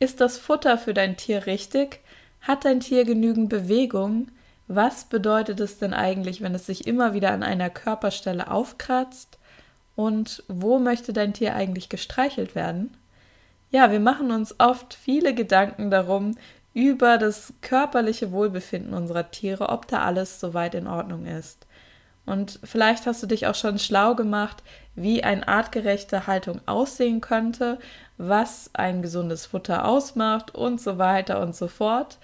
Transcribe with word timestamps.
Ist 0.00 0.22
das 0.22 0.38
Futter 0.38 0.78
für 0.78 0.94
dein 0.94 1.18
Tier 1.18 1.44
richtig? 1.44 2.00
Hat 2.40 2.64
dein 2.64 2.80
Tier 2.80 3.04
genügend 3.04 3.50
Bewegung? 3.50 4.28
Was 4.66 5.04
bedeutet 5.04 5.60
es 5.60 5.76
denn 5.78 5.92
eigentlich, 5.92 6.40
wenn 6.40 6.54
es 6.54 6.64
sich 6.64 6.86
immer 6.86 7.12
wieder 7.12 7.32
an 7.32 7.42
einer 7.42 7.68
Körperstelle 7.68 8.50
aufkratzt? 8.50 9.38
Und 9.96 10.42
wo 10.48 10.78
möchte 10.78 11.12
dein 11.12 11.34
Tier 11.34 11.54
eigentlich 11.54 11.90
gestreichelt 11.90 12.54
werden? 12.54 12.96
Ja, 13.70 13.92
wir 13.92 14.00
machen 14.00 14.30
uns 14.32 14.54
oft 14.58 14.94
viele 14.94 15.34
Gedanken 15.34 15.90
darum, 15.90 16.34
über 16.72 17.18
das 17.18 17.52
körperliche 17.60 18.32
Wohlbefinden 18.32 18.94
unserer 18.94 19.30
Tiere, 19.30 19.68
ob 19.68 19.86
da 19.86 20.00
alles 20.02 20.40
soweit 20.40 20.74
in 20.74 20.86
Ordnung 20.86 21.26
ist. 21.26 21.66
Und 22.26 22.60
vielleicht 22.62 23.06
hast 23.06 23.22
du 23.22 23.26
dich 23.26 23.46
auch 23.46 23.54
schon 23.54 23.78
schlau 23.78 24.14
gemacht, 24.14 24.62
wie 24.94 25.24
eine 25.24 25.46
artgerechte 25.48 26.26
Haltung 26.26 26.60
aussehen 26.66 27.20
könnte, 27.20 27.78
was 28.18 28.70
ein 28.74 29.02
gesundes 29.02 29.46
Futter 29.46 29.86
ausmacht 29.86 30.54
und 30.54 30.80
so 30.80 30.98
weiter 30.98 31.40
und 31.40 31.56
so 31.56 31.68
fort. 31.68 32.18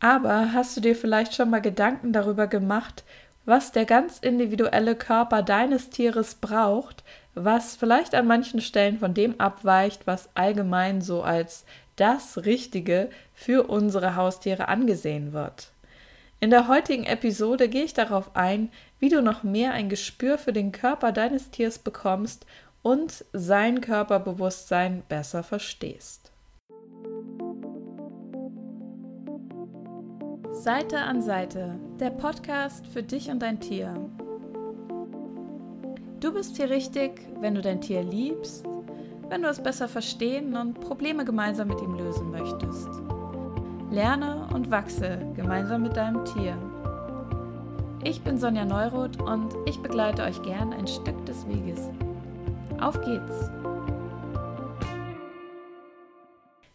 Aber 0.00 0.52
hast 0.52 0.76
du 0.76 0.80
dir 0.80 0.94
vielleicht 0.94 1.34
schon 1.34 1.50
mal 1.50 1.60
Gedanken 1.60 2.12
darüber 2.12 2.46
gemacht, 2.46 3.04
was 3.46 3.72
der 3.72 3.86
ganz 3.86 4.18
individuelle 4.18 4.94
Körper 4.94 5.42
deines 5.42 5.90
Tieres 5.90 6.34
braucht, 6.34 7.02
was 7.34 7.76
vielleicht 7.76 8.14
an 8.14 8.26
manchen 8.26 8.60
Stellen 8.60 8.98
von 8.98 9.14
dem 9.14 9.40
abweicht, 9.40 10.06
was 10.06 10.28
allgemein 10.34 11.00
so 11.00 11.22
als 11.22 11.64
das 11.96 12.44
Richtige 12.44 13.10
für 13.34 13.68
unsere 13.68 14.16
Haustiere 14.16 14.68
angesehen 14.68 15.32
wird. 15.32 15.72
In 16.40 16.50
der 16.50 16.68
heutigen 16.68 17.04
Episode 17.04 17.68
gehe 17.68 17.84
ich 17.84 17.94
darauf 17.94 18.36
ein, 18.36 18.70
wie 19.00 19.08
du 19.08 19.22
noch 19.22 19.42
mehr 19.42 19.72
ein 19.72 19.88
Gespür 19.88 20.38
für 20.38 20.52
den 20.52 20.72
Körper 20.72 21.12
deines 21.12 21.50
Tiers 21.50 21.78
bekommst 21.78 22.46
und 22.82 23.24
sein 23.32 23.80
Körperbewusstsein 23.80 25.02
besser 25.08 25.42
verstehst. 25.42 26.32
Seite 30.52 30.98
an 30.98 31.22
Seite, 31.22 31.78
der 32.00 32.10
Podcast 32.10 32.86
für 32.88 33.02
dich 33.02 33.30
und 33.30 33.40
dein 33.40 33.60
Tier. 33.60 33.94
Du 36.20 36.32
bist 36.32 36.56
hier 36.56 36.68
richtig, 36.68 37.20
wenn 37.40 37.54
du 37.54 37.62
dein 37.62 37.80
Tier 37.80 38.02
liebst, 38.02 38.64
wenn 39.28 39.42
du 39.42 39.48
es 39.48 39.62
besser 39.62 39.86
verstehen 39.86 40.56
und 40.56 40.80
Probleme 40.80 41.24
gemeinsam 41.24 41.68
mit 41.68 41.80
ihm 41.80 41.94
lösen 41.94 42.30
möchtest. 42.30 42.88
Lerne 43.90 44.48
und 44.52 44.70
wachse 44.70 45.18
gemeinsam 45.36 45.82
mit 45.82 45.96
deinem 45.96 46.24
Tier. 46.24 46.56
Ich 48.04 48.20
bin 48.20 48.38
Sonja 48.38 48.64
Neuroth 48.64 49.20
und 49.20 49.52
ich 49.66 49.80
begleite 49.80 50.22
euch 50.22 50.40
gern 50.42 50.72
ein 50.72 50.86
Stück 50.86 51.26
des 51.26 51.46
Weges. 51.48 51.90
Auf 52.80 53.00
geht's! 53.00 53.50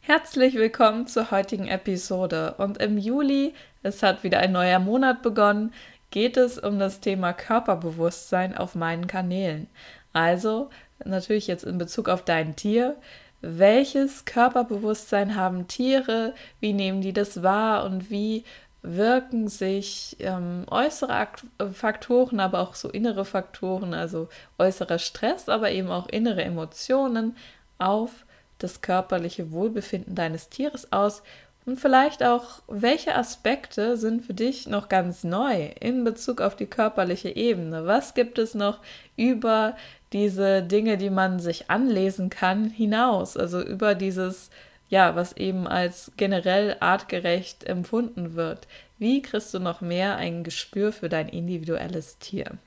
Herzlich 0.01 0.55
willkommen 0.55 1.07
zur 1.07 1.31
heutigen 1.31 1.67
Episode. 1.67 2.55
Und 2.57 2.77
im 2.79 2.97
Juli, 2.97 3.53
es 3.83 4.03
hat 4.03 4.25
wieder 4.25 4.39
ein 4.39 4.51
neuer 4.51 4.79
Monat 4.79 5.21
begonnen, 5.21 5.73
geht 6.11 6.35
es 6.35 6.59
um 6.59 6.77
das 6.77 6.99
Thema 6.99 7.31
Körperbewusstsein 7.31 8.57
auf 8.57 8.75
meinen 8.75 9.07
Kanälen. 9.07 9.67
Also 10.11 10.69
natürlich 11.05 11.47
jetzt 11.47 11.63
in 11.63 11.77
Bezug 11.77 12.09
auf 12.09 12.25
dein 12.25 12.57
Tier. 12.57 12.97
Welches 13.39 14.25
Körperbewusstsein 14.25 15.37
haben 15.37 15.69
Tiere? 15.69 16.33
Wie 16.59 16.73
nehmen 16.73 16.99
die 16.99 17.13
das 17.13 17.43
wahr 17.43 17.85
und 17.85 18.09
wie 18.09 18.43
wirken 18.83 19.47
sich 19.47 20.17
ähm, 20.19 20.65
äußere 20.69 21.27
Faktoren, 21.71 22.39
aber 22.39 22.59
auch 22.59 22.75
so 22.75 22.89
innere 22.89 23.25
Faktoren, 23.25 23.93
also 23.93 24.27
äußerer 24.59 24.99
Stress, 24.99 25.49
aber 25.49 25.71
eben 25.71 25.89
auch 25.89 26.07
innere 26.09 26.43
Emotionen 26.43 27.35
auf 27.79 28.25
das 28.59 28.81
körperliche 28.81 29.51
Wohlbefinden 29.51 30.15
deines 30.15 30.49
Tieres 30.49 30.91
aus 30.91 31.23
und 31.65 31.79
vielleicht 31.79 32.23
auch, 32.23 32.61
welche 32.67 33.15
Aspekte 33.15 33.95
sind 33.95 34.25
für 34.25 34.33
dich 34.33 34.67
noch 34.67 34.89
ganz 34.89 35.23
neu 35.23 35.69
in 35.79 36.03
Bezug 36.03 36.41
auf 36.41 36.55
die 36.57 36.65
körperliche 36.65 37.29
Ebene? 37.29 37.85
Was 37.85 38.13
gibt 38.13 38.37
es 38.37 38.53
noch 38.53 38.79
über 39.15 39.75
diese 40.11 40.61
Dinge, 40.61 40.97
die 40.97 41.09
man 41.09 41.39
sich 41.39 41.69
anlesen 41.69 42.29
kann, 42.29 42.69
hinaus? 42.69 43.37
Also 43.37 43.61
über 43.61 43.95
dieses, 43.95 44.49
ja, 44.93 45.15
was 45.15 45.35
eben 45.37 45.67
als 45.67 46.11
generell 46.17 46.77
artgerecht 46.79 47.63
empfunden 47.63 48.35
wird. 48.35 48.67
Wie 48.99 49.23
kriegst 49.23 49.51
du 49.51 49.57
noch 49.57 49.81
mehr 49.81 50.17
ein 50.17 50.43
Gespür 50.43 50.91
für 50.91 51.09
dein 51.09 51.29
individuelles 51.29 52.19
Tier? 52.19 52.59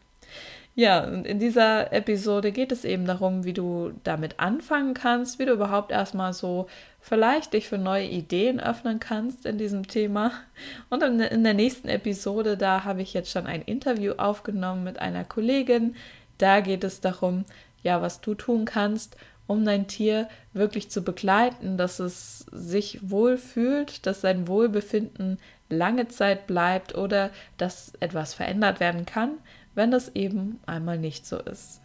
Ja, 0.75 1.05
und 1.05 1.25
in 1.25 1.39
dieser 1.39 1.93
Episode 1.93 2.51
geht 2.51 2.73
es 2.73 2.85
eben 2.85 3.07
darum, 3.07 3.45
wie 3.45 3.53
du 3.53 3.93
damit 4.03 4.41
anfangen 4.41 4.93
kannst, 4.93 5.39
wie 5.39 5.45
du 5.45 5.53
überhaupt 5.53 5.93
erstmal 5.93 6.33
so 6.33 6.67
vielleicht 7.01 7.53
dich 7.53 7.69
für 7.69 7.79
neue 7.79 8.09
Ideen 8.09 8.59
öffnen 8.59 8.99
kannst 8.99 9.47
in 9.47 9.57
diesem 9.57 9.87
Thema. 9.87 10.33
Und 10.91 11.05
in 11.05 11.45
der 11.45 11.55
nächsten 11.55 11.89
Episode, 11.89 12.57
da 12.57 12.83
habe 12.83 13.03
ich 13.03 13.15
jetzt 13.15 13.31
schon 13.31 13.47
ein 13.47 13.63
Interview 13.63 14.15
aufgenommen 14.17 14.83
mit 14.83 14.99
einer 14.99 15.23
Kollegin. 15.23 15.95
Da 16.39 16.59
geht 16.59 16.83
es 16.83 17.01
darum, 17.01 17.45
ja, 17.85 18.03
was 18.03 18.21
du 18.21 18.35
tun 18.35 18.65
kannst, 18.65 19.17
um 19.47 19.65
dein 19.65 19.87
Tier 19.87 20.29
wirklich 20.53 20.91
zu 20.91 21.03
begleiten, 21.03 21.77
dass 21.77 21.99
es 21.99 22.41
sich 22.53 23.11
wohl 23.11 23.37
fühlt, 23.37 24.07
dass 24.07 24.21
sein 24.21 24.49
Wohlbefinden 24.49 25.39
lange 25.69 26.09
Zeit 26.09 26.47
bleibt 26.47 26.97
oder 26.97 27.31
dass 27.57 27.93
etwas 28.01 28.35
verändert 28.35 28.81
werden 28.81 29.07
kann, 29.07 29.33
wenn 29.75 29.91
das 29.91 30.15
eben 30.15 30.61
einmal 30.67 30.99
nicht 30.99 31.27
so 31.27 31.39
ist. 31.39 31.81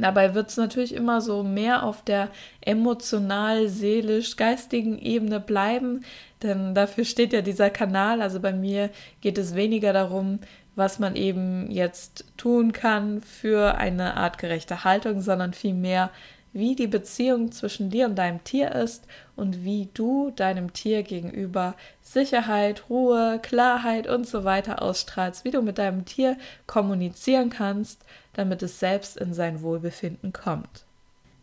Dabei 0.00 0.34
wird 0.34 0.48
es 0.48 0.56
natürlich 0.56 0.94
immer 0.94 1.20
so 1.20 1.42
mehr 1.42 1.82
auf 1.82 2.02
der 2.02 2.30
emotional, 2.62 3.68
seelisch, 3.68 4.36
geistigen 4.36 4.98
Ebene 4.98 5.40
bleiben, 5.40 6.04
denn 6.42 6.74
dafür 6.74 7.04
steht 7.04 7.32
ja 7.32 7.42
dieser 7.42 7.70
Kanal. 7.70 8.22
Also 8.22 8.40
bei 8.40 8.52
mir 8.52 8.90
geht 9.20 9.36
es 9.36 9.54
weniger 9.54 9.92
darum, 9.92 10.38
was 10.74 10.98
man 10.98 11.16
eben 11.16 11.70
jetzt 11.70 12.24
tun 12.36 12.72
kann 12.72 13.20
für 13.20 13.74
eine 13.76 14.16
artgerechte 14.16 14.84
Haltung, 14.84 15.20
sondern 15.20 15.52
vielmehr, 15.52 16.10
wie 16.52 16.74
die 16.74 16.86
Beziehung 16.86 17.52
zwischen 17.52 17.90
dir 17.90 18.06
und 18.06 18.16
deinem 18.16 18.42
Tier 18.44 18.72
ist 18.72 19.06
und 19.36 19.64
wie 19.64 19.88
du 19.94 20.30
deinem 20.30 20.72
Tier 20.72 21.02
gegenüber 21.02 21.74
Sicherheit, 22.02 22.84
Ruhe, 22.90 23.38
Klarheit 23.42 24.06
und 24.08 24.26
so 24.26 24.44
weiter 24.44 24.82
ausstrahlst, 24.82 25.44
wie 25.44 25.50
du 25.50 25.62
mit 25.62 25.78
deinem 25.78 26.04
Tier 26.04 26.36
kommunizieren 26.66 27.50
kannst, 27.50 28.04
damit 28.32 28.62
es 28.62 28.80
selbst 28.80 29.16
in 29.16 29.32
sein 29.32 29.62
Wohlbefinden 29.62 30.32
kommt. 30.32 30.84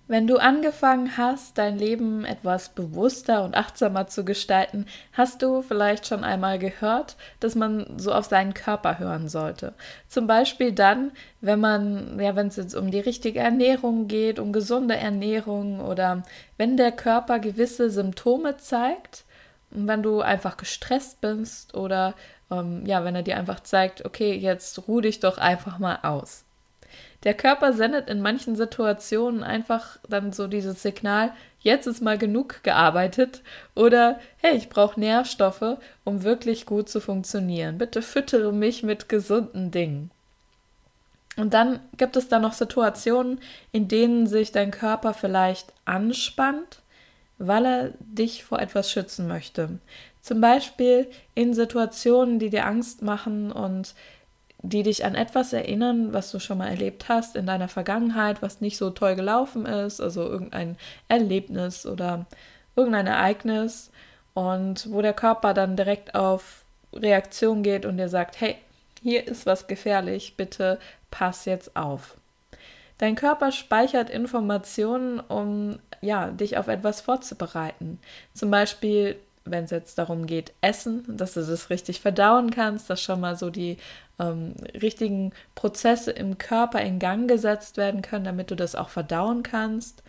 Wenn 0.10 0.26
du 0.26 0.38
angefangen 0.38 1.18
hast, 1.18 1.58
dein 1.58 1.78
Leben 1.78 2.24
etwas 2.24 2.70
bewusster 2.70 3.44
und 3.44 3.58
achtsamer 3.58 4.08
zu 4.08 4.24
gestalten, 4.24 4.86
hast 5.12 5.42
du 5.42 5.62
vielleicht 5.62 6.08
schon 6.08 6.24
einmal 6.24 6.60
gehört, 6.60 7.18
dass 7.42 7.56
man 7.56 7.86
so 7.98 8.14
auf 8.14 8.26
seinen 8.26 8.54
Körper 8.54 9.00
hören 9.00 9.28
sollte. 9.28 9.74
Zum 10.08 10.26
Beispiel 10.26 10.72
dann, 10.72 11.12
wenn 11.42 11.60
man, 11.60 12.20
ja, 12.22 12.38
wenn 12.38 12.48
es 12.48 12.56
jetzt 12.56 12.74
um 12.74 12.90
die 12.90 13.02
richtige 13.02 13.40
Ernährung 13.40 14.08
geht, 14.08 14.40
um 14.40 14.54
gesunde 14.54 14.96
Ernährung 14.96 15.82
oder 15.82 16.24
wenn 16.56 16.78
der 16.78 16.94
Körper 16.94 17.40
gewisse 17.40 17.90
Symptome 17.90 18.56
zeigt, 18.56 19.26
wenn 19.72 20.04
du 20.04 20.22
einfach 20.22 20.56
gestresst 20.56 21.20
bist 21.20 21.76
oder 21.76 22.14
ähm, 22.50 22.86
ja, 22.86 23.04
wenn 23.04 23.16
er 23.16 23.24
dir 23.24 23.36
einfach 23.36 23.60
zeigt, 23.60 24.06
okay, 24.06 24.34
jetzt 24.34 24.88
ruh 24.88 25.02
dich 25.02 25.20
doch 25.20 25.38
einfach 25.38 25.80
mal 25.80 26.00
aus. 26.04 26.47
Der 27.24 27.34
Körper 27.34 27.74
sendet 27.74 28.10
in 28.10 28.22
manchen 28.22 28.56
Situationen 28.56 29.44
einfach 29.44 29.98
dann 30.08 30.34
so 30.34 30.48
dieses 30.48 30.82
Signal, 30.84 31.34
jetzt 31.60 31.88
ist 31.88 32.02
mal 32.02 32.18
genug 32.18 32.64
gearbeitet 32.64 33.42
oder 33.76 34.20
hey, 34.38 34.56
ich 34.56 34.70
brauche 34.70 35.00
Nährstoffe, 35.00 35.78
um 36.04 36.24
wirklich 36.24 36.66
gut 36.66 36.90
zu 36.90 37.02
funktionieren. 37.02 37.78
Bitte 37.78 38.02
füttere 38.02 38.54
mich 38.54 38.84
mit 38.84 39.10
gesunden 39.10 39.72
Dingen. 39.72 40.12
Und 41.38 41.54
dann 41.54 41.80
gibt 41.98 42.18
es 42.18 42.28
da 42.28 42.40
noch 42.40 42.54
Situationen, 42.54 43.40
in 43.72 43.88
denen 43.88 44.28
sich 44.28 44.52
dein 44.52 44.72
Körper 44.72 45.14
vielleicht 45.14 45.72
anspannt, 45.86 46.82
weil 47.38 47.66
er 47.66 47.94
dich 48.00 48.44
vor 48.44 48.60
etwas 48.60 48.92
schützen 48.92 49.28
möchte. 49.28 49.80
Zum 50.22 50.42
Beispiel 50.42 51.08
in 51.36 51.54
Situationen, 51.54 52.40
die 52.40 52.50
dir 52.50 52.66
Angst 52.66 53.02
machen 53.02 53.52
und 53.52 53.94
die 54.70 54.84
dich 54.84 55.06
an 55.06 55.16
etwas 55.16 55.54
erinnern, 55.54 56.14
was 56.14 56.32
du 56.32 56.40
schon 56.40 56.58
mal 56.58 56.68
erlebt 56.68 57.10
hast 57.10 57.36
in 57.36 57.46
deiner 57.46 57.68
Vergangenheit, 57.68 58.42
was 58.42 58.62
nicht 58.62 58.78
so 58.78 58.90
toll 58.90 59.16
gelaufen 59.16 59.66
ist, 59.66 60.02
also 60.02 60.24
irgendein 60.24 60.78
Erlebnis 61.08 61.86
oder 61.86 62.26
irgendein 62.76 63.08
Ereignis 63.08 63.92
und 64.34 64.92
wo 64.92 65.02
der 65.02 65.14
Körper 65.14 65.54
dann 65.54 65.76
direkt 65.76 66.16
auf 66.16 66.64
Reaktion 66.94 67.64
geht 67.64 67.86
und 67.86 67.98
dir 67.98 68.10
sagt, 68.10 68.40
hey, 68.42 68.56
hier 69.02 69.28
ist 69.28 69.46
was 69.46 69.68
gefährlich, 69.68 70.36
bitte 70.38 70.80
pass 71.12 71.46
jetzt 71.46 71.76
auf. 71.76 72.18
Dein 72.98 73.16
Körper 73.16 73.52
speichert 73.52 74.10
Informationen, 74.10 75.20
um 75.20 75.80
ja, 76.02 76.32
dich 76.32 76.58
auf 76.58 76.68
etwas 76.68 77.02
vorzubereiten. 77.02 78.00
Zum 78.34 78.52
Beispiel 78.52 79.18
wenn 79.52 79.66
es 79.66 79.72
jetzt 79.72 79.98
darum 79.98 80.26
geht, 80.26 80.54
Essen, 80.62 81.04
dass 81.18 81.34
du 81.34 81.42
das 81.42 81.70
richtig 81.70 82.02
verdauen 82.02 82.52
kannst, 82.52 82.90
dass 82.90 83.02
schon 83.02 83.20
mal 83.20 83.36
so 83.36 83.50
die 83.50 83.78
ähm, 84.20 84.56
richtigen 84.82 85.34
Prozesse 85.56 86.12
im 86.12 86.38
Körper 86.38 86.82
in 86.82 87.00
Gang 87.00 87.28
gesetzt 87.28 87.78
werden 87.78 88.02
können, 88.02 88.26
damit 88.26 88.52
du 88.52 88.56
das 88.56 88.76
auch 88.76 88.90
verdauen 88.90 89.44
kannst. 89.44 90.04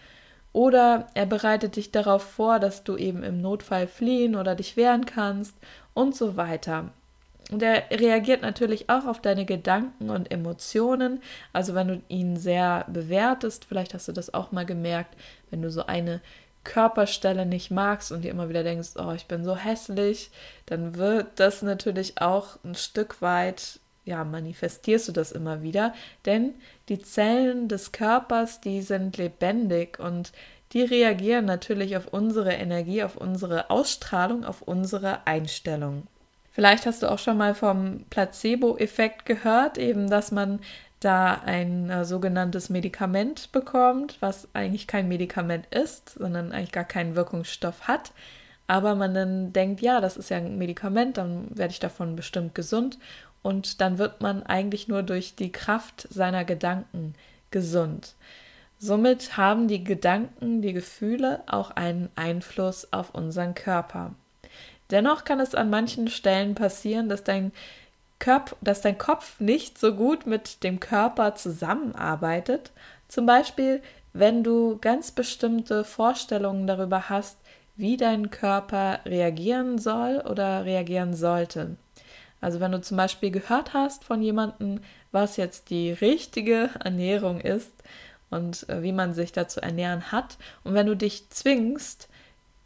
Oder 0.52 1.08
er 1.14 1.26
bereitet 1.26 1.76
dich 1.76 1.93
darauf 1.93 2.23
vor, 2.23 2.58
dass 2.58 2.85
du 2.85 2.96
eben 2.96 3.23
im 3.23 3.40
Notfall 3.40 3.87
fliehen 3.87 4.35
oder 4.35 4.55
dich 4.55 4.76
wehren 4.76 5.06
kannst 5.06 5.55
und 5.94 6.17
so 6.17 6.37
weiter. 6.37 6.90
Und 7.50 7.62
er 7.62 7.85
reagiert 7.90 8.43
natürlich 8.43 8.90
auch 8.90 9.06
auf 9.06 9.20
deine 9.20 9.46
Gedanken 9.46 10.11
und 10.11 10.31
Emotionen. 10.31 11.23
Also 11.52 11.75
wenn 11.75 11.88
du 11.88 12.02
ihn 12.08 12.37
sehr 12.37 12.85
bewertest, 12.88 13.64
vielleicht 13.64 13.94
hast 13.94 14.08
du 14.08 14.12
das 14.12 14.35
auch 14.35 14.52
mal 14.52 14.67
gemerkt, 14.67 15.17
wenn 15.50 15.62
du 15.62 15.70
so 15.70 15.87
eine 15.87 16.20
Körperstelle 16.64 17.46
nicht 17.46 17.70
magst 17.70 18.12
und 18.12 18.22
dir 18.22 18.31
immer 18.31 18.49
wieder 18.49 18.62
denkst, 18.62 18.90
oh, 18.96 19.12
ich 19.12 19.26
bin 19.26 19.44
so 19.44 19.56
hässlich, 19.56 20.31
dann 20.66 20.96
wird 20.96 21.26
das 21.37 21.62
natürlich 21.62 22.20
auch 22.20 22.58
ein 22.64 22.75
Stück 22.75 23.22
weit, 23.22 23.81
ja, 24.05 24.25
manifestierst 24.25 25.08
du 25.08 25.12
das 25.12 25.32
immer 25.32 25.62
wieder, 25.62 25.94
denn 26.25 26.55
die 26.88 27.00
Zellen 27.00 27.69
des 27.69 27.93
Körpers, 27.93 28.60
die 28.60 28.82
sind 28.82 29.16
lebendig 29.16 29.99
und 29.99 30.32
die 30.72 30.82
reagieren 30.82 31.46
natürlich 31.46 31.96
auf 31.96 32.08
unsere 32.08 32.52
Energie, 32.52 33.02
auf 33.02 33.16
unsere 33.16 33.70
Ausstrahlung, 33.70 34.44
auf 34.44 34.62
unsere 34.62 35.26
Einstellung. 35.26 36.06
Vielleicht 36.50 36.87
hast 36.87 37.02
du 37.02 37.11
auch 37.11 37.20
schon 37.20 37.37
mal 37.38 37.54
vom 37.54 38.04
Placebo-Effekt 38.11 39.25
gehört, 39.25 39.78
eben 39.78 40.11
dass 40.11 40.32
man 40.32 40.61
da 41.00 41.35
ein 41.45 41.91
äh, 41.91 42.05
sogenanntes 42.05 42.71
Medikament 42.71 43.53
bekommt, 43.53 44.17
was 44.21 44.49
eigentlich 44.53 44.87
kein 44.87 45.09
Medikament 45.09 45.67
ist, 45.67 46.11
sondern 46.19 46.53
eigentlich 46.53 46.73
gar 46.73 46.85
keinen 46.85 47.15
Wirkungsstoff 47.15 47.89
hat. 47.89 48.12
Aber 48.67 48.95
man 48.95 49.15
dann 49.15 49.53
denkt, 49.53 49.81
ja, 49.81 50.00
das 50.00 50.17
ist 50.17 50.29
ja 50.29 50.37
ein 50.37 50.59
Medikament, 50.59 51.17
dann 51.17 51.47
werde 51.56 51.73
ich 51.73 51.81
davon 51.81 52.17
bestimmt 52.17 52.55
gesund. 52.55 52.99
Und 53.43 53.81
dann 53.81 53.99
wird 53.99 54.21
man 54.21 54.43
eigentlich 54.43 54.89
nur 54.89 55.03
durch 55.03 55.35
die 55.35 55.53
Kraft 55.53 56.06
seiner 56.11 56.45
Gedanken 56.45 57.15
gesund. 57.50 58.15
Somit 58.79 59.37
haben 59.37 59.69
die 59.69 59.83
Gedanken, 59.83 60.62
die 60.62 60.73
Gefühle 60.73 61.43
auch 61.47 61.71
einen 61.71 62.11
Einfluss 62.15 62.93
auf 62.93 63.15
unseren 63.15 63.55
Körper. 63.55 64.15
Dennoch 64.91 65.25
kann 65.25 65.41
es 65.41 65.55
an 65.55 65.69
manchen 65.69 66.09
Stellen 66.09 66.55
passieren, 66.55 67.09
dass 67.09 67.25
dein, 67.25 67.53
Körper, 68.19 68.56
dass 68.61 68.81
dein 68.81 68.99
Kopf 68.99 69.38
nicht 69.41 69.79
so 69.79 69.94
gut 69.94 70.26
mit 70.26 70.65
dem 70.65 70.81
Körper 70.81 71.35
zusammenarbeitet. 71.35 72.73
Zum 73.06 73.26
Beispiel, 73.26 73.82
wenn 74.12 74.43
du 74.43 74.79
ganz 74.81 75.12
bestimmte 75.12 75.85
Vorstellungen 75.85 76.67
darüber 76.67 77.09
hast, 77.09 77.38
wie 77.76 77.97
dein 77.97 78.31
Körper 78.31 79.00
reagieren 79.05 79.79
soll 79.79 80.23
oder 80.29 80.65
reagieren 80.65 81.15
sollte. 81.15 81.76
Also 82.41 82.61
wenn 82.61 82.73
du 82.73 82.81
zum 82.81 82.97
Beispiel 82.97 83.31
gehört 83.31 83.75
hast 83.75 84.05
von 84.05 84.23
jemandem, 84.23 84.81
was 85.12 85.37
jetzt 85.37 85.71
die 85.71 85.93
richtige 85.93 86.71
Ernährung 86.85 87.41
ist 87.41 87.73
und 88.31 88.69
äh, 88.69 88.82
wie 88.82 88.93
man 88.93 89.14
sich 89.14 89.32
dazu 89.32 89.61
ernähren 89.61 90.12
hat, 90.12 90.38
und 90.64 90.75
wenn 90.75 90.87
du 90.87 90.97
dich 90.97 91.31
zwingst, 91.31 92.09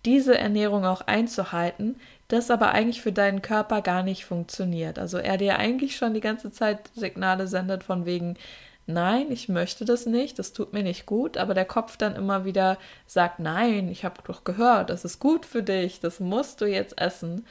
diese 0.05 0.37
Ernährung 0.37 0.85
auch 0.85 1.03
einzuhalten, 1.03 1.97
das 2.33 2.51
aber 2.51 2.73
eigentlich 2.73 3.03
für 3.03 3.13
deinen 3.13 3.43
Körper 3.43 3.83
gar 3.83 4.03
nicht 4.03 4.25
funktioniert. 4.25 4.99
Also 4.99 5.19
er 5.19 5.37
dir 5.37 5.59
eigentlich 5.59 5.97
schon 5.97 6.15
die 6.15 6.21
ganze 6.21 6.51
Zeit 6.51 6.91
Signale 6.95 7.47
sendet 7.47 7.85
von 7.85 8.07
wegen, 8.07 8.39
nein, 8.87 9.31
ich 9.31 9.51
möchte 9.51 9.85
das 9.85 10.07
nicht, 10.07 10.39
das 10.39 10.55
tut 10.55 10.73
mir 10.73 10.83
nicht 10.83 11.05
gut, 11.05 11.37
aber 11.37 11.53
der 11.53 11.67
Kopf 11.67 11.99
dann 11.99 12.17
immer 12.17 12.47
wieder 12.47 12.79
sagt, 13.07 13.39
nein, 13.39 13.89
ich 13.89 14.07
habe 14.07 14.23
doch 14.27 14.45
gehört, 14.45 14.89
das 14.89 15.05
ist 15.05 15.19
gut 15.19 15.45
für 15.45 15.63
dich, 15.63 16.01
das 16.01 16.21
musst 16.21 16.63
du 16.63 16.65
jetzt 16.65 16.99
essen. 16.99 17.45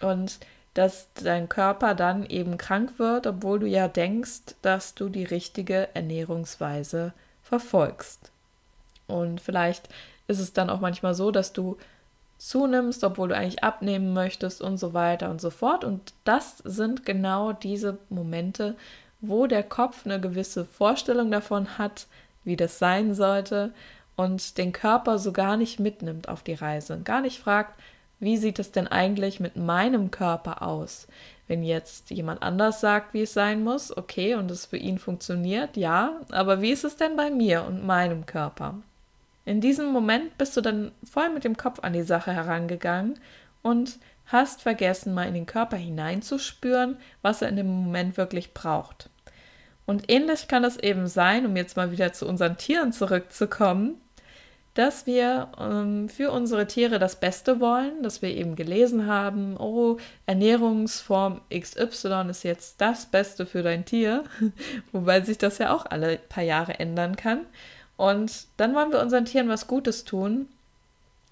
Und 0.00 0.38
dass 0.72 1.08
dein 1.22 1.50
Körper 1.50 1.94
dann 1.94 2.24
eben 2.24 2.56
krank 2.56 2.98
wird, 2.98 3.26
obwohl 3.26 3.58
du 3.58 3.66
ja 3.66 3.88
denkst, 3.88 4.56
dass 4.62 4.94
du 4.94 5.10
die 5.10 5.24
richtige 5.24 5.94
Ernährungsweise 5.94 7.12
verfolgst. 7.42 8.32
Und 9.06 9.42
vielleicht 9.42 9.90
ist 10.28 10.38
es 10.38 10.54
dann 10.54 10.70
auch 10.70 10.80
manchmal 10.80 11.14
so, 11.14 11.30
dass 11.30 11.52
du 11.52 11.76
zunimmst, 12.48 13.04
obwohl 13.04 13.28
du 13.28 13.36
eigentlich 13.36 13.62
abnehmen 13.62 14.12
möchtest 14.12 14.60
und 14.60 14.76
so 14.78 14.94
weiter 14.94 15.30
und 15.30 15.40
so 15.40 15.50
fort. 15.50 15.84
Und 15.84 16.12
das 16.24 16.58
sind 16.58 17.06
genau 17.06 17.52
diese 17.52 17.98
Momente, 18.08 18.76
wo 19.20 19.46
der 19.46 19.62
Kopf 19.62 20.04
eine 20.04 20.20
gewisse 20.20 20.64
Vorstellung 20.64 21.30
davon 21.30 21.78
hat, 21.78 22.06
wie 22.44 22.56
das 22.56 22.78
sein 22.78 23.14
sollte 23.14 23.72
und 24.16 24.58
den 24.58 24.72
Körper 24.72 25.18
so 25.18 25.32
gar 25.32 25.56
nicht 25.56 25.78
mitnimmt 25.78 26.28
auf 26.28 26.42
die 26.42 26.54
Reise, 26.54 27.00
gar 27.04 27.20
nicht 27.20 27.38
fragt, 27.38 27.78
wie 28.18 28.36
sieht 28.36 28.58
es 28.58 28.72
denn 28.72 28.88
eigentlich 28.88 29.40
mit 29.40 29.56
meinem 29.56 30.10
Körper 30.10 30.62
aus? 30.62 31.08
Wenn 31.48 31.62
jetzt 31.62 32.10
jemand 32.10 32.42
anders 32.42 32.80
sagt, 32.80 33.14
wie 33.14 33.22
es 33.22 33.32
sein 33.32 33.64
muss, 33.64 33.96
okay, 33.96 34.34
und 34.34 34.50
es 34.50 34.66
für 34.66 34.76
ihn 34.76 34.98
funktioniert, 34.98 35.76
ja, 35.76 36.20
aber 36.30 36.60
wie 36.60 36.70
ist 36.70 36.84
es 36.84 36.96
denn 36.96 37.16
bei 37.16 37.30
mir 37.30 37.64
und 37.64 37.84
meinem 37.84 38.26
Körper? 38.26 38.76
In 39.44 39.60
diesem 39.60 39.92
Moment 39.92 40.38
bist 40.38 40.56
du 40.56 40.60
dann 40.60 40.92
voll 41.04 41.30
mit 41.30 41.44
dem 41.44 41.56
Kopf 41.56 41.80
an 41.82 41.92
die 41.92 42.02
Sache 42.02 42.32
herangegangen 42.32 43.18
und 43.62 43.98
hast 44.26 44.62
vergessen, 44.62 45.14
mal 45.14 45.26
in 45.26 45.34
den 45.34 45.46
Körper 45.46 45.76
hineinzuspüren, 45.76 46.96
was 47.22 47.42
er 47.42 47.48
in 47.48 47.56
dem 47.56 47.66
Moment 47.66 48.16
wirklich 48.16 48.54
braucht. 48.54 49.10
Und 49.84 50.10
ähnlich 50.10 50.48
kann 50.48 50.64
es 50.64 50.76
eben 50.76 51.08
sein, 51.08 51.44
um 51.44 51.56
jetzt 51.56 51.76
mal 51.76 51.90
wieder 51.90 52.12
zu 52.12 52.26
unseren 52.26 52.56
Tieren 52.56 52.92
zurückzukommen, 52.92 54.00
dass 54.74 55.06
wir 55.06 55.48
ähm, 55.60 56.08
für 56.08 56.30
unsere 56.30 56.66
Tiere 56.66 56.98
das 56.98 57.16
Beste 57.16 57.60
wollen, 57.60 58.02
dass 58.02 58.22
wir 58.22 58.30
eben 58.30 58.56
gelesen 58.56 59.06
haben, 59.06 59.56
oh, 59.58 59.98
Ernährungsform 60.24 61.42
XY 61.52 62.30
ist 62.30 62.44
jetzt 62.44 62.80
das 62.80 63.06
Beste 63.06 63.44
für 63.44 63.62
dein 63.62 63.84
Tier, 63.84 64.24
wobei 64.92 65.20
sich 65.20 65.36
das 65.36 65.58
ja 65.58 65.74
auch 65.74 65.84
alle 65.84 66.16
paar 66.16 66.44
Jahre 66.44 66.78
ändern 66.78 67.16
kann. 67.16 67.40
Und 67.96 68.46
dann 68.56 68.74
wollen 68.74 68.92
wir 68.92 69.00
unseren 69.00 69.24
Tieren 69.24 69.48
was 69.48 69.66
Gutes 69.66 70.04
tun 70.04 70.48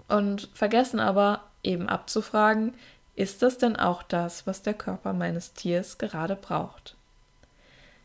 und 0.07 0.49
vergessen 0.53 0.99
aber 0.99 1.41
eben 1.63 1.89
abzufragen, 1.89 2.73
ist 3.15 3.41
das 3.41 3.57
denn 3.57 3.75
auch 3.75 4.03
das, 4.03 4.47
was 4.47 4.61
der 4.61 4.73
Körper 4.73 5.13
meines 5.13 5.53
Tiers 5.53 5.97
gerade 5.97 6.35
braucht? 6.35 6.95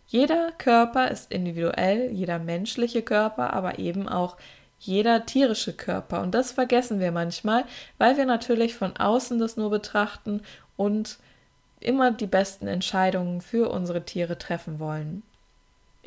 Jeder 0.08 0.52
Körper 0.52 1.10
ist 1.10 1.32
individuell, 1.32 2.10
jeder 2.12 2.38
menschliche 2.38 3.02
Körper, 3.02 3.52
aber 3.52 3.78
eben 3.78 4.08
auch 4.08 4.36
jeder 4.78 5.26
tierische 5.26 5.72
Körper. 5.72 6.22
Und 6.22 6.32
das 6.34 6.52
vergessen 6.52 7.00
wir 7.00 7.12
manchmal, 7.12 7.64
weil 7.98 8.16
wir 8.16 8.26
natürlich 8.26 8.74
von 8.74 8.96
außen 8.96 9.38
das 9.38 9.56
nur 9.56 9.70
betrachten 9.70 10.42
und 10.76 11.18
immer 11.80 12.10
die 12.10 12.26
besten 12.26 12.66
Entscheidungen 12.66 13.40
für 13.40 13.70
unsere 13.70 14.04
Tiere 14.04 14.38
treffen 14.38 14.78
wollen. 14.78 15.22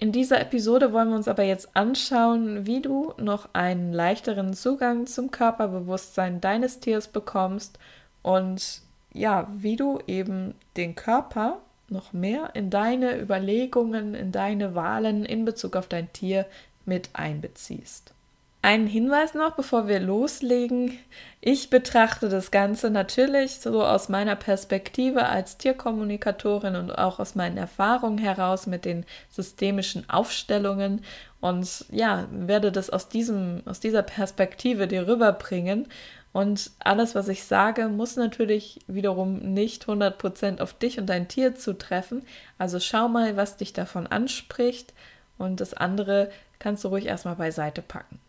In 0.01 0.13
dieser 0.13 0.39
Episode 0.39 0.93
wollen 0.93 1.09
wir 1.09 1.17
uns 1.17 1.27
aber 1.27 1.43
jetzt 1.43 1.75
anschauen, 1.75 2.65
wie 2.65 2.81
du 2.81 3.13
noch 3.17 3.49
einen 3.51 3.91
leichteren 3.91 4.53
Zugang 4.53 5.07
zum 5.07 5.29
Körperbewusstsein 5.29 6.39
deines 6.39 6.79
Tiers 6.79 7.09
bekommst 7.09 7.77
und 8.21 8.81
ja, 9.13 9.49
wie 9.57 9.75
du 9.75 9.99
eben 10.07 10.55
den 10.77 10.95
Körper 10.95 11.59
noch 11.89 12.13
mehr 12.13 12.51
in 12.53 12.69
deine 12.69 13.19
Überlegungen, 13.19 14.15
in 14.15 14.31
deine 14.31 14.73
Wahlen 14.73 15.25
in 15.25 15.43
Bezug 15.43 15.75
auf 15.75 15.89
dein 15.89 16.13
Tier 16.13 16.45
mit 16.85 17.09
einbeziehst. 17.11 18.13
Ein 18.61 18.87
Hinweis 18.87 19.35
noch, 19.35 19.55
bevor 19.55 19.87
wir 19.87 20.01
loslegen. 20.01 20.99
Ich 21.39 21.69
betrachte 21.69 22.27
das 22.27 22.51
Ganze 22.51 22.89
natürlich 22.89 23.61
so 23.61 23.85
aus 23.85 24.09
meiner 24.09 24.35
Perspektive 24.35 25.27
als 25.27 25.57
Tierkommunikatorin 25.57 26.75
und 26.75 26.91
auch 26.91 27.19
aus 27.19 27.35
meinen 27.35 27.55
Erfahrungen 27.55 28.17
heraus 28.17 28.67
mit 28.67 28.83
den 28.83 29.05
systemischen 29.29 30.09
Aufstellungen 30.09 31.05
und 31.39 31.85
ja, 31.89 32.27
werde 32.31 32.73
das 32.73 32.89
aus 32.89 33.07
diesem, 33.07 33.61
aus 33.65 33.79
dieser 33.79 34.03
Perspektive 34.03 34.87
dir 34.87 35.07
rüberbringen. 35.07 35.87
Und 36.33 36.71
alles, 36.79 37.15
was 37.15 37.29
ich 37.29 37.45
sage, 37.45 37.87
muss 37.87 38.17
natürlich 38.17 38.81
wiederum 38.87 39.37
nicht 39.53 39.85
100% 39.85 40.59
auf 40.59 40.73
dich 40.73 40.99
und 40.99 41.05
dein 41.05 41.29
Tier 41.29 41.55
zutreffen. 41.55 42.23
Also 42.57 42.81
schau 42.81 43.07
mal, 43.07 43.37
was 43.37 43.55
dich 43.55 43.71
davon 43.71 44.05
anspricht 44.05 44.93
und 45.37 45.61
das 45.61 45.73
andere 45.73 46.29
kannst 46.59 46.83
du 46.83 46.89
ruhig 46.89 47.05
erstmal 47.05 47.37
beiseite 47.37 47.81
packen. 47.81 48.19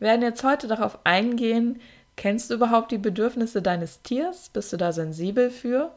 Werden 0.00 0.22
jetzt 0.22 0.42
heute 0.42 0.66
darauf 0.66 0.98
eingehen, 1.04 1.80
kennst 2.16 2.50
du 2.50 2.54
überhaupt 2.54 2.90
die 2.90 2.98
Bedürfnisse 2.98 3.62
deines 3.62 4.02
Tiers? 4.02 4.48
Bist 4.48 4.72
du 4.72 4.76
da 4.76 4.92
sensibel 4.92 5.50
für? 5.50 5.92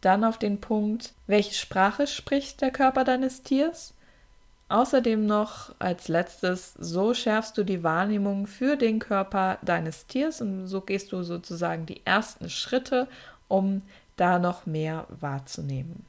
Dann 0.00 0.24
auf 0.24 0.38
den 0.38 0.60
Punkt, 0.60 1.14
welche 1.26 1.54
Sprache 1.54 2.06
spricht 2.06 2.60
der 2.60 2.70
Körper 2.70 3.04
deines 3.04 3.42
Tiers? 3.42 3.94
Außerdem 4.68 5.24
noch 5.24 5.74
als 5.78 6.08
letztes, 6.08 6.74
so 6.74 7.14
schärfst 7.14 7.56
du 7.56 7.64
die 7.64 7.82
Wahrnehmung 7.82 8.46
für 8.46 8.76
den 8.76 8.98
Körper 8.98 9.58
deines 9.62 10.06
Tiers 10.06 10.40
und 10.40 10.66
so 10.66 10.80
gehst 10.80 11.12
du 11.12 11.22
sozusagen 11.22 11.86
die 11.86 12.04
ersten 12.04 12.50
Schritte, 12.50 13.06
um 13.46 13.82
da 14.16 14.38
noch 14.38 14.66
mehr 14.66 15.06
wahrzunehmen. 15.08 16.04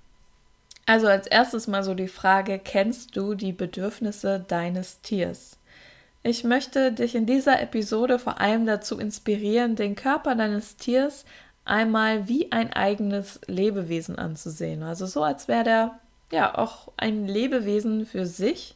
Also 0.85 1.07
als 1.07 1.27
erstes 1.27 1.67
mal 1.67 1.83
so 1.83 1.93
die 1.93 2.07
Frage, 2.07 2.59
kennst 2.59 3.15
du 3.15 3.35
die 3.35 3.53
Bedürfnisse 3.53 4.39
deines 4.47 5.01
Tiers? 5.01 5.57
Ich 6.27 6.43
möchte 6.43 6.91
dich 6.91 7.13
in 7.13 7.27
dieser 7.27 7.61
Episode 7.61 8.17
vor 8.17 8.41
allem 8.41 8.65
dazu 8.65 8.97
inspirieren, 8.97 9.75
den 9.75 9.93
Körper 9.93 10.33
deines 10.33 10.75
Tiers 10.75 11.23
einmal 11.65 12.27
wie 12.27 12.51
ein 12.51 12.73
eigenes 12.73 13.39
Lebewesen 13.45 14.17
anzusehen. 14.17 14.81
Also 14.81 15.05
so, 15.05 15.21
als 15.21 15.47
wäre 15.47 15.63
der 15.63 15.99
ja 16.31 16.57
auch 16.57 16.91
ein 16.97 17.27
Lebewesen 17.27 18.07
für 18.07 18.25
sich, 18.25 18.75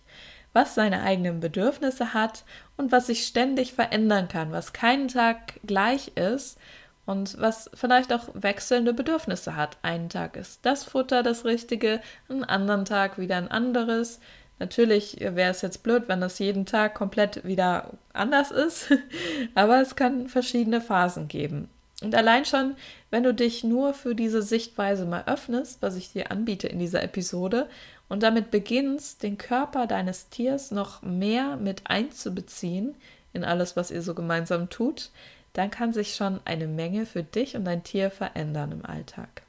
was 0.53 0.75
seine 0.75 1.01
eigenen 1.01 1.39
Bedürfnisse 1.39 2.13
hat 2.13 2.43
und 2.77 2.91
was 2.91 3.07
sich 3.07 3.25
ständig 3.25 3.73
verändern 3.73 4.27
kann, 4.27 4.51
was 4.51 4.71
keinen 4.71 5.07
Tag 5.07 5.59
gleich 5.65 6.09
ist 6.09 6.59
und 7.07 7.41
was 7.41 7.71
vielleicht 7.73 8.13
auch 8.13 8.29
wechselnde 8.35 8.93
Bedürfnisse 8.93 9.55
hat. 9.55 9.79
Einen 9.81 10.09
Tag 10.09 10.37
ist 10.37 10.67
das 10.67 10.83
Futter 10.83 11.23
das 11.23 11.45
Richtige, 11.45 11.99
einen 12.29 12.43
anderen 12.43 12.85
Tag 12.85 13.17
wieder 13.17 13.37
ein 13.37 13.49
anderes. 13.49 14.19
Natürlich 14.59 15.19
wäre 15.19 15.51
es 15.51 15.61
jetzt 15.61 15.83
blöd, 15.83 16.03
wenn 16.07 16.21
das 16.21 16.37
jeden 16.39 16.65
Tag 16.65 16.93
komplett 16.93 17.45
wieder 17.45 17.91
anders 18.13 18.51
ist, 18.51 18.91
aber 19.55 19.81
es 19.81 19.95
kann 19.95 20.27
verschiedene 20.27 20.81
Phasen 20.81 21.27
geben. 21.27 21.69
Und 22.01 22.15
allein 22.15 22.45
schon, 22.45 22.75
wenn 23.09 23.23
du 23.23 23.33
dich 23.33 23.63
nur 23.63 23.93
für 23.93 24.15
diese 24.15 24.41
Sichtweise 24.41 25.05
mal 25.05 25.23
öffnest, 25.25 25.81
was 25.81 25.95
ich 25.95 26.11
dir 26.11 26.31
anbiete 26.31 26.67
in 26.67 26.79
dieser 26.79 27.03
Episode, 27.03 27.67
und 28.09 28.23
damit 28.23 28.51
beginnst, 28.51 29.21
den 29.21 29.37
Körper 29.37 29.85
deines 29.85 30.29
Tiers 30.29 30.71
noch 30.71 31.03
mehr 31.03 31.57
mit 31.57 31.83
einzubeziehen 31.85 32.95
in 33.33 33.43
alles, 33.43 33.75
was 33.75 33.91
ihr 33.91 34.01
so 34.01 34.15
gemeinsam 34.15 34.69
tut, 34.69 35.11
dann 35.53 35.69
kann 35.69 35.93
sich 35.93 36.15
schon 36.15 36.39
eine 36.45 36.67
Menge 36.67 37.05
für 37.05 37.23
dich 37.23 37.55
und 37.55 37.65
dein 37.65 37.83
Tier 37.83 38.09
verändern 38.09 38.71
im 38.71 38.85
Alltag. 38.85 39.43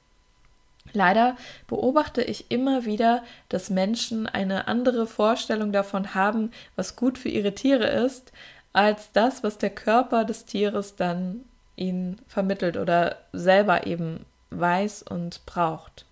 Leider 0.92 1.36
beobachte 1.66 2.22
ich 2.22 2.50
immer 2.50 2.84
wieder, 2.84 3.22
dass 3.48 3.70
Menschen 3.70 4.26
eine 4.26 4.68
andere 4.68 5.06
Vorstellung 5.06 5.72
davon 5.72 6.14
haben, 6.14 6.50
was 6.76 6.96
gut 6.96 7.18
für 7.18 7.28
ihre 7.28 7.54
Tiere 7.54 7.86
ist, 7.86 8.32
als 8.72 9.12
das, 9.12 9.42
was 9.42 9.58
der 9.58 9.70
Körper 9.70 10.24
des 10.24 10.44
Tieres 10.44 10.96
dann 10.96 11.44
ihnen 11.76 12.20
vermittelt 12.26 12.76
oder 12.76 13.16
selber 13.32 13.86
eben 13.86 14.24
weiß 14.50 15.02
und 15.02 15.44
braucht. 15.46 16.04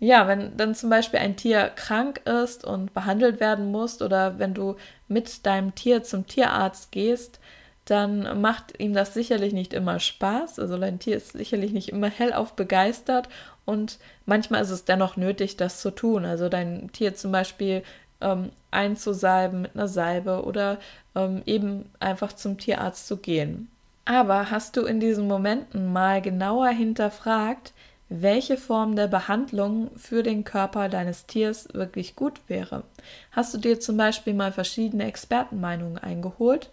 Ja, 0.00 0.26
wenn 0.28 0.56
dann 0.56 0.74
zum 0.74 0.90
Beispiel 0.90 1.20
ein 1.20 1.36
Tier 1.36 1.70
krank 1.76 2.20
ist 2.26 2.64
und 2.64 2.92
behandelt 2.92 3.40
werden 3.40 3.70
muss 3.70 4.02
oder 4.02 4.38
wenn 4.38 4.52
du 4.52 4.76
mit 5.08 5.46
deinem 5.46 5.74
Tier 5.74 6.02
zum 6.02 6.26
Tierarzt 6.26 6.92
gehst, 6.92 7.40
dann 7.84 8.40
macht 8.40 8.80
ihm 8.80 8.94
das 8.94 9.12
sicherlich 9.12 9.52
nicht 9.52 9.74
immer 9.74 10.00
Spaß. 10.00 10.58
Also 10.58 10.78
dein 10.78 10.98
Tier 10.98 11.16
ist 11.16 11.32
sicherlich 11.32 11.72
nicht 11.72 11.90
immer 11.90 12.08
hellauf 12.08 12.54
begeistert 12.54 13.28
und 13.64 13.98
manchmal 14.26 14.62
ist 14.62 14.70
es 14.70 14.84
dennoch 14.84 15.16
nötig, 15.16 15.56
das 15.56 15.80
zu 15.80 15.90
tun. 15.90 16.24
Also 16.24 16.48
dein 16.48 16.90
Tier 16.92 17.14
zum 17.14 17.32
Beispiel 17.32 17.82
ähm, 18.20 18.50
einzusalben 18.70 19.62
mit 19.62 19.74
einer 19.74 19.88
Salbe 19.88 20.44
oder 20.44 20.78
ähm, 21.14 21.42
eben 21.46 21.90
einfach 22.00 22.32
zum 22.32 22.58
Tierarzt 22.58 23.06
zu 23.06 23.18
gehen. 23.18 23.68
Aber 24.06 24.50
hast 24.50 24.76
du 24.76 24.84
in 24.84 25.00
diesen 25.00 25.26
Momenten 25.26 25.92
mal 25.92 26.20
genauer 26.20 26.68
hinterfragt, 26.68 27.72
welche 28.10 28.58
Form 28.58 28.96
der 28.96 29.08
Behandlung 29.08 29.90
für 29.96 30.22
den 30.22 30.44
Körper 30.44 30.88
deines 30.90 31.26
Tiers 31.26 31.68
wirklich 31.72 32.16
gut 32.16 32.40
wäre? 32.48 32.84
Hast 33.32 33.54
du 33.54 33.58
dir 33.58 33.80
zum 33.80 33.96
Beispiel 33.96 34.34
mal 34.34 34.52
verschiedene 34.52 35.06
Expertenmeinungen 35.06 35.98
eingeholt 35.98 36.70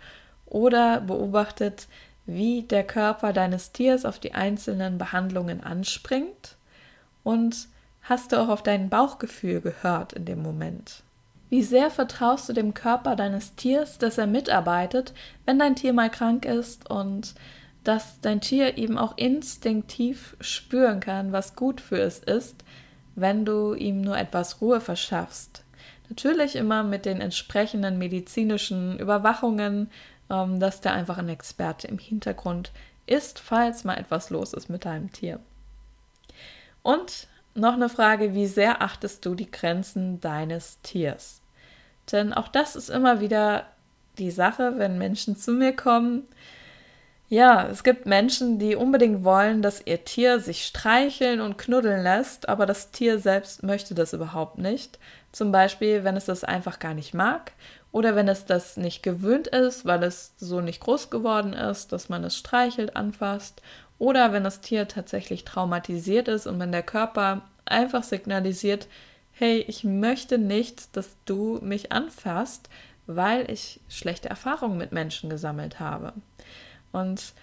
oder 0.52 1.02
beobachtet, 1.02 1.88
wie 2.26 2.64
der 2.64 2.84
Körper 2.84 3.34
deines 3.34 3.72
Tiers 3.72 4.06
auf 4.06 4.20
die 4.20 4.34
einzelnen 4.34 4.98
Behandlungen 4.98 5.64
anspringt? 5.64 6.56
Und 7.24 7.68
hast 8.04 8.32
du 8.32 8.42
auch 8.42 8.50
auf 8.50 8.62
dein 8.62 8.90
Bauchgefühl 8.90 9.62
gehört 9.62 10.14
in 10.14 10.26
dem 10.26 10.42
Moment? 10.42 11.04
Wie 11.50 11.64
sehr 11.64 11.90
vertraust 11.90 12.48
du 12.48 12.54
dem 12.54 12.74
Körper 12.74 13.16
deines 13.16 13.56
Tiers, 13.56 13.98
dass 13.98 14.18
er 14.18 14.28
mitarbeitet, 14.28 15.14
wenn 15.46 15.60
dein 15.60 15.76
Tier 15.76 15.94
mal 15.94 16.10
krank 16.10 16.46
ist 16.46 16.90
und 16.90 17.34
dass 17.84 18.22
dein 18.22 18.42
Tier 18.42 18.78
eben 18.78 18.98
auch 18.98 19.18
instinktiv 19.18 20.38
spüren 20.40 21.00
kann, 21.00 21.32
was 21.32 21.56
gut 21.56 21.82
für 21.82 22.00
es 22.00 22.20
ist, 22.20 22.64
wenn 23.16 23.44
du 23.44 23.74
ihm 23.74 24.02
nur 24.02 24.18
etwas 24.18 24.62
Ruhe 24.62 24.80
verschaffst. 24.80 25.64
Natürlich 26.10 26.56
immer 26.56 26.84
mit 26.84 27.06
den 27.06 27.22
entsprechenden 27.22 27.98
medizinischen 27.98 29.00
Überwachungen 29.00 29.90
dass 30.60 30.82
der 30.82 30.94
einfach 30.94 31.18
ein 31.18 31.30
Experte 31.30 31.88
im 31.88 31.98
Hintergrund 31.98 32.72
ist, 33.06 33.40
falls 33.40 33.84
mal 33.84 33.98
etwas 33.98 34.30
los 34.30 34.54
ist 34.54 34.70
mit 34.70 34.86
deinem 34.86 35.12
Tier. 35.12 35.40
Und 36.84 37.28
noch 37.54 37.74
eine 37.74 37.90
Frage, 37.90 38.34
wie 38.34 38.48
sehr 38.48 38.82
achtest 38.82 39.26
du 39.26 39.36
die 39.36 39.52
Grenzen 39.52 40.22
deines 40.22 40.80
Tiers? 40.82 41.42
Denn 42.12 42.34
auch 42.34 42.48
das 42.48 42.76
ist 42.76 42.90
immer 42.90 43.20
wieder 43.20 43.66
die 44.18 44.32
Sache, 44.32 44.74
wenn 44.78 44.98
Menschen 44.98 45.36
zu 45.36 45.52
mir 45.52 45.76
kommen. 45.76 46.24
Ja, 47.28 47.68
es 47.68 47.84
gibt 47.84 48.06
Menschen, 48.06 48.60
die 48.60 48.76
unbedingt 48.76 49.24
wollen, 49.24 49.62
dass 49.62 49.86
ihr 49.86 50.04
Tier 50.04 50.40
sich 50.40 50.66
streicheln 50.66 51.40
und 51.40 51.58
knuddeln 51.58 52.04
lässt, 52.04 52.50
aber 52.50 52.66
das 52.66 52.92
Tier 52.92 53.20
selbst 53.20 53.64
möchte 53.64 53.96
das 53.96 54.14
überhaupt 54.14 54.58
nicht. 54.58 55.00
Zum 55.32 55.52
Beispiel, 55.52 56.04
wenn 56.04 56.18
es 56.18 56.26
das 56.26 56.44
einfach 56.44 56.80
gar 56.80 56.94
nicht 56.94 57.14
mag 57.14 57.54
oder 57.92 58.16
wenn 58.16 58.28
es 58.28 58.46
das 58.46 58.78
nicht 58.78 59.04
gewöhnt 59.04 59.48
ist, 59.48 59.86
weil 59.86 60.04
es 60.04 60.34
so 60.38 60.62
nicht 60.62 60.80
groß 60.80 61.10
geworden 61.10 61.54
ist, 61.54 61.92
dass 61.92 62.10
man 62.10 62.24
es 62.24 62.38
streichelt, 62.38 62.96
anfasst. 62.96 63.62
Oder 64.00 64.34
wenn 64.34 64.44
das 64.44 64.62
Tier 64.62 64.88
tatsächlich 64.88 65.44
traumatisiert 65.46 66.28
ist 66.28 66.48
und 66.48 66.60
wenn 66.60 66.72
der 66.72 66.84
Körper 66.84 67.42
einfach 67.66 68.04
signalisiert, 68.04 68.88
hey, 69.32 69.64
ich 69.68 69.84
möchte 69.84 70.38
nicht, 70.38 70.96
dass 70.96 71.18
du 71.26 71.60
mich 71.62 71.92
anfasst, 71.92 72.70
weil 73.08 73.50
ich 73.52 73.80
schlechte 73.90 74.30
Erfahrungen 74.30 74.78
mit 74.78 74.92
Menschen 74.92 75.30
gesammelt 75.30 75.80
habe. 75.80 76.14
Und 76.92 77.34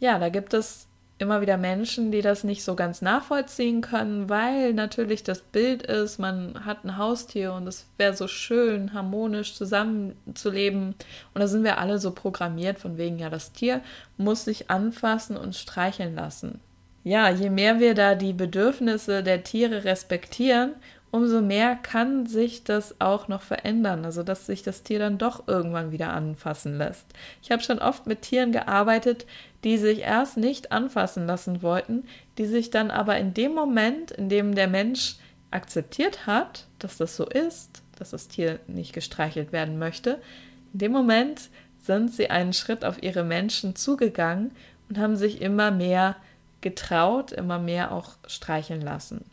ja, 0.00 0.18
da 0.18 0.28
gibt 0.28 0.54
es 0.54 0.87
immer 1.18 1.40
wieder 1.40 1.56
Menschen, 1.56 2.12
die 2.12 2.22
das 2.22 2.44
nicht 2.44 2.62
so 2.62 2.76
ganz 2.76 3.02
nachvollziehen 3.02 3.80
können, 3.80 4.28
weil 4.28 4.72
natürlich 4.72 5.24
das 5.24 5.40
Bild 5.40 5.82
ist, 5.82 6.18
man 6.18 6.64
hat 6.64 6.84
ein 6.84 6.96
Haustier 6.96 7.52
und 7.52 7.66
es 7.66 7.86
wäre 7.96 8.14
so 8.14 8.28
schön, 8.28 8.94
harmonisch 8.94 9.54
zusammenzuleben. 9.54 10.94
Und 11.34 11.40
da 11.40 11.48
sind 11.48 11.64
wir 11.64 11.78
alle 11.78 11.98
so 11.98 12.12
programmiert, 12.12 12.78
von 12.78 12.98
wegen, 12.98 13.18
ja, 13.18 13.30
das 13.30 13.52
Tier 13.52 13.80
muss 14.16 14.44
sich 14.44 14.70
anfassen 14.70 15.36
und 15.36 15.56
streicheln 15.56 16.14
lassen. 16.14 16.60
Ja, 17.04 17.30
je 17.30 17.50
mehr 17.50 17.80
wir 17.80 17.94
da 17.94 18.14
die 18.14 18.32
Bedürfnisse 18.32 19.22
der 19.22 19.42
Tiere 19.42 19.84
respektieren 19.84 20.74
umso 21.10 21.40
mehr 21.40 21.76
kann 21.76 22.26
sich 22.26 22.64
das 22.64 23.00
auch 23.00 23.28
noch 23.28 23.42
verändern, 23.42 24.04
also 24.04 24.22
dass 24.22 24.46
sich 24.46 24.62
das 24.62 24.82
Tier 24.82 24.98
dann 24.98 25.18
doch 25.18 25.48
irgendwann 25.48 25.90
wieder 25.90 26.12
anfassen 26.12 26.76
lässt. 26.76 27.06
Ich 27.42 27.50
habe 27.50 27.62
schon 27.62 27.78
oft 27.78 28.06
mit 28.06 28.22
Tieren 28.22 28.52
gearbeitet, 28.52 29.26
die 29.64 29.78
sich 29.78 30.00
erst 30.00 30.36
nicht 30.36 30.72
anfassen 30.72 31.26
lassen 31.26 31.62
wollten, 31.62 32.04
die 32.36 32.46
sich 32.46 32.70
dann 32.70 32.90
aber 32.90 33.18
in 33.18 33.34
dem 33.34 33.54
Moment, 33.54 34.10
in 34.10 34.28
dem 34.28 34.54
der 34.54 34.68
Mensch 34.68 35.16
akzeptiert 35.50 36.26
hat, 36.26 36.66
dass 36.78 36.98
das 36.98 37.16
so 37.16 37.26
ist, 37.26 37.82
dass 37.96 38.10
das 38.10 38.28
Tier 38.28 38.60
nicht 38.66 38.92
gestreichelt 38.92 39.52
werden 39.52 39.78
möchte, 39.78 40.20
in 40.72 40.80
dem 40.80 40.92
Moment 40.92 41.48
sind 41.80 42.12
sie 42.12 42.28
einen 42.28 42.52
Schritt 42.52 42.84
auf 42.84 43.02
ihre 43.02 43.24
Menschen 43.24 43.74
zugegangen 43.74 44.52
und 44.88 44.98
haben 44.98 45.16
sich 45.16 45.40
immer 45.40 45.70
mehr 45.70 46.16
getraut, 46.60 47.32
immer 47.32 47.58
mehr 47.58 47.92
auch 47.92 48.10
streicheln 48.26 48.82
lassen. 48.82 49.24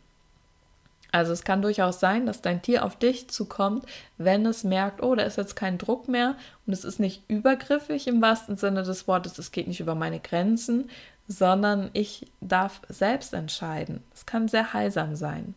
Also 1.15 1.31
es 1.31 1.45
kann 1.45 1.61
durchaus 1.61 2.01
sein, 2.01 2.25
dass 2.25 2.41
dein 2.41 2.61
Tier 2.61 2.83
auf 2.83 2.99
dich 2.99 3.29
zukommt, 3.29 3.85
wenn 4.17 4.45
es 4.45 4.65
merkt, 4.65 5.01
oh, 5.01 5.15
da 5.15 5.23
ist 5.23 5.37
jetzt 5.37 5.55
kein 5.55 5.77
Druck 5.77 6.09
mehr 6.09 6.35
und 6.67 6.73
es 6.73 6.83
ist 6.83 6.99
nicht 6.99 7.23
übergriffig 7.29 8.07
im 8.07 8.21
wahrsten 8.21 8.57
Sinne 8.57 8.83
des 8.83 9.07
Wortes, 9.07 9.37
es 9.37 9.53
geht 9.53 9.69
nicht 9.69 9.79
über 9.79 9.95
meine 9.95 10.19
Grenzen, 10.19 10.89
sondern 11.29 11.89
ich 11.93 12.27
darf 12.41 12.81
selbst 12.89 13.33
entscheiden. 13.33 14.03
Es 14.13 14.25
kann 14.25 14.49
sehr 14.49 14.73
heilsam 14.73 15.15
sein. 15.15 15.55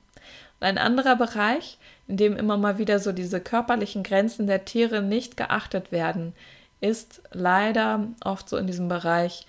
Und 0.61 0.67
ein 0.69 0.79
anderer 0.79 1.17
Bereich, 1.17 1.79
in 2.07 2.19
dem 2.19 2.37
immer 2.37 2.57
mal 2.57 2.79
wieder 2.79 3.01
so 3.01 3.11
diese 3.11 3.41
körperlichen 3.41 4.05
Grenzen 4.05 4.47
der 4.47 4.65
Tiere 4.65 5.03
nicht 5.03 5.37
geachtet 5.37 5.91
werden, 5.91 6.35
ist 6.81 7.21
leider 7.33 8.07
oft 8.23 8.49
so 8.49 8.59
in 8.59 8.69
diesem 8.69 8.87
Bereich, 8.87 9.45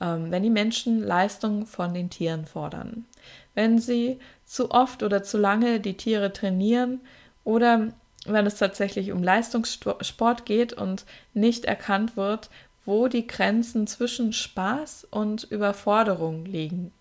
ähm, 0.00 0.32
wenn 0.32 0.42
die 0.42 0.50
Menschen 0.50 1.00
Leistung 1.04 1.66
von 1.66 1.94
den 1.94 2.10
Tieren 2.10 2.46
fordern. 2.46 3.06
Wenn 3.54 3.78
sie 3.78 4.18
zu 4.52 4.70
oft 4.70 5.02
oder 5.02 5.22
zu 5.22 5.38
lange 5.38 5.80
die 5.80 5.96
Tiere 5.96 6.30
trainieren 6.30 7.00
oder 7.42 7.88
wenn 8.26 8.44
es 8.44 8.56
tatsächlich 8.56 9.10
um 9.10 9.22
Leistungssport 9.22 10.44
geht 10.44 10.74
und 10.74 11.06
nicht 11.32 11.64
erkannt 11.64 12.18
wird, 12.18 12.50
wo 12.84 13.08
die 13.08 13.26
Grenzen 13.26 13.86
zwischen 13.86 14.34
Spaß 14.34 15.08
und 15.10 15.44
Überforderung 15.44 16.44
liegen. 16.44 16.92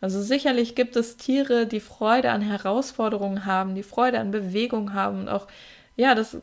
Also 0.00 0.22
sicherlich 0.22 0.74
gibt 0.74 0.96
es 0.96 1.18
Tiere, 1.18 1.66
die 1.66 1.80
Freude 1.80 2.30
an 2.30 2.40
Herausforderungen 2.40 3.44
haben, 3.44 3.74
die 3.74 3.82
Freude 3.82 4.18
an 4.18 4.30
Bewegung 4.30 4.94
haben 4.94 5.20
und 5.20 5.28
auch, 5.28 5.46
ja, 5.94 6.14
das, 6.14 6.38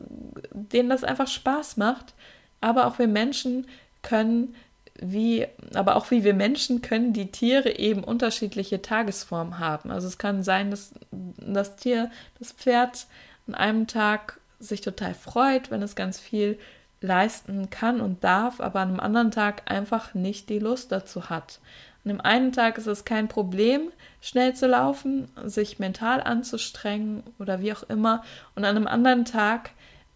denen 0.52 0.90
das 0.90 1.02
einfach 1.02 1.26
Spaß 1.26 1.76
macht. 1.76 2.14
Aber 2.60 2.86
auch 2.86 3.00
wir 3.00 3.08
Menschen 3.08 3.66
können 4.02 4.54
wie, 5.00 5.46
aber 5.74 5.96
auch 5.96 6.10
wie 6.10 6.24
wir 6.24 6.34
Menschen 6.34 6.82
können 6.82 7.12
die 7.12 7.30
Tiere 7.30 7.78
eben 7.78 8.04
unterschiedliche 8.04 8.82
Tagesformen 8.82 9.58
haben. 9.58 9.90
Also 9.90 10.06
es 10.06 10.18
kann 10.18 10.42
sein, 10.42 10.70
dass 10.70 10.92
das 11.10 11.76
Tier, 11.76 12.10
das 12.38 12.52
Pferd 12.52 13.06
an 13.46 13.54
einem 13.54 13.86
Tag 13.86 14.40
sich 14.58 14.80
total 14.80 15.14
freut, 15.14 15.70
wenn 15.70 15.82
es 15.82 15.96
ganz 15.96 16.18
viel 16.18 16.58
leisten 17.00 17.68
kann 17.70 18.00
und 18.00 18.24
darf, 18.24 18.60
aber 18.60 18.80
an 18.80 18.88
einem 18.88 19.00
anderen 19.00 19.30
Tag 19.30 19.70
einfach 19.70 20.14
nicht 20.14 20.48
die 20.48 20.58
Lust 20.58 20.92
dazu 20.92 21.28
hat. 21.28 21.60
An 22.04 22.10
dem 22.10 22.20
einen 22.20 22.52
Tag 22.52 22.78
ist 22.78 22.86
es 22.86 23.04
kein 23.04 23.28
Problem, 23.28 23.90
schnell 24.20 24.54
zu 24.54 24.66
laufen, 24.66 25.28
sich 25.44 25.78
mental 25.78 26.22
anzustrengen 26.22 27.22
oder 27.38 27.60
wie 27.60 27.72
auch 27.72 27.82
immer. 27.84 28.22
Und 28.54 28.64
an 28.64 28.76
einem 28.76 28.86
anderen 28.86 29.24
Tag 29.24 29.70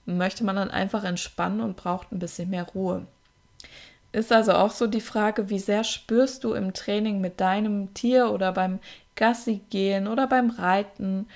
möchte 0.07 0.45
man 0.45 0.57
dann 0.57 0.71
einfach 0.71 1.05
entspannen 1.05 1.61
und 1.61 1.77
braucht 1.77 2.13
ein 2.13 2.19
bisschen 2.19 2.49
mehr 2.51 2.65
Ruhe. 2.65 3.07
Ist 4.13 4.33
also 4.33 4.53
auch 4.53 4.73
so 4.73 4.87
die 4.87 5.01
Frage, 5.01 5.51
wie 5.51 5.59
sehr 5.59 5.85
spürst 5.85 6.43
du 6.43 6.55
im 6.55 6.73
Training 6.73 7.21
mit 7.21 7.41
deinem 7.41 7.95
Tier 7.95 8.33
oder 8.33 8.53
beim 8.53 8.81
Gassi 9.15 9.61
gehen 9.71 10.09
oder 10.09 10.27
beim 10.27 10.51
Reiten, 10.51 11.29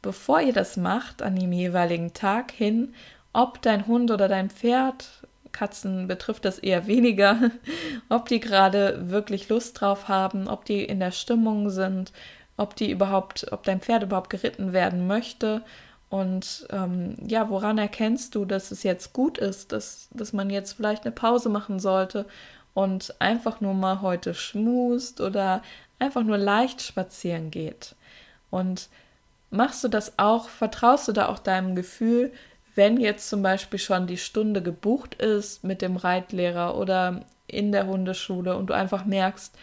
bevor 0.00 0.40
ihr 0.40 0.52
das 0.52 0.76
macht, 0.76 1.22
an 1.22 1.36
dem 1.36 1.52
jeweiligen 1.52 2.12
Tag 2.12 2.52
hin, 2.52 2.94
ob 3.32 3.60
dein 3.62 3.86
Hund 3.86 4.10
oder 4.10 4.28
dein 4.28 4.50
Pferd, 4.50 5.08
Katzen 5.52 6.06
betrifft 6.06 6.44
das 6.44 6.60
eher 6.60 6.86
weniger, 6.86 7.50
ob 8.08 8.28
die 8.28 8.38
gerade 8.38 9.10
wirklich 9.10 9.48
Lust 9.48 9.80
drauf 9.80 10.06
haben, 10.06 10.46
ob 10.46 10.64
die 10.64 10.84
in 10.84 11.00
der 11.00 11.10
Stimmung 11.10 11.70
sind, 11.70 12.12
ob 12.56 12.76
die 12.76 12.90
überhaupt, 12.90 13.50
ob 13.50 13.64
dein 13.64 13.80
Pferd 13.80 14.04
überhaupt 14.04 14.30
geritten 14.30 14.72
werden 14.72 15.08
möchte 15.08 15.62
und 16.10 16.66
ähm, 16.70 17.14
ja, 17.24 17.48
woran 17.50 17.78
erkennst 17.78 18.34
du, 18.34 18.44
dass 18.44 18.72
es 18.72 18.82
jetzt 18.82 19.12
gut 19.12 19.38
ist, 19.38 19.70
dass, 19.70 20.08
dass 20.10 20.32
man 20.32 20.50
jetzt 20.50 20.72
vielleicht 20.72 21.04
eine 21.04 21.12
Pause 21.12 21.48
machen 21.48 21.78
sollte 21.78 22.26
und 22.74 23.14
einfach 23.20 23.60
nur 23.60 23.74
mal 23.74 24.00
heute 24.02 24.34
schmust 24.34 25.20
oder 25.20 25.62
einfach 26.00 26.24
nur 26.24 26.36
leicht 26.36 26.82
spazieren 26.82 27.52
geht? 27.52 27.94
Und 28.50 28.88
machst 29.50 29.84
du 29.84 29.88
das 29.88 30.18
auch, 30.18 30.48
vertraust 30.48 31.06
du 31.06 31.12
da 31.12 31.28
auch 31.28 31.38
deinem 31.38 31.76
Gefühl, 31.76 32.32
wenn 32.74 32.98
jetzt 32.98 33.28
zum 33.28 33.42
Beispiel 33.42 33.78
schon 33.78 34.08
die 34.08 34.18
Stunde 34.18 34.62
gebucht 34.62 35.14
ist 35.14 35.62
mit 35.62 35.80
dem 35.80 35.96
Reitlehrer 35.96 36.76
oder 36.76 37.24
in 37.46 37.70
der 37.70 37.86
Hundeschule 37.86 38.56
und 38.56 38.66
du 38.66 38.74
einfach 38.74 39.04
merkst, 39.04 39.56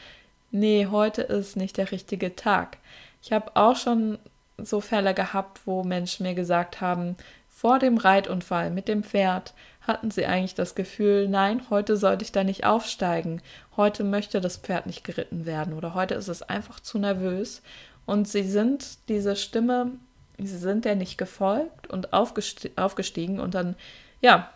nee, 0.51 0.87
heute 0.89 1.23
ist 1.23 1.57
nicht 1.57 1.75
der 1.75 1.91
richtige 1.91 2.37
Tag. 2.37 2.77
Ich 3.21 3.33
habe 3.33 3.53
auch 3.55 3.75
schon 3.75 4.17
so 4.57 4.81
Fälle 4.81 5.13
gehabt, 5.13 5.61
wo 5.65 5.83
Menschen 5.83 6.25
mir 6.25 6.33
gesagt 6.33 6.81
haben, 6.81 7.15
vor 7.49 7.79
dem 7.79 7.97
Reitunfall 7.97 8.69
mit 8.69 8.87
dem 8.87 9.03
Pferd 9.03 9.53
hatten 9.81 10.11
sie 10.11 10.25
eigentlich 10.25 10.53
das 10.53 10.75
Gefühl, 10.75 11.27
nein, 11.27 11.61
heute 11.69 11.97
sollte 11.97 12.23
ich 12.23 12.31
da 12.31 12.43
nicht 12.43 12.65
aufsteigen, 12.65 13.41
heute 13.77 14.03
möchte 14.03 14.41
das 14.41 14.57
Pferd 14.57 14.85
nicht 14.85 15.03
geritten 15.03 15.45
werden 15.45 15.73
oder 15.73 15.93
heute 15.93 16.13
ist 16.15 16.27
es 16.27 16.43
einfach 16.43 16.79
zu 16.79 16.99
nervös. 16.99 17.61
Und 18.05 18.27
sie 18.27 18.43
sind 18.43 19.09
diese 19.09 19.35
Stimme, 19.35 19.91
sie 20.37 20.57
sind 20.57 20.85
der 20.85 20.95
nicht 20.95 21.17
gefolgt 21.17 21.87
und 21.89 22.13
aufgesti 22.13 22.71
aufgestiegen 22.75 23.39
und 23.39 23.55
dann, 23.55 23.75
ja, 24.21 24.49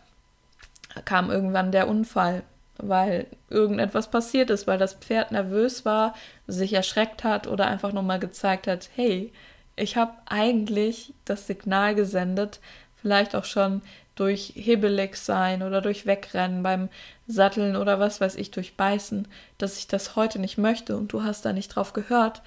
kam 1.05 1.31
irgendwann 1.31 1.71
der 1.71 1.87
Unfall, 1.87 2.43
weil 2.77 3.27
irgendetwas 3.49 4.09
passiert 4.09 4.49
ist, 4.49 4.67
weil 4.67 4.77
das 4.77 4.93
Pferd 4.93 5.31
nervös 5.31 5.85
war, 5.85 6.13
sich 6.47 6.73
erschreckt 6.73 7.23
hat 7.23 7.47
oder 7.47 7.67
einfach 7.67 7.93
nochmal 7.93 8.19
gezeigt 8.19 8.67
hat, 8.67 8.89
hey, 8.95 9.31
ich 9.75 9.97
habe 9.97 10.13
eigentlich 10.25 11.13
das 11.25 11.47
Signal 11.47 11.95
gesendet, 11.95 12.59
vielleicht 13.01 13.35
auch 13.35 13.45
schon 13.45 13.81
durch 14.15 14.53
hebelig 14.55 15.15
sein 15.15 15.63
oder 15.63 15.81
durch 15.81 16.05
Wegrennen 16.05 16.61
beim 16.61 16.89
Satteln 17.27 17.75
oder 17.75 17.99
was 17.99 18.21
weiß 18.21 18.35
ich, 18.35 18.51
durch 18.51 18.75
Beißen, 18.75 19.27
dass 19.57 19.77
ich 19.77 19.87
das 19.87 20.15
heute 20.15 20.39
nicht 20.39 20.57
möchte 20.57 20.97
und 20.97 21.13
du 21.13 21.23
hast 21.23 21.45
da 21.45 21.53
nicht 21.53 21.69
drauf 21.69 21.93
gehört. 21.93 22.41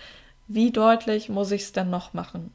Wie 0.46 0.70
deutlich 0.70 1.28
muss 1.28 1.50
ich 1.50 1.62
es 1.62 1.72
denn 1.72 1.90
noch 1.90 2.12
machen? 2.12 2.52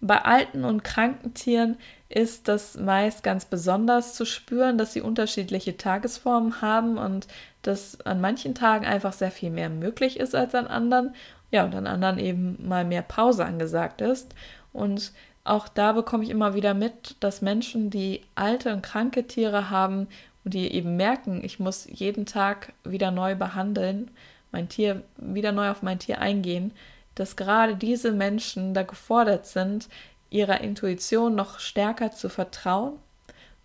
Bei 0.00 0.22
alten 0.22 0.64
und 0.64 0.84
kranken 0.84 1.32
Tieren 1.32 1.78
ist 2.10 2.46
das 2.46 2.76
meist 2.76 3.22
ganz 3.22 3.46
besonders 3.46 4.14
zu 4.14 4.26
spüren, 4.26 4.76
dass 4.76 4.92
sie 4.92 5.00
unterschiedliche 5.00 5.78
Tagesformen 5.78 6.60
haben 6.60 6.98
und 6.98 7.26
dass 7.62 7.98
an 8.02 8.20
manchen 8.20 8.54
Tagen 8.54 8.84
einfach 8.84 9.14
sehr 9.14 9.30
viel 9.30 9.50
mehr 9.50 9.70
möglich 9.70 10.20
ist 10.20 10.34
als 10.34 10.54
an 10.54 10.66
anderen 10.66 11.14
ja, 11.54 11.64
und 11.64 11.74
an 11.76 11.86
anderen 11.86 12.18
eben 12.18 12.58
mal 12.66 12.84
mehr 12.84 13.02
Pause 13.02 13.44
angesagt 13.44 14.00
ist. 14.00 14.34
Und 14.72 15.12
auch 15.44 15.68
da 15.68 15.92
bekomme 15.92 16.24
ich 16.24 16.30
immer 16.30 16.54
wieder 16.54 16.74
mit, 16.74 17.14
dass 17.20 17.42
Menschen, 17.42 17.90
die 17.90 18.22
alte 18.34 18.72
und 18.72 18.82
kranke 18.82 19.28
Tiere 19.28 19.70
haben 19.70 20.08
und 20.44 20.52
die 20.54 20.74
eben 20.74 20.96
merken, 20.96 21.44
ich 21.44 21.60
muss 21.60 21.86
jeden 21.88 22.26
Tag 22.26 22.72
wieder 22.82 23.12
neu 23.12 23.36
behandeln, 23.36 24.10
mein 24.50 24.68
Tier 24.68 25.04
wieder 25.16 25.52
neu 25.52 25.70
auf 25.70 25.80
mein 25.80 26.00
Tier 26.00 26.20
eingehen, 26.20 26.72
dass 27.14 27.36
gerade 27.36 27.76
diese 27.76 28.10
Menschen 28.10 28.74
da 28.74 28.82
gefordert 28.82 29.46
sind, 29.46 29.88
ihrer 30.30 30.60
Intuition 30.60 31.36
noch 31.36 31.60
stärker 31.60 32.10
zu 32.10 32.28
vertrauen, 32.28 32.98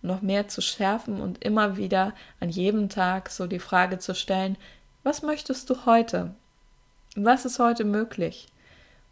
noch 0.04 0.22
mehr 0.22 0.48
zu 0.48 0.62
schärfen 0.62 1.22
und 1.22 1.44
immer 1.44 1.76
wieder 1.76 2.14
an 2.40 2.50
jedem 2.50 2.88
Tag 2.88 3.32
so 3.32 3.48
die 3.48 3.58
Frage 3.58 3.98
zu 3.98 4.14
stellen, 4.14 4.58
was 5.02 5.24
möchtest 5.24 5.72
du 5.72 5.88
heute? 5.88 6.36
Was 7.16 7.46
ist 7.46 7.60
heute 7.60 7.86
möglich? 7.86 8.48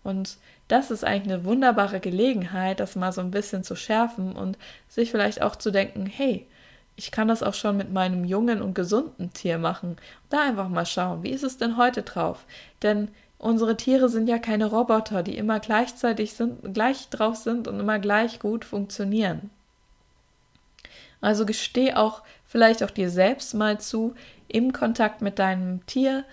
Und 0.03 0.37
das 0.67 0.91
ist 0.91 1.03
eigentlich 1.03 1.33
eine 1.33 1.45
wunderbare 1.45 1.99
Gelegenheit, 1.99 2.79
das 2.79 2.95
mal 2.95 3.11
so 3.11 3.21
ein 3.21 3.31
bisschen 3.31 3.63
zu 3.63 3.75
schärfen 3.75 4.35
und 4.35 4.57
sich 4.87 5.11
vielleicht 5.11 5.41
auch 5.41 5.55
zu 5.55 5.71
denken, 5.71 6.05
hey, 6.05 6.47
ich 6.95 7.11
kann 7.11 7.27
das 7.27 7.43
auch 7.43 7.53
schon 7.53 7.77
mit 7.77 7.91
meinem 7.91 8.25
jungen 8.25 8.61
und 8.61 8.73
gesunden 8.73 9.31
Tier 9.31 9.59
machen. 9.59 9.97
Da 10.29 10.41
einfach 10.41 10.67
mal 10.67 10.85
schauen, 10.85 11.23
wie 11.23 11.29
ist 11.29 11.43
es 11.43 11.57
denn 11.57 11.77
heute 11.77 12.01
drauf? 12.01 12.45
Denn 12.81 13.09
unsere 13.37 13.77
Tiere 13.77 14.09
sind 14.09 14.27
ja 14.27 14.39
keine 14.39 14.65
Roboter, 14.65 15.23
die 15.23 15.37
immer 15.37 15.59
gleichzeitig 15.59 16.33
sind, 16.33 16.73
gleich 16.73 17.09
drauf 17.09 17.35
sind 17.35 17.67
und 17.67 17.79
immer 17.79 17.99
gleich 17.99 18.39
gut 18.39 18.65
funktionieren. 18.65 19.51
Also 21.21 21.45
gesteh 21.45 21.93
auch 21.93 22.23
vielleicht 22.45 22.83
auch 22.83 22.91
dir 22.91 23.09
selbst 23.09 23.53
mal 23.53 23.79
zu, 23.79 24.15
im 24.47 24.73
Kontakt 24.73 25.21
mit 25.21 25.39
deinem 25.39 25.85
Tier, 25.85 26.23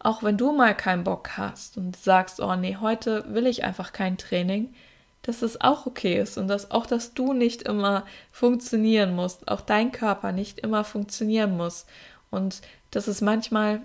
auch 0.00 0.22
wenn 0.22 0.36
du 0.36 0.52
mal 0.52 0.74
keinen 0.74 1.04
Bock 1.04 1.36
hast 1.36 1.76
und 1.76 1.96
sagst, 1.96 2.40
oh 2.40 2.56
nee, 2.56 2.76
heute 2.80 3.24
will 3.32 3.46
ich 3.46 3.64
einfach 3.64 3.92
kein 3.92 4.16
Training, 4.16 4.74
dass 5.22 5.42
es 5.42 5.60
auch 5.60 5.86
okay 5.86 6.18
ist 6.18 6.38
und 6.38 6.48
dass 6.48 6.70
auch, 6.70 6.86
dass 6.86 7.12
du 7.12 7.34
nicht 7.34 7.62
immer 7.62 8.06
funktionieren 8.32 9.14
musst, 9.14 9.48
auch 9.48 9.60
dein 9.60 9.92
Körper 9.92 10.32
nicht 10.32 10.60
immer 10.60 10.84
funktionieren 10.84 11.56
muss 11.56 11.86
und 12.30 12.62
dass 12.90 13.06
es 13.06 13.20
manchmal 13.20 13.82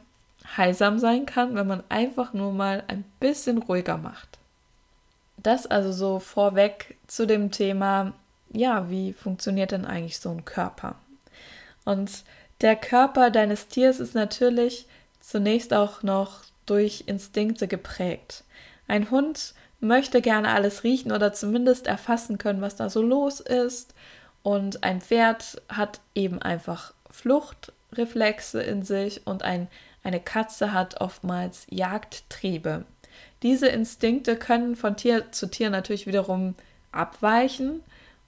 heilsam 0.56 1.00
sein 1.00 1.26
kann, 1.26 1.56
wenn 1.56 1.68
man 1.68 1.84
einfach 1.90 2.34
nur 2.34 2.54
mal 2.54 2.84
ein 2.88 3.04
bisschen 3.20 3.58
ruhiger 3.58 3.98
macht. 3.98 4.40
Das 5.38 5.68
also 5.68 5.92
so 5.92 6.20
vorweg 6.20 6.98
zu 7.08 7.28
dem 7.28 7.52
Thema, 7.52 8.14
ja, 8.54 8.90
wie 8.90 9.12
funktioniert 9.12 9.72
denn 9.72 9.86
eigentlich 9.86 10.20
so 10.20 10.30
ein 10.30 10.46
Körper? 10.46 10.96
Und 11.84 12.24
der 12.62 12.78
Körper 12.78 13.32
deines 13.32 13.68
Tiers 13.68 14.00
ist 14.00 14.16
natürlich 14.16 14.88
zunächst 15.26 15.74
auch 15.74 16.04
noch 16.04 16.44
durch 16.66 17.04
Instinkte 17.08 17.68
geprägt. 17.68 18.44
Ein 18.88 19.10
Hund 19.10 19.54
möchte 19.80 20.22
gerne 20.22 20.50
alles 20.50 20.84
riechen 20.84 21.12
oder 21.12 21.34
zumindest 21.34 21.88
erfassen 21.88 22.38
können, 22.38 22.62
was 22.62 22.76
da 22.76 22.90
so 22.90 23.02
los 23.02 23.40
ist. 23.40 23.94
Und 24.44 24.84
ein 24.84 25.02
Pferd 25.02 25.62
hat 25.68 26.00
eben 26.14 26.42
einfach 26.42 26.94
Fluchtreflexe 27.10 28.62
in 28.62 28.84
sich 28.84 29.26
und 29.26 29.44
ein, 29.44 29.68
eine 30.04 30.20
Katze 30.20 30.74
hat 30.74 31.02
oftmals 31.02 31.66
Jagdtriebe. 31.70 32.86
Diese 33.42 33.68
Instinkte 33.68 34.36
können 34.36 34.76
von 34.76 34.96
Tier 34.96 35.32
zu 35.32 35.48
Tier 35.48 35.70
natürlich 35.70 36.06
wiederum 36.06 36.56
abweichen 36.92 37.82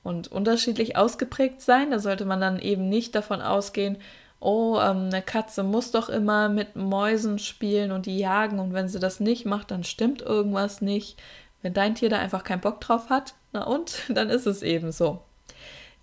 und 0.03 0.31
unterschiedlich 0.31 0.95
ausgeprägt 0.95 1.61
sein. 1.61 1.91
Da 1.91 1.99
sollte 1.99 2.25
man 2.25 2.41
dann 2.41 2.59
eben 2.59 2.89
nicht 2.89 3.13
davon 3.13 3.41
ausgehen, 3.41 3.97
oh, 4.39 4.79
ähm, 4.79 5.09
eine 5.11 5.21
Katze 5.21 5.63
muss 5.63 5.91
doch 5.91 6.09
immer 6.09 6.49
mit 6.49 6.75
Mäusen 6.75 7.39
spielen 7.39 7.91
und 7.91 8.05
die 8.05 8.17
jagen 8.17 8.59
und 8.59 8.73
wenn 8.73 8.87
sie 8.87 8.99
das 8.99 9.19
nicht 9.19 9.45
macht, 9.45 9.71
dann 9.71 9.83
stimmt 9.83 10.21
irgendwas 10.21 10.81
nicht. 10.81 11.19
Wenn 11.61 11.73
dein 11.73 11.95
Tier 11.95 12.09
da 12.09 12.19
einfach 12.19 12.43
keinen 12.43 12.61
Bock 12.61 12.79
drauf 12.81 13.09
hat, 13.09 13.33
na 13.51 13.63
und, 13.63 14.03
dann 14.09 14.29
ist 14.29 14.45
es 14.45 14.61
eben 14.61 14.91
so. 14.91 15.21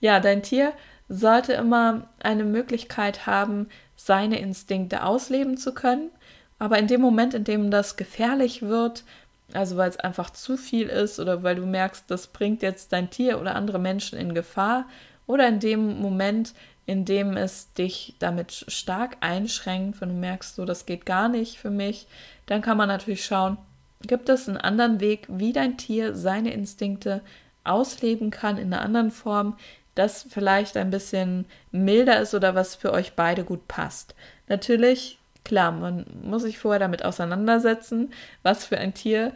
Ja, 0.01 0.20
dein 0.20 0.42
Tier 0.42 0.73
sollte 1.09 1.53
immer 1.53 2.09
eine 2.23 2.44
Möglichkeit 2.44 3.27
haben, 3.27 3.68
seine 3.97 4.38
Instinkte 4.38 5.05
ausleben 5.05 5.57
zu 5.57 5.73
können, 5.73 6.11
aber 6.59 6.79
in 6.79 6.87
dem 6.87 7.01
Moment, 7.01 7.35
in 7.35 7.44
dem 7.44 7.70
das 7.70 7.97
gefährlich 7.97 8.62
wird, 8.62 9.05
also 9.53 9.77
weil 9.77 9.90
es 9.90 9.99
einfach 9.99 10.31
zu 10.31 10.57
viel 10.57 10.88
ist 10.88 11.20
oder 11.20 11.42
weil 11.42 11.57
du 11.57 11.66
merkst, 11.66 12.11
das 12.11 12.29
bringt 12.29 12.62
jetzt 12.62 12.92
dein 12.92 13.11
Tier 13.11 13.40
oder 13.40 13.55
andere 13.55 13.79
Menschen 13.79 14.18
in 14.18 14.35
Gefahr, 14.35 14.87
oder 15.27 15.49
in 15.49 15.61
dem 15.61 16.01
Moment, 16.01 16.55
indem 16.87 17.37
es 17.37 17.73
dich 17.73 18.14
damit 18.18 18.66
stark 18.68 19.16
einschränkt, 19.20 20.01
wenn 20.01 20.11
du 20.11 20.14
merkst, 20.14 20.57
so 20.57 20.64
das 20.64 20.87
geht 20.87 21.07
gar 21.07 21.29
nicht 21.29 21.59
für 21.59 21.70
mich, 21.70 22.07
dann 22.47 22.62
kann 22.62 22.77
man 22.77 22.88
natürlich 22.88 23.25
schauen, 23.25 23.57
gibt 24.03 24.29
es 24.29 24.49
einen 24.49 24.59
anderen 24.59 25.01
Weg, 25.01 25.27
wie 25.29 25.53
dein 25.53 25.79
Tier 25.79 26.14
seine 26.14 26.53
Instinkte 26.53 27.23
ausleben 27.64 28.31
kann 28.31 28.59
in 28.59 28.73
einer 28.73 28.83
anderen 28.83 29.11
Form, 29.11 29.57
das 29.94 30.27
vielleicht 30.29 30.77
ein 30.77 30.90
bisschen 30.90 31.47
milder 31.70 32.20
ist 32.20 32.35
oder 32.35 32.55
was 32.55 32.75
für 32.75 32.92
euch 32.92 33.14
beide 33.14 33.44
gut 33.44 33.66
passt. 33.68 34.14
Natürlich, 34.49 35.18
klar, 35.44 35.73
man 35.73 36.05
muss 36.23 36.42
sich 36.42 36.59
vorher 36.59 36.81
damit 36.81 37.05
auseinandersetzen, 37.05 38.12
was 38.42 38.66
für 38.66 38.79
ein 38.79 38.92
Tier 38.92 39.33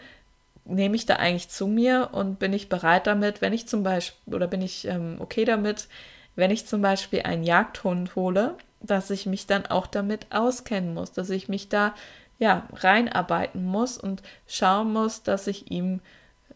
nehme 0.64 0.96
ich 0.96 1.06
da 1.06 1.16
eigentlich 1.16 1.48
zu 1.48 1.66
mir 1.66 2.10
und 2.12 2.38
bin 2.38 2.52
ich 2.52 2.68
bereit 2.68 3.06
damit, 3.06 3.40
wenn 3.40 3.54
ich 3.54 3.66
zum 3.66 3.82
Beispiel 3.82 4.34
oder 4.34 4.46
bin 4.46 4.60
ich 4.60 4.86
ähm, 4.86 5.16
okay 5.18 5.46
damit, 5.46 5.88
wenn 6.38 6.52
ich 6.52 6.66
zum 6.66 6.80
Beispiel 6.82 7.22
einen 7.22 7.42
Jagdhund 7.42 8.14
hole, 8.14 8.54
dass 8.80 9.10
ich 9.10 9.26
mich 9.26 9.48
dann 9.48 9.66
auch 9.66 9.88
damit 9.88 10.28
auskennen 10.30 10.94
muss, 10.94 11.10
dass 11.10 11.30
ich 11.30 11.48
mich 11.48 11.68
da 11.68 11.96
ja 12.38 12.68
reinarbeiten 12.74 13.64
muss 13.64 13.98
und 13.98 14.22
schauen 14.46 14.92
muss, 14.92 15.24
dass 15.24 15.48
ich 15.48 15.72
ihm 15.72 15.98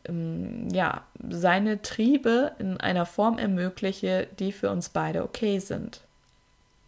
ähm, 0.09 0.69
ja, 0.73 1.03
seine 1.29 1.83
Triebe 1.83 2.53
in 2.61 2.77
einer 2.77 3.07
Form 3.07 3.39
ermögliche, 3.39 4.29
die 4.39 4.53
für 4.53 4.71
uns 4.71 4.89
beide 4.89 5.25
okay 5.25 5.59
sind. 5.59 6.01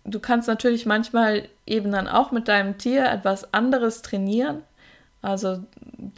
Du 0.05 0.21
kannst 0.21 0.47
natürlich 0.47 0.87
manchmal 0.87 1.49
eben 1.67 1.91
dann 1.91 2.07
auch 2.07 2.31
mit 2.31 2.47
deinem 2.47 2.79
Tier 2.79 3.07
etwas 3.11 3.53
anderes 3.53 4.03
trainieren. 4.03 4.63
Also 5.25 5.65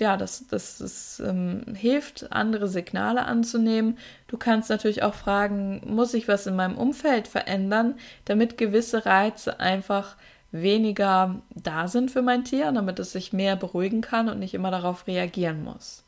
ja, 0.01 0.17
das, 0.17 0.49
das, 0.49 0.79
das 0.79 1.23
ähm, 1.25 1.63
hilft, 1.77 2.33
andere 2.33 2.67
Signale 2.67 3.25
anzunehmen. 3.25 3.99
Du 4.27 4.37
kannst 4.37 4.69
natürlich 4.69 5.05
auch 5.05 5.15
fragen, 5.15 5.81
muss 5.87 6.13
ich 6.13 6.27
was 6.27 6.49
in 6.49 6.57
meinem 6.57 6.77
Umfeld 6.77 7.29
verändern, 7.29 7.95
damit 8.25 8.59
gewisse 8.59 9.07
Reize 9.07 9.61
einfach 9.61 10.17
weniger 10.51 11.37
da 11.51 11.87
sind 11.87 12.11
für 12.11 12.23
mein 12.23 12.45
Tier, 12.45 12.73
damit 12.73 12.99
es 12.99 13.13
sich 13.13 13.33
mehr 13.33 13.55
beruhigen 13.55 14.01
kann 14.01 14.29
und 14.29 14.41
nicht 14.41 14.55
immer 14.55 14.73
darauf 14.73 15.07
reagieren 15.07 15.63
muss. 15.63 16.03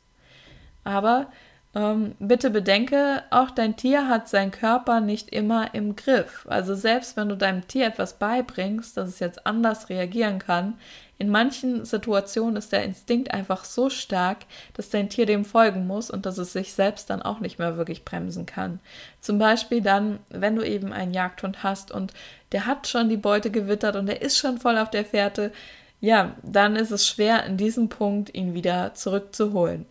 Aber 0.83 1.27
ähm, 1.73 2.15
bitte 2.19 2.49
bedenke, 2.49 3.23
auch 3.29 3.51
dein 3.51 3.77
Tier 3.77 4.09
hat 4.09 4.27
seinen 4.27 4.51
Körper 4.51 4.99
nicht 4.99 5.29
immer 5.29 5.73
im 5.73 5.95
Griff. 5.95 6.45
Also 6.49 6.75
selbst 6.75 7.15
wenn 7.15 7.29
du 7.29 7.37
deinem 7.37 7.65
Tier 7.65 7.87
etwas 7.87 8.19
beibringst, 8.19 8.97
dass 8.97 9.07
es 9.07 9.19
jetzt 9.19 9.45
anders 9.45 9.87
reagieren 9.87 10.39
kann, 10.39 10.73
in 11.19 11.29
manchen 11.29 11.83
Situationen 11.83 12.55
ist 12.55 12.71
der 12.71 12.85
Instinkt 12.85 13.31
einfach 13.31 13.65
so 13.65 13.89
stark, 13.89 14.37
dass 14.73 14.89
dein 14.89 15.09
Tier 15.09 15.25
dem 15.25 15.43
folgen 15.43 15.85
muss 15.85 16.09
und 16.09 16.25
dass 16.25 16.37
es 16.37 16.53
sich 16.53 16.73
selbst 16.73 17.09
dann 17.09 17.21
auch 17.21 17.41
nicht 17.41 17.59
mehr 17.59 17.75
wirklich 17.75 18.05
bremsen 18.05 18.45
kann. 18.45 18.79
Zum 19.19 19.37
Beispiel 19.37 19.81
dann, 19.81 20.19
wenn 20.29 20.55
du 20.55 20.65
eben 20.65 20.93
einen 20.93 21.13
Jagdhund 21.13 21.61
hast 21.61 21.91
und 21.91 22.13
der 22.53 22.65
hat 22.65 22.87
schon 22.87 23.09
die 23.09 23.17
Beute 23.17 23.51
gewittert 23.51 23.97
und 23.97 24.05
der 24.05 24.21
ist 24.21 24.37
schon 24.37 24.59
voll 24.59 24.77
auf 24.77 24.89
der 24.89 25.03
Fährte, 25.03 25.51
ja, 25.99 26.35
dann 26.41 26.77
ist 26.77 26.91
es 26.91 27.05
schwer, 27.05 27.43
in 27.43 27.57
diesem 27.57 27.89
Punkt 27.89 28.33
ihn 28.33 28.53
wieder 28.53 28.93
zurückzuholen. 28.93 29.85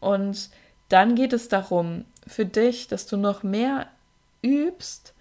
Und 0.00 0.50
dann 0.88 1.14
geht 1.14 1.32
es 1.32 1.46
darum, 1.46 2.04
für 2.26 2.44
dich, 2.44 2.88
dass 2.88 3.06
du 3.06 3.16
noch 3.16 3.44
mehr 3.44 3.86
übst, 4.42 5.14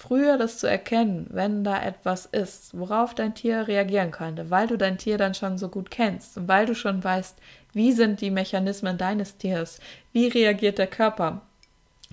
früher 0.00 0.38
das 0.38 0.56
zu 0.56 0.66
erkennen, 0.66 1.26
wenn 1.28 1.62
da 1.62 1.82
etwas 1.82 2.24
ist, 2.24 2.76
worauf 2.76 3.14
dein 3.14 3.34
Tier 3.34 3.68
reagieren 3.68 4.10
könnte, 4.10 4.48
weil 4.48 4.66
du 4.66 4.78
dein 4.78 4.96
Tier 4.96 5.18
dann 5.18 5.34
schon 5.34 5.58
so 5.58 5.68
gut 5.68 5.90
kennst 5.90 6.38
und 6.38 6.48
weil 6.48 6.64
du 6.64 6.74
schon 6.74 7.04
weißt, 7.04 7.36
wie 7.74 7.92
sind 7.92 8.22
die 8.22 8.30
Mechanismen 8.30 8.96
deines 8.96 9.36
Tieres, 9.36 9.78
wie 10.12 10.28
reagiert 10.28 10.78
der 10.78 10.86
Körper, 10.86 11.42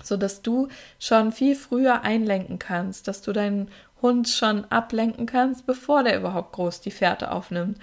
so 0.02 0.18
dass 0.18 0.42
du 0.42 0.68
schon 0.98 1.32
viel 1.32 1.56
früher 1.56 2.02
einlenken 2.02 2.58
kannst, 2.58 3.08
dass 3.08 3.22
du 3.22 3.32
deinen 3.32 3.70
Hund 4.02 4.28
schon 4.28 4.66
ablenken 4.66 5.24
kannst, 5.24 5.64
bevor 5.64 6.04
der 6.04 6.18
überhaupt 6.18 6.52
groß 6.52 6.82
die 6.82 6.90
Fährte 6.90 7.32
aufnimmt. 7.32 7.78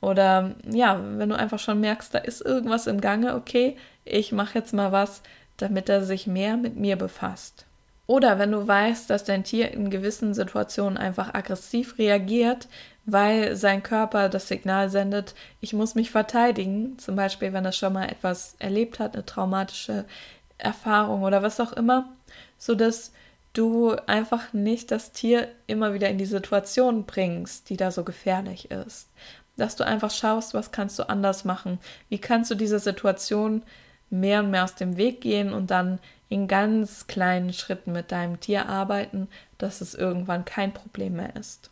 Oder 0.00 0.54
ja, 0.72 0.98
wenn 1.18 1.28
du 1.28 1.36
einfach 1.36 1.58
schon 1.58 1.80
merkst, 1.80 2.14
da 2.14 2.18
ist 2.18 2.40
irgendwas 2.40 2.86
im 2.86 3.02
Gange, 3.02 3.34
okay, 3.34 3.76
ich 4.06 4.32
mache 4.32 4.58
jetzt 4.58 4.72
mal 4.72 4.90
was, 4.90 5.22
damit 5.58 5.90
er 5.90 6.02
sich 6.02 6.26
mehr 6.26 6.56
mit 6.56 6.76
mir 6.76 6.96
befasst. 6.96 7.66
Oder 8.10 8.40
wenn 8.40 8.50
du 8.50 8.66
weißt, 8.66 9.08
dass 9.08 9.22
dein 9.22 9.44
Tier 9.44 9.70
in 9.70 9.88
gewissen 9.88 10.34
Situationen 10.34 10.98
einfach 10.98 11.32
aggressiv 11.32 11.96
reagiert, 11.96 12.66
weil 13.04 13.54
sein 13.54 13.84
Körper 13.84 14.28
das 14.28 14.48
Signal 14.48 14.90
sendet, 14.90 15.36
ich 15.60 15.74
muss 15.74 15.94
mich 15.94 16.10
verteidigen, 16.10 16.98
zum 16.98 17.14
Beispiel 17.14 17.52
wenn 17.52 17.64
er 17.64 17.70
schon 17.70 17.92
mal 17.92 18.08
etwas 18.08 18.56
erlebt 18.58 18.98
hat, 18.98 19.14
eine 19.14 19.24
traumatische 19.24 20.06
Erfahrung 20.58 21.22
oder 21.22 21.44
was 21.44 21.60
auch 21.60 21.72
immer, 21.72 22.08
so 22.58 22.74
dass 22.74 23.12
du 23.52 23.92
einfach 24.08 24.52
nicht 24.52 24.90
das 24.90 25.12
Tier 25.12 25.46
immer 25.68 25.94
wieder 25.94 26.08
in 26.08 26.18
die 26.18 26.26
Situation 26.26 27.04
bringst, 27.04 27.70
die 27.70 27.76
da 27.76 27.92
so 27.92 28.02
gefährlich 28.02 28.72
ist. 28.72 29.08
Dass 29.56 29.76
du 29.76 29.86
einfach 29.86 30.10
schaust, 30.10 30.52
was 30.52 30.72
kannst 30.72 30.98
du 30.98 31.08
anders 31.08 31.44
machen, 31.44 31.78
wie 32.08 32.18
kannst 32.18 32.50
du 32.50 32.56
diese 32.56 32.80
Situation 32.80 33.62
mehr 34.10 34.40
und 34.40 34.50
mehr 34.50 34.64
aus 34.64 34.74
dem 34.74 34.96
Weg 34.96 35.20
gehen 35.20 35.52
und 35.52 35.70
dann 35.70 36.00
in 36.30 36.48
ganz 36.48 37.06
kleinen 37.08 37.52
Schritten 37.52 37.92
mit 37.92 38.12
deinem 38.12 38.40
Tier 38.40 38.68
arbeiten, 38.68 39.28
dass 39.58 39.82
es 39.82 39.94
irgendwann 39.94 40.46
kein 40.46 40.72
Problem 40.72 41.16
mehr 41.16 41.36
ist. 41.36 41.70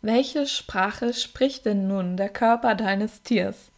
Welche 0.00 0.46
Sprache 0.46 1.12
spricht 1.12 1.66
denn 1.66 1.86
nun 1.86 2.16
der 2.16 2.30
Körper 2.30 2.74
deines 2.74 3.22
Tiers? 3.22 3.70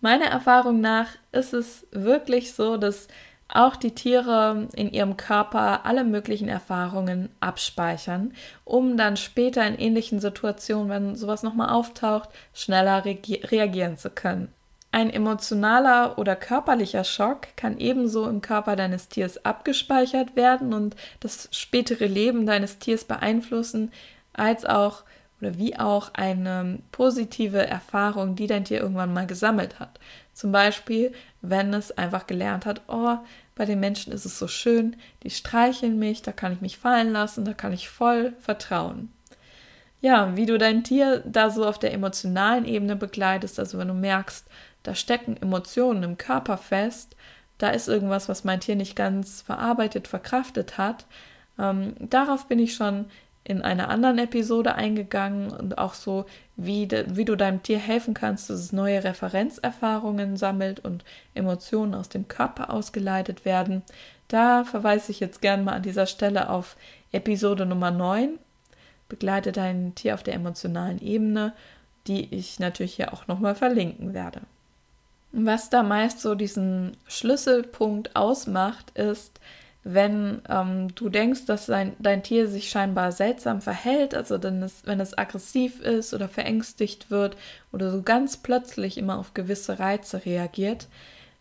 Meiner 0.00 0.26
Erfahrung 0.26 0.80
nach 0.80 1.08
ist 1.32 1.52
es 1.52 1.86
wirklich 1.90 2.54
so, 2.54 2.76
dass 2.76 3.08
auch 3.48 3.76
die 3.76 3.94
Tiere 3.94 4.68
in 4.74 4.92
ihrem 4.92 5.16
Körper 5.16 5.86
alle 5.86 6.04
möglichen 6.04 6.48
Erfahrungen 6.48 7.30
abspeichern, 7.40 8.34
um 8.64 8.96
dann 8.96 9.16
später 9.16 9.66
in 9.66 9.78
ähnlichen 9.78 10.20
Situationen, 10.20 10.88
wenn 10.88 11.16
sowas 11.16 11.42
nochmal 11.42 11.70
auftaucht, 11.70 12.28
schneller 12.54 13.04
reagieren 13.04 13.96
zu 13.96 14.10
können. 14.10 14.52
Ein 14.90 15.10
emotionaler 15.10 16.18
oder 16.18 16.34
körperlicher 16.34 17.04
Schock 17.04 17.48
kann 17.56 17.78
ebenso 17.78 18.26
im 18.28 18.40
Körper 18.40 18.74
deines 18.74 19.08
Tiers 19.08 19.44
abgespeichert 19.44 20.34
werden 20.34 20.72
und 20.72 20.96
das 21.20 21.48
spätere 21.52 22.06
Leben 22.06 22.46
deines 22.46 22.78
Tiers 22.78 23.04
beeinflussen, 23.04 23.92
als 24.32 24.64
auch 24.64 25.04
oder 25.40 25.56
wie 25.56 25.78
auch 25.78 26.14
eine 26.14 26.80
positive 26.90 27.64
Erfahrung, 27.64 28.34
die 28.34 28.46
dein 28.46 28.64
Tier 28.64 28.80
irgendwann 28.80 29.12
mal 29.12 29.26
gesammelt 29.26 29.78
hat. 29.78 30.00
Zum 30.32 30.52
Beispiel, 30.52 31.12
wenn 31.42 31.72
es 31.74 31.96
einfach 31.96 32.26
gelernt 32.26 32.66
hat, 32.66 32.82
oh, 32.88 33.18
bei 33.54 33.64
den 33.64 33.80
Menschen 33.80 34.12
ist 34.12 34.24
es 34.24 34.38
so 34.38 34.48
schön, 34.48 34.96
die 35.22 35.30
streicheln 35.30 35.98
mich, 35.98 36.22
da 36.22 36.32
kann 36.32 36.52
ich 36.52 36.60
mich 36.60 36.78
fallen 36.78 37.12
lassen, 37.12 37.44
da 37.44 37.52
kann 37.52 37.72
ich 37.72 37.88
voll 37.88 38.32
vertrauen. 38.40 39.12
Ja, 40.00 40.36
wie 40.36 40.46
du 40.46 40.58
dein 40.58 40.84
Tier 40.84 41.24
da 41.26 41.50
so 41.50 41.66
auf 41.66 41.78
der 41.78 41.92
emotionalen 41.92 42.64
Ebene 42.64 42.94
begleitest, 42.94 43.58
also 43.58 43.78
wenn 43.78 43.88
du 43.88 43.94
merkst, 43.94 44.46
da 44.88 44.94
stecken 44.94 45.36
Emotionen 45.36 46.02
im 46.02 46.16
Körper 46.16 46.56
fest, 46.56 47.14
da 47.58 47.68
ist 47.68 47.88
irgendwas, 47.88 48.26
was 48.30 48.42
mein 48.42 48.60
Tier 48.60 48.74
nicht 48.74 48.96
ganz 48.96 49.42
verarbeitet, 49.42 50.08
verkraftet 50.08 50.78
hat. 50.78 51.04
Ähm, 51.58 51.94
darauf 52.00 52.46
bin 52.46 52.58
ich 52.58 52.74
schon 52.74 53.04
in 53.44 53.60
einer 53.60 53.90
anderen 53.90 54.18
Episode 54.18 54.76
eingegangen 54.76 55.50
und 55.50 55.76
auch 55.76 55.92
so, 55.92 56.24
wie, 56.56 56.86
de, 56.86 57.04
wie 57.16 57.26
du 57.26 57.36
deinem 57.36 57.62
Tier 57.62 57.78
helfen 57.78 58.14
kannst, 58.14 58.48
dass 58.48 58.60
es 58.60 58.72
neue 58.72 59.04
Referenzerfahrungen 59.04 60.38
sammelt 60.38 60.80
und 60.80 61.04
Emotionen 61.34 61.94
aus 61.94 62.08
dem 62.08 62.26
Körper 62.26 62.70
ausgeleitet 62.70 63.44
werden. 63.44 63.82
Da 64.28 64.64
verweise 64.64 65.12
ich 65.12 65.20
jetzt 65.20 65.42
gern 65.42 65.64
mal 65.64 65.74
an 65.74 65.82
dieser 65.82 66.06
Stelle 66.06 66.48
auf 66.48 66.76
Episode 67.12 67.66
Nummer 67.66 67.90
9. 67.90 68.38
Begleite 69.10 69.52
dein 69.52 69.94
Tier 69.94 70.14
auf 70.14 70.22
der 70.22 70.34
emotionalen 70.34 70.98
Ebene, 70.98 71.52
die 72.06 72.34
ich 72.34 72.58
natürlich 72.58 72.94
hier 72.94 73.12
auch 73.12 73.26
nochmal 73.26 73.54
verlinken 73.54 74.14
werde. 74.14 74.40
Was 75.32 75.70
da 75.70 75.82
meist 75.82 76.20
so 76.20 76.34
diesen 76.34 76.96
Schlüsselpunkt 77.06 78.16
ausmacht, 78.16 78.90
ist, 78.98 79.40
wenn 79.84 80.42
ähm, 80.48 80.94
du 80.94 81.08
denkst, 81.08 81.46
dass 81.46 81.66
dein, 81.66 81.94
dein 81.98 82.22
Tier 82.22 82.48
sich 82.48 82.68
scheinbar 82.70 83.12
seltsam 83.12 83.60
verhält, 83.60 84.14
also 84.14 84.42
wenn 84.42 84.62
es, 84.62 84.82
wenn 84.84 85.00
es 85.00 85.16
aggressiv 85.16 85.80
ist 85.80 86.12
oder 86.14 86.28
verängstigt 86.28 87.10
wird 87.10 87.36
oder 87.72 87.90
so 87.90 88.02
ganz 88.02 88.36
plötzlich 88.36 88.98
immer 88.98 89.18
auf 89.18 89.34
gewisse 89.34 89.78
Reize 89.78 90.24
reagiert, 90.26 90.88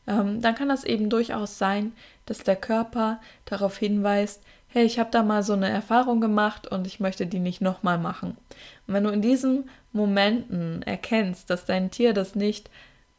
ähm, 0.07 0.41
dann 0.41 0.55
kann 0.55 0.69
das 0.69 0.83
eben 0.83 1.09
durchaus 1.09 1.57
sein, 1.57 1.93
dass 2.25 2.39
der 2.39 2.55
Körper 2.55 3.19
darauf 3.45 3.77
hinweist, 3.77 4.41
hey, 4.69 4.85
ich 4.85 4.99
habe 4.99 5.11
da 5.11 5.23
mal 5.23 5.43
so 5.43 5.53
eine 5.53 5.69
Erfahrung 5.69 6.21
gemacht 6.21 6.67
und 6.67 6.87
ich 6.87 6.99
möchte 6.99 7.25
die 7.25 7.39
nicht 7.39 7.61
nochmal 7.61 7.97
machen. 7.97 8.37
Und 8.85 8.93
wenn 8.93 9.03
du 9.03 9.09
in 9.09 9.21
diesen 9.21 9.69
Momenten 9.91 10.83
erkennst, 10.83 11.49
dass 11.49 11.65
dein 11.65 11.89
Tier 11.89 12.13
das 12.13 12.35
nicht 12.35 12.69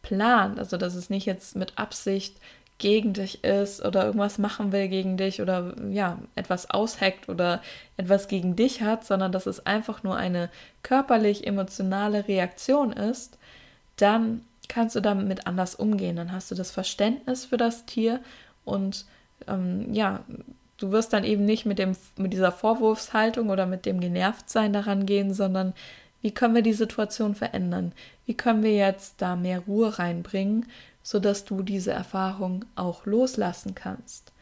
plant, 0.08 0.58
also 0.58 0.78
dass 0.78 0.94
es 0.94 1.10
nicht 1.10 1.26
jetzt 1.26 1.54
mit 1.54 1.76
Absicht 1.76 2.36
gegen 2.78 3.12
dich 3.12 3.44
ist 3.44 3.84
oder 3.84 4.06
irgendwas 4.06 4.38
machen 4.38 4.72
will 4.72 4.88
gegen 4.88 5.16
dich 5.16 5.42
oder 5.42 5.74
ja, 5.90 6.18
etwas 6.36 6.70
ausheckt 6.70 7.28
oder 7.28 7.60
etwas 7.96 8.28
gegen 8.28 8.56
dich 8.56 8.80
hat, 8.82 9.04
sondern 9.04 9.32
dass 9.32 9.46
es 9.46 9.66
einfach 9.66 10.02
nur 10.04 10.16
eine 10.16 10.48
körperlich 10.82 11.46
emotionale 11.46 12.26
Reaktion 12.26 12.92
ist, 12.92 13.36
dann 13.96 14.42
kannst 14.68 14.96
du 14.96 15.00
damit 15.00 15.46
anders 15.46 15.74
umgehen. 15.74 16.16
Dann 16.16 16.32
hast 16.32 16.50
du 16.50 16.54
das 16.54 16.70
Verständnis 16.70 17.44
für 17.44 17.56
das 17.56 17.84
Tier 17.84 18.20
und 18.64 19.04
ähm, 19.46 19.92
ja, 19.92 20.20
du 20.78 20.92
wirst 20.92 21.12
dann 21.12 21.24
eben 21.24 21.44
nicht 21.44 21.66
mit 21.66 21.78
dem 21.78 21.96
mit 22.16 22.32
dieser 22.32 22.52
Vorwurfshaltung 22.52 23.50
oder 23.50 23.66
mit 23.66 23.86
dem 23.86 24.00
Genervtsein 24.00 24.72
daran 24.72 25.04
gehen, 25.04 25.34
sondern 25.34 25.74
wie 26.20 26.32
können 26.32 26.54
wir 26.54 26.62
die 26.62 26.72
Situation 26.72 27.34
verändern? 27.34 27.92
Wie 28.26 28.34
können 28.34 28.62
wir 28.62 28.74
jetzt 28.74 29.14
da 29.18 29.36
mehr 29.36 29.60
Ruhe 29.60 29.98
reinbringen, 29.98 30.66
sodass 31.02 31.44
du 31.44 31.62
diese 31.62 31.92
Erfahrung 31.92 32.64
auch 32.74 33.06
loslassen 33.06 33.74
kannst? 33.74 34.32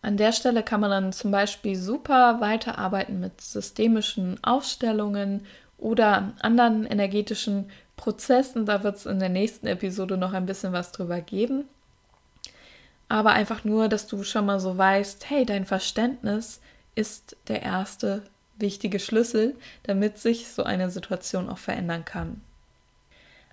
An 0.00 0.16
der 0.16 0.32
Stelle 0.32 0.62
kann 0.62 0.80
man 0.80 0.90
dann 0.90 1.12
zum 1.12 1.30
Beispiel 1.30 1.76
super 1.76 2.40
weiterarbeiten 2.40 3.20
mit 3.20 3.40
systemischen 3.40 4.42
Aufstellungen 4.42 5.46
oder 5.78 6.32
anderen 6.40 6.86
energetischen 6.86 7.70
Prozessen. 7.96 8.66
Da 8.66 8.82
wird 8.82 8.96
es 8.96 9.06
in 9.06 9.20
der 9.20 9.28
nächsten 9.28 9.68
Episode 9.68 10.16
noch 10.16 10.32
ein 10.32 10.46
bisschen 10.46 10.72
was 10.72 10.90
drüber 10.90 11.20
geben. 11.20 11.64
Aber 13.08 13.30
einfach 13.32 13.62
nur, 13.62 13.88
dass 13.88 14.06
du 14.06 14.24
schon 14.24 14.46
mal 14.46 14.58
so 14.58 14.76
weißt, 14.76 15.28
hey, 15.30 15.44
dein 15.44 15.66
Verständnis 15.66 16.60
ist 16.94 17.36
der 17.46 17.62
erste 17.62 18.22
wichtige 18.62 18.98
Schlüssel, 18.98 19.54
damit 19.82 20.16
sich 20.16 20.48
so 20.48 20.62
eine 20.62 20.90
Situation 20.90 21.50
auch 21.50 21.58
verändern 21.58 22.06
kann. 22.06 22.40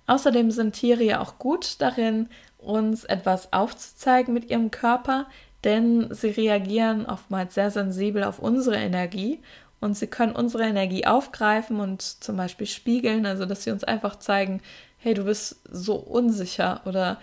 Außerdem 0.06 0.50
sind 0.50 0.72
Tiere 0.72 1.04
ja 1.04 1.20
auch 1.20 1.38
gut 1.38 1.76
darin, 1.80 2.28
uns 2.58 3.04
etwas 3.04 3.52
aufzuzeigen 3.52 4.32
mit 4.32 4.50
ihrem 4.50 4.70
Körper, 4.70 5.26
denn 5.64 6.12
sie 6.12 6.30
reagieren 6.30 7.06
oftmals 7.06 7.54
sehr 7.54 7.70
sensibel 7.70 8.24
auf 8.24 8.38
unsere 8.38 8.76
Energie 8.76 9.40
und 9.80 9.96
sie 9.96 10.06
können 10.06 10.34
unsere 10.34 10.64
Energie 10.64 11.06
aufgreifen 11.06 11.80
und 11.80 12.02
zum 12.02 12.36
Beispiel 12.36 12.66
spiegeln, 12.66 13.26
also 13.26 13.46
dass 13.46 13.64
sie 13.64 13.70
uns 13.70 13.84
einfach 13.84 14.16
zeigen, 14.18 14.62
hey, 14.98 15.14
du 15.14 15.24
bist 15.24 15.60
so 15.70 15.94
unsicher 15.94 16.80
oder 16.86 17.18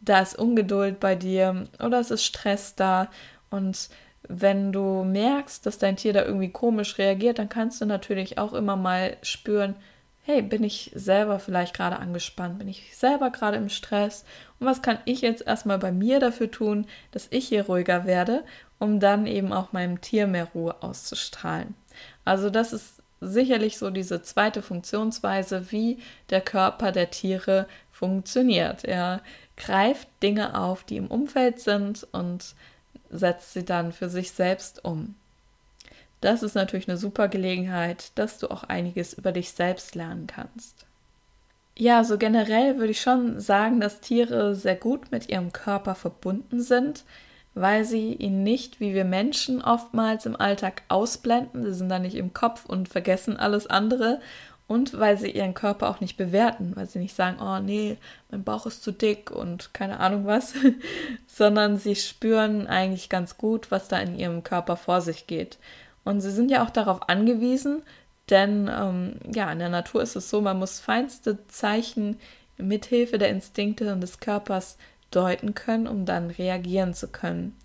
da 0.00 0.20
ist 0.20 0.38
Ungeduld 0.38 0.98
bei 0.98 1.14
dir 1.14 1.68
oder 1.78 2.00
es 2.00 2.10
ist 2.10 2.24
Stress 2.24 2.74
da 2.74 3.08
und 3.50 3.90
wenn 4.32 4.72
du 4.72 5.02
merkst, 5.02 5.66
dass 5.66 5.78
dein 5.78 5.96
Tier 5.96 6.12
da 6.12 6.24
irgendwie 6.24 6.50
komisch 6.50 6.98
reagiert, 6.98 7.40
dann 7.40 7.48
kannst 7.48 7.80
du 7.80 7.86
natürlich 7.86 8.38
auch 8.38 8.52
immer 8.52 8.76
mal 8.76 9.16
spüren, 9.22 9.74
hey, 10.22 10.40
bin 10.40 10.62
ich 10.62 10.92
selber 10.94 11.40
vielleicht 11.40 11.74
gerade 11.74 11.98
angespannt, 11.98 12.58
bin 12.58 12.68
ich 12.68 12.96
selber 12.96 13.30
gerade 13.30 13.56
im 13.56 13.68
Stress 13.68 14.24
und 14.60 14.66
was 14.68 14.82
kann 14.82 14.98
ich 15.04 15.22
jetzt 15.22 15.44
erstmal 15.44 15.78
bei 15.78 15.90
mir 15.90 16.20
dafür 16.20 16.48
tun, 16.48 16.86
dass 17.10 17.26
ich 17.30 17.48
hier 17.48 17.66
ruhiger 17.66 18.04
werde, 18.04 18.44
um 18.78 19.00
dann 19.00 19.26
eben 19.26 19.52
auch 19.52 19.72
meinem 19.72 20.00
Tier 20.00 20.28
mehr 20.28 20.48
Ruhe 20.54 20.80
auszustrahlen. 20.80 21.74
Also 22.24 22.50
das 22.50 22.72
ist 22.72 23.02
sicherlich 23.20 23.78
so 23.78 23.90
diese 23.90 24.22
zweite 24.22 24.62
Funktionsweise, 24.62 25.72
wie 25.72 25.98
der 26.30 26.40
Körper 26.40 26.92
der 26.92 27.10
Tiere 27.10 27.66
funktioniert. 27.90 28.84
Er 28.84 29.22
greift 29.56 30.08
Dinge 30.22 30.56
auf, 30.58 30.84
die 30.84 30.96
im 30.98 31.08
Umfeld 31.08 31.58
sind 31.58 32.06
und 32.12 32.54
setzt 33.10 33.52
sie 33.52 33.64
dann 33.64 33.92
für 33.92 34.08
sich 34.08 34.32
selbst 34.32 34.84
um. 34.84 35.14
Das 36.20 36.42
ist 36.42 36.54
natürlich 36.54 36.88
eine 36.88 36.98
super 36.98 37.28
Gelegenheit, 37.28 38.12
dass 38.16 38.38
du 38.38 38.50
auch 38.50 38.64
einiges 38.64 39.14
über 39.14 39.32
dich 39.32 39.52
selbst 39.52 39.94
lernen 39.94 40.26
kannst. 40.26 40.86
Ja, 41.76 42.04
so 42.04 42.18
generell 42.18 42.76
würde 42.76 42.90
ich 42.90 43.00
schon 43.00 43.40
sagen, 43.40 43.80
dass 43.80 44.00
Tiere 44.00 44.54
sehr 44.54 44.76
gut 44.76 45.10
mit 45.10 45.30
ihrem 45.30 45.52
Körper 45.52 45.94
verbunden 45.94 46.60
sind, 46.60 47.04
weil 47.54 47.84
sie 47.84 48.12
ihn 48.12 48.42
nicht, 48.42 48.80
wie 48.80 48.94
wir 48.94 49.04
Menschen 49.04 49.62
oftmals 49.62 50.26
im 50.26 50.36
Alltag 50.36 50.82
ausblenden, 50.88 51.64
sie 51.64 51.72
sind 51.72 51.88
da 51.88 51.98
nicht 51.98 52.16
im 52.16 52.34
Kopf 52.34 52.66
und 52.66 52.88
vergessen 52.88 53.36
alles 53.36 53.66
andere 53.66 54.20
und 54.70 55.00
weil 55.00 55.18
sie 55.18 55.32
ihren 55.32 55.52
Körper 55.52 55.90
auch 55.90 55.98
nicht 55.98 56.16
bewerten, 56.16 56.76
weil 56.76 56.86
sie 56.86 57.00
nicht 57.00 57.16
sagen, 57.16 57.38
oh 57.42 57.58
nee, 57.58 57.96
mein 58.30 58.44
Bauch 58.44 58.66
ist 58.66 58.84
zu 58.84 58.92
dick 58.92 59.32
und 59.32 59.74
keine 59.74 59.98
Ahnung 59.98 60.26
was, 60.26 60.54
sondern 61.26 61.76
sie 61.76 61.96
spüren 61.96 62.68
eigentlich 62.68 63.08
ganz 63.08 63.36
gut, 63.36 63.72
was 63.72 63.88
da 63.88 63.98
in 63.98 64.16
ihrem 64.16 64.44
Körper 64.44 64.76
vor 64.76 65.00
sich 65.00 65.26
geht. 65.26 65.58
Und 66.04 66.20
sie 66.20 66.30
sind 66.30 66.52
ja 66.52 66.64
auch 66.64 66.70
darauf 66.70 67.08
angewiesen, 67.08 67.82
denn 68.28 68.70
ähm, 68.72 69.16
ja, 69.34 69.50
in 69.50 69.58
der 69.58 69.70
Natur 69.70 70.02
ist 70.02 70.14
es 70.14 70.30
so, 70.30 70.40
man 70.40 70.60
muss 70.60 70.78
feinste 70.78 71.44
Zeichen 71.48 72.20
mithilfe 72.56 73.18
der 73.18 73.30
Instinkte 73.30 73.92
und 73.92 74.00
des 74.00 74.20
Körpers 74.20 74.78
deuten 75.10 75.56
können, 75.56 75.88
um 75.88 76.04
dann 76.04 76.30
reagieren 76.30 76.94
zu 76.94 77.08
können. 77.08 77.56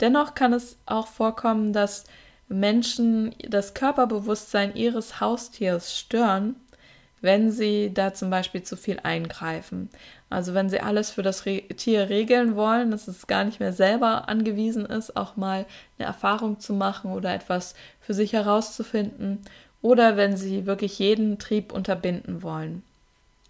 Dennoch 0.00 0.34
kann 0.34 0.52
es 0.52 0.76
auch 0.84 1.06
vorkommen, 1.06 1.72
dass 1.72 2.04
Menschen 2.50 3.34
das 3.48 3.74
Körperbewusstsein 3.74 4.74
ihres 4.74 5.20
Haustiers 5.20 5.96
stören, 5.96 6.56
wenn 7.20 7.52
sie 7.52 7.92
da 7.94 8.12
zum 8.12 8.28
Beispiel 8.28 8.62
zu 8.62 8.76
viel 8.76 8.98
eingreifen. 9.02 9.88
Also 10.30 10.52
wenn 10.52 10.68
sie 10.68 10.80
alles 10.80 11.10
für 11.10 11.22
das 11.22 11.46
Re 11.46 11.62
Tier 11.62 12.08
regeln 12.08 12.56
wollen, 12.56 12.90
dass 12.90 13.08
es 13.08 13.26
gar 13.26 13.44
nicht 13.44 13.60
mehr 13.60 13.72
selber 13.72 14.28
angewiesen 14.28 14.84
ist, 14.84 15.16
auch 15.16 15.36
mal 15.36 15.64
eine 15.98 16.08
Erfahrung 16.08 16.58
zu 16.58 16.72
machen 16.72 17.12
oder 17.12 17.32
etwas 17.32 17.74
für 18.00 18.14
sich 18.14 18.32
herauszufinden, 18.32 19.38
oder 19.82 20.16
wenn 20.16 20.36
sie 20.36 20.66
wirklich 20.66 20.98
jeden 20.98 21.38
Trieb 21.38 21.72
unterbinden 21.72 22.42
wollen. 22.42 22.82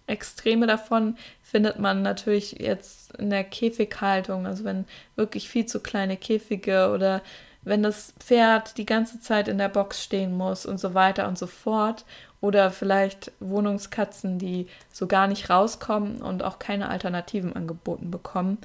Extreme 0.07 0.67
davon 0.67 1.17
findet 1.43 1.79
man 1.79 2.01
natürlich 2.01 2.53
jetzt 2.53 3.15
in 3.17 3.29
der 3.29 3.43
Käfighaltung, 3.43 4.45
also 4.45 4.63
wenn 4.63 4.85
wirklich 5.15 5.49
viel 5.49 5.65
zu 5.65 5.79
kleine 5.79 6.17
Käfige 6.17 6.91
oder 6.93 7.21
wenn 7.63 7.83
das 7.83 8.13
Pferd 8.19 8.77
die 8.77 8.85
ganze 8.85 9.19
Zeit 9.19 9.47
in 9.47 9.57
der 9.57 9.69
Box 9.69 10.03
stehen 10.03 10.35
muss 10.35 10.65
und 10.65 10.79
so 10.79 10.93
weiter 10.93 11.27
und 11.27 11.37
so 11.37 11.47
fort. 11.47 12.05
Oder 12.41 12.71
vielleicht 12.71 13.31
Wohnungskatzen, 13.39 14.39
die 14.39 14.67
so 14.91 15.05
gar 15.05 15.27
nicht 15.27 15.49
rauskommen 15.51 16.23
und 16.23 16.43
auch 16.43 16.57
keine 16.57 16.89
Alternativen 16.89 17.55
angeboten 17.55 18.09
bekommen, 18.09 18.57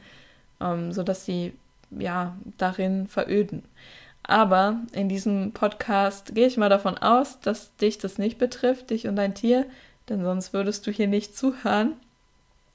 ähm, 0.63 0.93
sodass 0.93 1.27
sie 1.27 1.53
ja 1.91 2.35
darin 2.57 3.07
veröden. 3.07 3.63
Aber 4.23 4.81
in 4.93 5.09
diesem 5.09 5.53
Podcast 5.53 6.35
gehe 6.35 6.47
ich 6.47 6.57
mal 6.57 6.71
davon 6.71 6.97
aus, 6.99 7.39
dass 7.41 7.77
dich 7.77 7.99
das 7.99 8.19
nicht 8.19 8.39
betrifft, 8.39 8.91
dich 8.91 9.07
und 9.07 9.17
dein 9.17 9.35
Tier, 9.35 9.67
denn 10.09 10.25
sonst 10.25 10.53
würdest 10.53 10.87
du 10.87 10.91
hier 10.91 11.07
nicht 11.07 11.37
zuhören. 11.37 11.93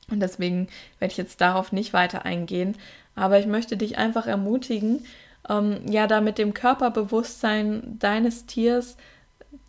Und 0.09 0.19
deswegen 0.19 0.67
werde 0.99 1.11
ich 1.11 1.17
jetzt 1.17 1.41
darauf 1.41 1.71
nicht 1.71 1.93
weiter 1.93 2.25
eingehen. 2.25 2.75
Aber 3.15 3.39
ich 3.39 3.47
möchte 3.47 3.75
dich 3.75 3.97
einfach 3.97 4.27
ermutigen, 4.27 5.05
ähm, 5.49 5.81
ja, 5.87 6.07
da 6.07 6.21
mit 6.21 6.37
dem 6.37 6.53
Körperbewusstsein 6.53 7.97
deines 7.99 8.45
Tiers, 8.45 8.97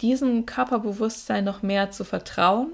diesem 0.01 0.47
Körperbewusstsein 0.47 1.45
noch 1.45 1.63
mehr 1.63 1.91
zu 1.91 2.05
vertrauen 2.05 2.73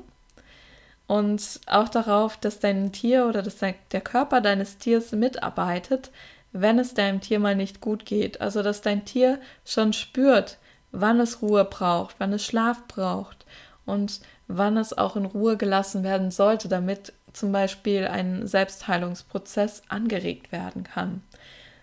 und 1.06 1.60
auch 1.66 1.88
darauf, 1.88 2.36
dass 2.36 2.60
dein 2.60 2.92
Tier 2.92 3.26
oder 3.26 3.42
dass 3.42 3.56
der 3.56 4.00
Körper 4.00 4.40
deines 4.40 4.78
Tiers 4.78 5.12
mitarbeitet, 5.12 6.10
wenn 6.52 6.78
es 6.78 6.94
deinem 6.94 7.20
Tier 7.20 7.40
mal 7.40 7.56
nicht 7.56 7.80
gut 7.80 8.04
geht. 8.04 8.40
Also, 8.40 8.62
dass 8.62 8.82
dein 8.82 9.04
Tier 9.04 9.40
schon 9.64 9.92
spürt, 9.92 10.58
wann 10.92 11.18
es 11.18 11.42
Ruhe 11.42 11.64
braucht, 11.64 12.16
wann 12.18 12.32
es 12.32 12.44
Schlaf 12.44 12.86
braucht 12.88 13.46
und 13.86 14.20
wann 14.48 14.76
es 14.76 14.96
auch 14.96 15.16
in 15.16 15.24
Ruhe 15.24 15.56
gelassen 15.56 16.04
werden 16.04 16.30
sollte, 16.30 16.68
damit 16.68 17.12
zum 17.32 17.52
Beispiel 17.52 18.06
ein 18.06 18.46
Selbstheilungsprozess 18.46 19.82
angeregt 19.88 20.52
werden 20.52 20.84
kann. 20.84 21.22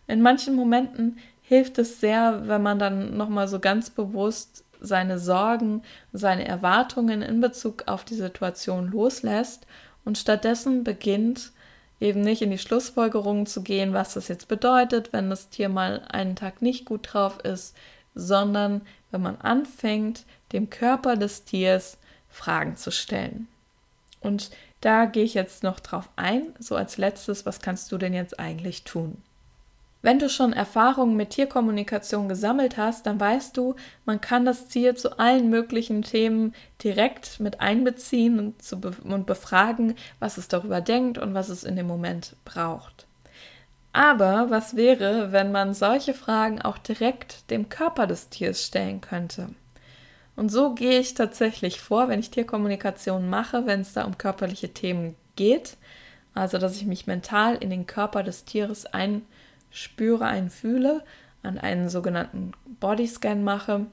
In 0.08 0.22
manchen 0.22 0.56
Momenten 0.56 1.18
hilft 1.42 1.78
es 1.78 2.00
sehr, 2.00 2.48
wenn 2.48 2.62
man 2.62 2.80
dann 2.80 3.18
nochmal 3.18 3.48
so 3.48 3.60
ganz 3.60 3.90
bewusst 3.90 4.64
seine 4.82 5.20
Sorgen, 5.20 5.84
seine 6.14 6.48
Erwartungen 6.48 7.22
in 7.22 7.42
Bezug 7.42 7.84
auf 7.88 8.04
die 8.04 8.16
Situation 8.16 8.92
loslässt 8.92 9.66
und 10.04 10.18
stattdessen 10.18 10.84
beginnt, 10.84 11.52
eben 12.00 12.22
nicht 12.22 12.42
in 12.42 12.52
die 12.52 12.58
Schlussfolgerungen 12.58 13.46
zu 13.46 13.64
gehen, 13.64 13.94
was 13.94 14.14
das 14.14 14.28
jetzt 14.28 14.48
bedeutet, 14.48 15.14
wenn 15.14 15.30
das 15.30 15.50
Tier 15.50 15.70
mal 15.70 16.04
einen 16.10 16.36
Tag 16.36 16.62
nicht 16.62 16.86
gut 16.86 17.14
drauf 17.14 17.40
ist, 17.40 17.76
sondern 18.14 18.82
wenn 19.12 19.22
man 19.22 19.38
anfängt, 19.38 20.26
dem 20.52 20.70
Körper 20.70 21.16
des 21.16 21.46
Tiers 21.46 21.98
Fragen 22.30 22.76
zu 22.76 22.92
stellen. 22.92 23.48
Und 24.20 24.52
da 24.82 25.06
gehe 25.06 25.24
ich 25.24 25.34
jetzt 25.34 25.64
noch 25.64 25.80
drauf 25.80 26.10
ein, 26.16 26.54
so 26.60 26.76
als 26.76 26.98
letztes, 26.98 27.46
was 27.46 27.60
kannst 27.60 27.92
du 27.92 27.98
denn 27.98 28.14
jetzt 28.14 28.40
eigentlich 28.40 28.84
tun? 28.84 29.22
Wenn 30.06 30.20
du 30.20 30.30
schon 30.30 30.54
Erfahrungen 30.54 31.16
mit 31.16 31.32
Tierkommunikation 31.32 32.30
gesammelt 32.30 32.78
hast, 32.78 33.08
dann 33.08 33.20
weißt 33.20 33.58
du, 33.58 33.74
man 34.06 34.22
kann 34.22 34.46
das 34.46 34.68
Tier 34.68 34.96
zu 34.96 35.18
allen 35.18 35.50
möglichen 35.50 36.04
Themen 36.04 36.54
direkt 36.84 37.40
mit 37.40 37.60
einbeziehen 37.60 38.38
und, 38.38 38.62
zu 38.62 38.80
be 38.80 38.92
und 39.04 39.26
befragen, 39.26 39.96
was 40.20 40.38
es 40.38 40.48
darüber 40.48 40.80
denkt 40.80 41.18
und 41.18 41.34
was 41.34 41.50
es 41.50 41.64
in 41.64 41.76
dem 41.76 41.88
Moment 41.88 42.36
braucht. 42.46 43.08
Aber 43.94 44.52
was 44.52 44.76
wäre, 44.76 45.32
wenn 45.32 45.52
man 45.52 45.74
solche 45.74 46.14
Fragen 46.14 46.62
auch 46.62 46.78
direkt 46.78 47.50
dem 47.50 47.70
Körper 47.70 48.06
des 48.06 48.30
Tiers 48.30 48.64
stellen 48.64 49.02
könnte? 49.02 49.56
Und 50.36 50.50
so 50.50 50.76
gehe 50.76 51.00
ich 51.00 51.16
tatsächlich 51.16 51.82
vor, 51.82 52.10
wenn 52.10 52.20
ich 52.20 52.30
Tierkommunikation 52.30 53.28
mache, 53.28 53.66
wenn 53.66 53.82
es 53.82 53.94
da 53.94 54.04
um 54.04 54.20
körperliche 54.20 54.72
Themen 54.72 55.16
geht. 55.36 55.78
Also, 56.36 56.60
dass 56.60 56.76
ich 56.76 56.86
mich 56.86 57.08
mental 57.08 57.56
in 57.56 57.72
den 57.72 57.88
Körper 57.88 58.22
des 58.22 58.46
Tieres 58.46 58.86
ein 58.86 59.24
spüre, 59.76 60.26
einfühle, 60.26 61.04
an 61.44 61.58
einen 61.58 61.90
sogenannten 61.90 62.54
Bodyscan 62.80 63.44
mache, 63.44 63.86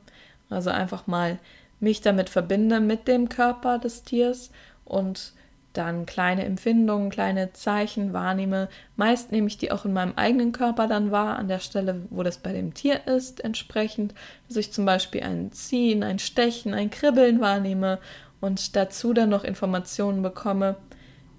also 0.48 0.70
einfach 0.70 1.06
mal 1.06 1.38
mich 1.80 2.00
damit 2.00 2.30
verbinde 2.30 2.80
mit 2.80 3.08
dem 3.08 3.28
Körper 3.28 3.78
des 3.78 4.04
Tiers 4.04 4.50
und 4.84 5.32
dann 5.72 6.06
kleine 6.06 6.44
Empfindungen, 6.44 7.10
kleine 7.10 7.52
Zeichen 7.52 8.12
wahrnehme. 8.12 8.68
Meist 8.96 9.32
nehme 9.32 9.48
ich 9.48 9.58
die 9.58 9.72
auch 9.72 9.84
in 9.84 9.92
meinem 9.92 10.12
eigenen 10.16 10.52
Körper 10.52 10.86
dann 10.86 11.10
wahr, 11.10 11.36
an 11.36 11.48
der 11.48 11.60
Stelle, 11.60 12.02
wo 12.10 12.22
das 12.22 12.38
bei 12.38 12.52
dem 12.52 12.74
Tier 12.74 13.06
ist, 13.06 13.42
entsprechend, 13.42 14.14
dass 14.48 14.58
ich 14.58 14.72
zum 14.72 14.84
Beispiel 14.84 15.22
ein 15.22 15.50
Ziehen, 15.50 16.02
ein 16.02 16.18
Stechen, 16.18 16.74
ein 16.74 16.90
Kribbeln 16.90 17.40
wahrnehme 17.40 17.98
und 18.40 18.76
dazu 18.76 19.14
dann 19.14 19.30
noch 19.30 19.44
Informationen 19.44 20.22
bekomme, 20.22 20.76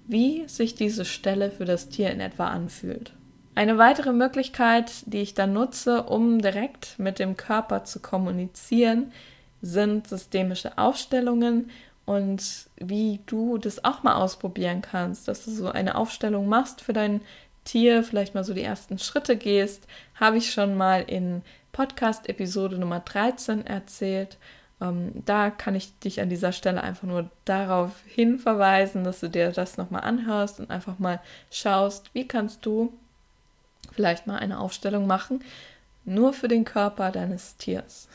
wie 0.06 0.46
sich 0.48 0.74
diese 0.74 1.04
Stelle 1.04 1.50
für 1.50 1.64
das 1.64 1.88
Tier 1.88 2.10
in 2.10 2.20
etwa 2.20 2.48
anfühlt. 2.48 3.12
Eine 3.56 3.78
weitere 3.78 4.12
Möglichkeit, 4.12 4.90
die 5.06 5.20
ich 5.20 5.34
dann 5.34 5.52
nutze, 5.52 6.02
um 6.04 6.40
direkt 6.40 6.98
mit 6.98 7.20
dem 7.20 7.36
Körper 7.36 7.84
zu 7.84 8.00
kommunizieren, 8.00 9.12
sind 9.62 10.08
systemische 10.08 10.76
Aufstellungen 10.76 11.70
und 12.04 12.68
wie 12.76 13.20
du 13.26 13.56
das 13.58 13.84
auch 13.84 14.02
mal 14.02 14.16
ausprobieren 14.16 14.82
kannst, 14.82 15.28
dass 15.28 15.44
du 15.44 15.52
so 15.52 15.70
eine 15.70 15.94
Aufstellung 15.94 16.48
machst 16.48 16.80
für 16.80 16.92
dein 16.92 17.20
Tier, 17.64 18.02
vielleicht 18.02 18.34
mal 18.34 18.44
so 18.44 18.52
die 18.52 18.62
ersten 18.62 18.98
Schritte 18.98 19.36
gehst, 19.36 19.86
habe 20.16 20.36
ich 20.36 20.52
schon 20.52 20.76
mal 20.76 21.02
in 21.02 21.40
Podcast 21.72 22.28
Episode 22.28 22.76
Nummer 22.76 23.00
13 23.00 23.66
erzählt. 23.66 24.36
Ähm, 24.82 25.12
da 25.24 25.48
kann 25.48 25.74
ich 25.74 25.98
dich 26.00 26.20
an 26.20 26.28
dieser 26.28 26.52
Stelle 26.52 26.82
einfach 26.82 27.08
nur 27.08 27.30
darauf 27.46 27.92
hinverweisen, 28.06 29.02
dass 29.04 29.20
du 29.20 29.30
dir 29.30 29.50
das 29.50 29.78
nochmal 29.78 30.02
anhörst 30.02 30.60
und 30.60 30.70
einfach 30.70 30.98
mal 30.98 31.20
schaust, 31.50 32.10
wie 32.12 32.28
kannst 32.28 32.66
du 32.66 32.92
vielleicht 33.94 34.26
mal 34.26 34.38
eine 34.38 34.58
Aufstellung 34.58 35.06
machen, 35.06 35.42
nur 36.04 36.32
für 36.32 36.48
den 36.48 36.64
Körper 36.64 37.10
deines 37.10 37.56
Tiers. 37.56 38.08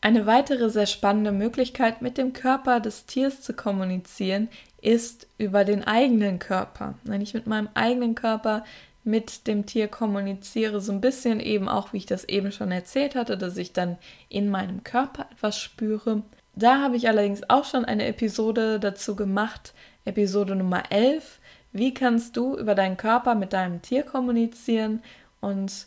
Eine 0.00 0.26
weitere 0.26 0.68
sehr 0.68 0.86
spannende 0.86 1.32
Möglichkeit, 1.32 2.02
mit 2.02 2.18
dem 2.18 2.34
Körper 2.34 2.80
des 2.80 3.06
Tiers 3.06 3.40
zu 3.40 3.54
kommunizieren, 3.54 4.48
ist 4.82 5.26
über 5.38 5.64
den 5.64 5.82
eigenen 5.82 6.38
Körper. 6.38 6.94
Wenn 7.04 7.22
ich 7.22 7.32
mit 7.32 7.46
meinem 7.46 7.70
eigenen 7.72 8.14
Körper 8.14 8.64
mit 9.02 9.46
dem 9.46 9.64
Tier 9.64 9.88
kommuniziere, 9.88 10.80
so 10.80 10.92
ein 10.92 11.00
bisschen 11.00 11.40
eben 11.40 11.68
auch, 11.68 11.92
wie 11.92 11.98
ich 11.98 12.06
das 12.06 12.24
eben 12.24 12.52
schon 12.52 12.70
erzählt 12.70 13.14
hatte, 13.14 13.38
dass 13.38 13.56
ich 13.56 13.72
dann 13.72 13.96
in 14.28 14.50
meinem 14.50 14.84
Körper 14.84 15.26
etwas 15.32 15.58
spüre. 15.58 16.22
Da 16.54 16.80
habe 16.80 16.96
ich 16.96 17.08
allerdings 17.08 17.48
auch 17.48 17.64
schon 17.64 17.84
eine 17.84 18.06
Episode 18.06 18.78
dazu 18.78 19.16
gemacht, 19.16 19.74
Episode 20.04 20.54
Nummer 20.54 20.90
11. 20.90 21.40
Wie 21.74 21.92
kannst 21.92 22.38
du 22.38 22.56
über 22.56 22.74
deinen 22.74 22.96
Körper 22.96 23.34
mit 23.34 23.52
deinem 23.52 23.82
Tier 23.82 24.02
kommunizieren? 24.02 25.02
Und 25.42 25.86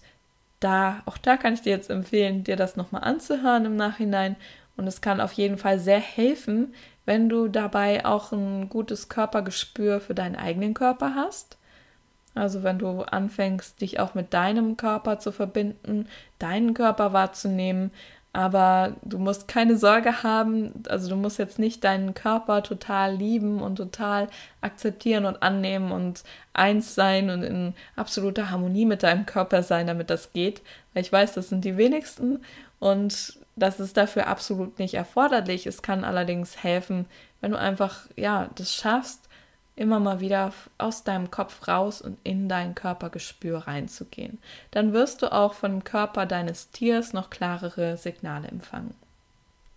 da, 0.60 1.02
auch 1.06 1.18
da 1.18 1.38
kann 1.38 1.56
ich 1.56 1.62
dir 1.62 1.72
jetzt 1.72 1.90
empfehlen, 1.90 2.44
dir 2.44 2.56
das 2.56 2.76
nochmal 2.76 3.04
anzuhören 3.04 3.66
im 3.66 3.76
Nachhinein. 3.76 4.36
Und 4.76 4.86
es 4.86 5.02
kann 5.02 5.20
auf 5.20 5.34
jeden 5.34 5.58
Fall 5.58 5.80
sehr 5.80 6.00
helfen, 6.00 6.76
wenn 7.06 7.30
du 7.30 7.48
dabei 7.48 8.06
auch 8.06 8.32
ein 8.32 8.70
gutes 8.70 9.10
Körpergespür 9.10 10.00
für 10.00 10.14
deinen 10.14 10.36
eigenen 10.36 10.76
Körper 10.76 11.16
hast 11.16 11.58
also 12.38 12.64
wenn 12.64 12.80
du 12.80 13.02
anfängst, 13.02 13.82
dich 13.82 14.00
auch 14.00 14.14
mit 14.14 14.34
deinem 14.34 14.78
Körper 14.78 15.20
zu 15.20 15.32
verbinden, 15.32 16.08
deinen 16.40 16.74
Körper 16.74 17.14
wahrzunehmen, 17.14 17.92
aber 18.34 18.96
du 19.04 19.18
musst 19.18 19.48
keine 19.48 19.78
Sorge 19.78 20.22
haben, 20.24 20.84
also 20.90 21.10
du 21.10 21.16
musst 21.16 21.40
jetzt 21.40 21.60
nicht 21.60 21.84
deinen 21.84 22.14
Körper 22.14 22.62
total 22.62 23.16
lieben 23.16 23.62
und 23.62 23.78
total 23.78 24.28
akzeptieren 24.62 25.26
und 25.26 25.42
annehmen 25.42 25.92
und 25.92 26.24
eins 26.54 26.94
sein 26.94 27.30
und 27.30 27.44
in 27.44 27.74
absoluter 27.96 28.52
Harmonie 28.52 28.86
mit 28.86 29.04
deinem 29.04 29.26
Körper 29.26 29.64
sein, 29.64 29.88
damit 29.88 30.10
das 30.10 30.34
geht, 30.34 30.62
weil 30.94 31.04
ich 31.04 31.12
weiß, 31.12 31.34
das 31.34 31.50
sind 31.50 31.66
die 31.66 31.78
wenigsten 31.78 32.44
und 32.80 33.40
das 33.56 33.80
ist 33.80 33.98
dafür 33.98 34.28
absolut 34.28 34.78
nicht 34.78 34.94
erforderlich. 34.94 35.66
Es 35.66 35.82
kann 35.82 36.04
allerdings 36.04 36.64
helfen, 36.64 37.06
wenn 37.42 37.52
du 37.52 37.58
einfach 37.58 38.06
ja, 38.16 38.50
das 38.56 38.76
schaffst, 38.76 39.27
immer 39.78 40.00
mal 40.00 40.20
wieder 40.20 40.52
aus 40.78 41.04
deinem 41.04 41.32
Kopf 41.32 41.68
raus 41.68 42.02
und 42.02 42.18
in 42.24 42.50
dein 42.50 42.76
Körpergespür 42.76 43.60
reinzugehen. 43.60 44.40
Dann 44.72 44.92
wirst 44.92 45.22
du 45.22 45.32
auch 45.32 45.54
von 45.54 45.72
dem 45.72 45.84
Körper 45.84 46.26
deines 46.26 46.72
Tiers 46.72 47.14
noch 47.14 47.30
klarere 47.30 47.96
Signale 47.96 48.48
empfangen. 48.50 48.96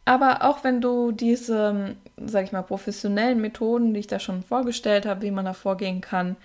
Aber 0.07 0.43
auch 0.43 0.65
wenn 0.65 0.81
du 0.81 1.13
diese, 1.13 1.95
sag 2.17 2.45
ich 2.45 2.53
mal, 2.53 2.63
professionellen 2.63 3.41
Methoden, 3.41 3.95
die 3.95 4.01
ich 4.01 4.07
da 4.07 4.19
schon 4.19 4.43
vorgestellt 4.43 5.07
habe, 5.07 5.23
wie 5.23 5.31
man 5.31 5.45
da 5.45 5.53
vorgehen 5.53 6.01
kann, 6.01 6.37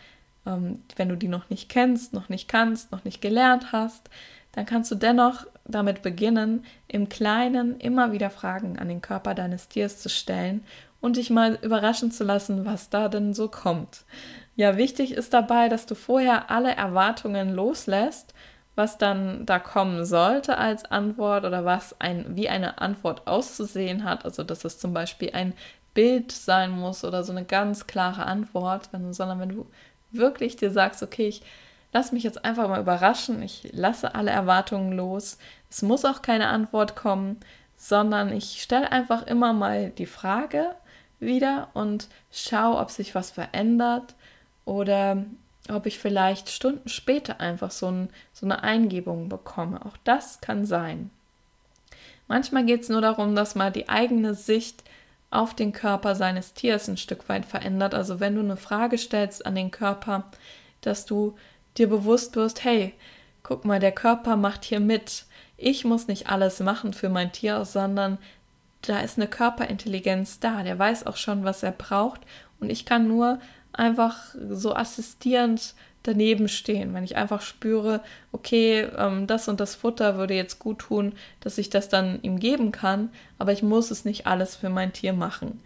ähm, 0.45 0.83
wenn 0.97 1.09
du 1.09 1.15
die 1.15 1.29
noch 1.29 1.49
nicht 1.49 1.69
kennst, 1.69 2.13
noch 2.13 2.29
nicht 2.29 2.47
kannst, 2.47 2.91
noch 2.91 3.05
nicht 3.05 3.21
gelernt 3.21 3.71
hast, 3.71 4.09
dann 4.51 4.65
kannst 4.65 4.91
du 4.91 4.95
dennoch 4.95 5.45
damit 5.65 6.01
beginnen, 6.01 6.63
im 6.87 7.09
Kleinen 7.09 7.79
immer 7.79 8.11
wieder 8.11 8.29
Fragen 8.29 8.77
an 8.77 8.87
den 8.87 9.01
Körper 9.01 9.33
deines 9.33 9.67
Tiers 9.67 9.99
zu 9.99 10.09
stellen 10.09 10.63
und 11.05 11.17
dich 11.17 11.29
mal 11.29 11.59
überraschen 11.61 12.09
zu 12.09 12.23
lassen, 12.23 12.65
was 12.65 12.89
da 12.89 13.09
denn 13.09 13.35
so 13.35 13.47
kommt. 13.47 14.05
Ja, 14.55 14.75
wichtig 14.75 15.11
ist 15.11 15.35
dabei, 15.35 15.69
dass 15.69 15.85
du 15.85 15.93
vorher 15.93 16.49
alle 16.49 16.75
Erwartungen 16.75 17.53
loslässt, 17.53 18.33
was 18.73 18.97
dann 18.97 19.45
da 19.45 19.59
kommen 19.59 20.03
sollte 20.03 20.57
als 20.57 20.83
Antwort 20.85 21.45
oder 21.45 21.63
was 21.63 22.01
ein, 22.01 22.35
wie 22.35 22.49
eine 22.49 22.79
Antwort 22.81 23.27
auszusehen 23.27 24.03
hat. 24.03 24.25
Also, 24.25 24.43
dass 24.43 24.65
es 24.65 24.79
zum 24.79 24.95
Beispiel 24.95 25.29
ein 25.33 25.53
Bild 25.93 26.31
sein 26.31 26.71
muss 26.71 27.05
oder 27.05 27.23
so 27.23 27.31
eine 27.31 27.45
ganz 27.45 27.85
klare 27.85 28.25
Antwort, 28.25 28.89
wenn, 28.91 29.13
sondern 29.13 29.39
wenn 29.39 29.49
du 29.49 29.67
wirklich 30.11 30.55
dir 30.55 30.71
sagst, 30.71 31.03
okay, 31.03 31.27
ich 31.27 31.43
lass 31.93 32.13
mich 32.13 32.23
jetzt 32.23 32.43
einfach 32.43 32.67
mal 32.67 32.81
überraschen, 32.81 33.43
ich 33.43 33.69
lasse 33.73 34.15
alle 34.15 34.31
Erwartungen 34.31 34.91
los. 34.91 35.37
Es 35.69 35.83
muss 35.83 36.03
auch 36.03 36.23
keine 36.23 36.47
Antwort 36.47 36.95
kommen, 36.95 37.39
sondern 37.77 38.33
ich 38.33 38.63
stelle 38.63 38.91
einfach 38.91 39.27
immer 39.27 39.53
mal 39.53 39.91
die 39.91 40.07
Frage, 40.07 40.75
wieder 41.19 41.69
und 41.73 42.07
schau, 42.31 42.79
ob 42.79 42.91
sich 42.91 43.15
was 43.15 43.31
verändert 43.31 44.15
oder 44.65 45.23
ob 45.69 45.85
ich 45.85 45.99
vielleicht 45.99 46.49
Stunden 46.49 46.89
später 46.89 47.39
einfach 47.39 47.71
so, 47.71 47.87
ein, 47.87 48.09
so 48.33 48.45
eine 48.45 48.63
Eingebung 48.63 49.29
bekomme. 49.29 49.83
Auch 49.85 49.97
das 50.03 50.41
kann 50.41 50.65
sein. 50.65 51.09
Manchmal 52.27 52.65
geht 52.65 52.81
es 52.81 52.89
nur 52.89 53.01
darum, 53.01 53.35
dass 53.35 53.55
man 53.55 53.73
die 53.73 53.89
eigene 53.89 54.33
Sicht 54.33 54.83
auf 55.29 55.53
den 55.53 55.73
Körper 55.73 56.15
seines 56.15 56.53
Tiers 56.53 56.87
ein 56.87 56.97
Stück 56.97 57.27
weit 57.29 57.45
verändert. 57.45 57.93
Also 57.93 58.19
wenn 58.19 58.35
du 58.35 58.41
eine 58.41 58.57
Frage 58.57 58.97
stellst 58.97 59.45
an 59.45 59.55
den 59.55 59.71
Körper, 59.71 60.25
dass 60.81 61.05
du 61.05 61.35
dir 61.77 61.89
bewusst 61.89 62.35
wirst, 62.35 62.63
hey, 62.63 62.93
guck 63.43 63.65
mal, 63.65 63.79
der 63.79 63.91
Körper 63.91 64.37
macht 64.37 64.63
hier 64.63 64.79
mit. 64.79 65.25
Ich 65.57 65.85
muss 65.85 66.07
nicht 66.07 66.29
alles 66.29 66.59
machen 66.59 66.93
für 66.93 67.09
mein 67.09 67.31
Tier, 67.31 67.63
sondern 67.65 68.17
da 68.85 68.99
ist 68.99 69.17
eine 69.17 69.27
Körperintelligenz 69.27 70.39
da, 70.39 70.63
der 70.63 70.77
weiß 70.77 71.05
auch 71.07 71.17
schon, 71.17 71.43
was 71.43 71.63
er 71.63 71.71
braucht 71.71 72.21
und 72.59 72.69
ich 72.69 72.85
kann 72.85 73.07
nur 73.07 73.39
einfach 73.73 74.35
so 74.49 74.75
assistierend 74.75 75.75
daneben 76.03 76.47
stehen, 76.47 76.93
wenn 76.93 77.03
ich 77.03 77.15
einfach 77.15 77.41
spüre, 77.41 78.01
okay, 78.31 78.87
ähm, 78.97 79.27
das 79.27 79.47
und 79.47 79.59
das 79.59 79.75
Futter 79.75 80.17
würde 80.17 80.35
jetzt 80.35 80.59
gut 80.59 80.79
tun, 80.79 81.13
dass 81.39 81.57
ich 81.57 81.69
das 81.69 81.89
dann 81.89 82.21
ihm 82.21 82.39
geben 82.39 82.71
kann, 82.71 83.09
aber 83.39 83.51
ich 83.51 83.63
muss 83.63 83.91
es 83.91 84.05
nicht 84.05 84.27
alles 84.27 84.55
für 84.55 84.69
mein 84.69 84.93
Tier 84.93 85.13
machen. 85.13 85.61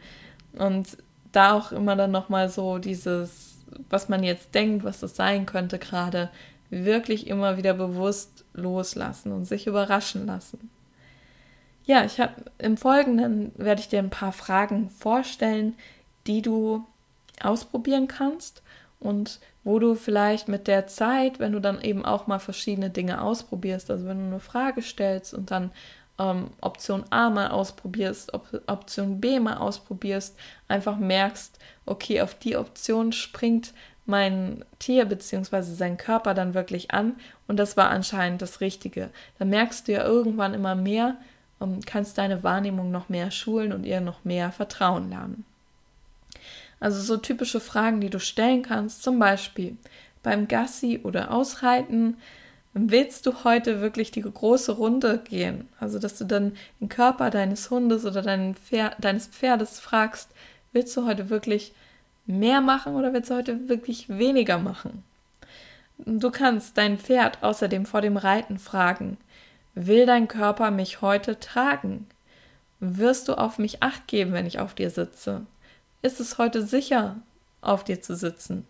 Und 0.54 0.98
da 1.32 1.54
auch 1.54 1.72
immer 1.72 1.96
dann 1.96 2.12
nochmal 2.12 2.50
so 2.50 2.78
dieses, 2.80 3.58
was 3.90 4.10
man 4.10 4.24
jetzt 4.24 4.56
denkt, 4.56 4.84
was 4.84 5.00
das 5.00 5.16
sein 5.16 5.46
könnte 5.46 5.78
gerade, 5.78 6.30
wirklich 6.70 7.28
immer 7.28 7.58
wieder 7.58 7.74
bewusst 7.74 8.46
loslassen 8.54 9.32
und 9.32 9.46
sich 9.46 9.68
überraschen 9.68 10.26
lassen. 10.26 10.70
Ja, 11.90 12.06
ich 12.06 12.20
habe 12.20 12.36
im 12.60 12.78
Folgenden 12.78 13.52
werde 13.58 13.82
ich 13.82 13.88
dir 13.88 13.98
ein 13.98 14.12
paar 14.12 14.32
Fragen 14.32 14.92
vorstellen, 14.92 15.74
die 16.28 16.44
du 16.44 16.86
ausprobieren 17.42 18.08
kannst 18.08 18.62
und 19.00 19.40
wo 19.64 19.80
du 19.80 19.96
vielleicht 19.96 20.48
mit 20.48 20.68
der 20.68 20.86
Zeit, 20.86 21.40
wenn 21.40 21.52
du 21.52 21.60
dann 21.60 21.82
eben 21.82 22.06
auch 22.06 22.28
mal 22.28 22.38
verschiedene 22.38 22.92
Dinge 22.92 23.24
ausprobierst, 23.24 23.90
also 23.90 24.06
wenn 24.06 24.20
du 24.20 24.26
eine 24.26 24.40
Frage 24.40 24.84
stellst 24.84 25.34
und 25.34 25.50
dann 25.50 25.72
ähm, 26.20 26.52
Option 26.62 27.06
A 27.10 27.32
mal 27.32 27.48
ausprobierst, 27.48 28.36
Op 28.36 28.62
Option 28.68 29.20
B 29.20 29.40
mal 29.40 29.58
ausprobierst, 29.58 30.38
einfach 30.68 30.98
merkst, 30.98 31.58
okay, 31.88 32.22
auf 32.22 32.36
die 32.36 32.56
Option 32.56 33.14
springt 33.14 33.74
mein 34.06 34.64
Tier 34.78 35.06
bzw. 35.06 35.64
sein 35.64 35.98
Körper 35.98 36.36
dann 36.36 36.54
wirklich 36.54 36.92
an 36.92 37.16
und 37.48 37.58
das 37.58 37.78
war 37.78 37.90
anscheinend 37.90 38.44
das 38.44 38.62
Richtige. 38.62 39.10
Dann 39.40 39.50
merkst 39.50 39.88
du 39.88 39.94
ja 39.94 40.04
irgendwann 40.04 40.54
immer 40.54 40.76
mehr, 40.76 41.18
kannst 41.86 42.18
deine 42.18 42.44
Wahrnehmung 42.44 42.92
noch 42.92 43.10
mehr 43.10 43.32
schulen 43.32 43.74
und 43.74 43.86
ihr 43.86 44.02
noch 44.02 44.24
mehr 44.24 44.52
vertrauen 44.52 45.10
lernen. 45.10 45.46
Also 46.80 47.02
so 47.02 47.18
typische 47.18 47.60
Fragen, 47.60 48.00
die 48.00 48.10
du 48.10 48.20
stellen 48.20 48.64
kannst, 48.64 49.04
zum 49.04 49.20
Beispiel 49.20 49.76
beim 50.24 50.48
Gassi 50.48 51.02
oder 51.04 51.32
Ausreiten, 51.32 52.18
willst 52.74 53.26
du 53.26 53.44
heute 53.44 53.82
wirklich 53.82 54.12
die 54.12 54.22
große 54.22 54.74
Runde 54.74 55.22
gehen? 55.30 55.68
Also 55.80 56.00
dass 56.00 56.18
du 56.18 56.26
dann 56.26 56.54
den 56.80 56.90
Körper 56.90 57.30
deines 57.30 57.70
Hundes 57.70 58.06
oder 58.06 58.24
Pferd, 58.54 58.96
deines 59.00 59.28
Pferdes 59.28 59.80
fragst, 59.80 60.30
willst 60.72 60.96
du 60.96 61.06
heute 61.06 61.30
wirklich 61.30 61.74
mehr 62.26 62.62
machen 62.62 62.96
oder 62.96 63.12
willst 63.12 63.32
du 63.32 63.36
heute 63.36 63.68
wirklich 63.68 64.08
weniger 64.08 64.60
machen? 64.60 65.04
Du 66.06 66.32
kannst 66.32 66.78
dein 66.78 66.98
Pferd 66.98 67.44
außerdem 67.44 67.86
vor 67.86 68.02
dem 68.02 68.16
Reiten 68.16 68.58
fragen, 68.58 69.18
Will 69.82 70.06
dein 70.06 70.28
Körper 70.28 70.72
mich 70.72 71.02
heute 71.02 71.40
tragen? 71.40 72.06
Wirst 72.82 73.30
du 73.30 73.36
auf 73.36 73.58
mich 73.60 73.82
acht 73.82 74.08
geben, 74.08 74.34
wenn 74.34 74.46
ich 74.46 74.60
auf 74.60 74.74
dir 74.74 74.90
sitze? 74.90 75.46
Ist 76.02 76.20
es 76.20 76.38
heute 76.38 76.64
sicher, 76.64 77.16
auf 77.62 77.86
dir 77.86 78.02
zu 78.02 78.14
sitzen? 78.18 78.68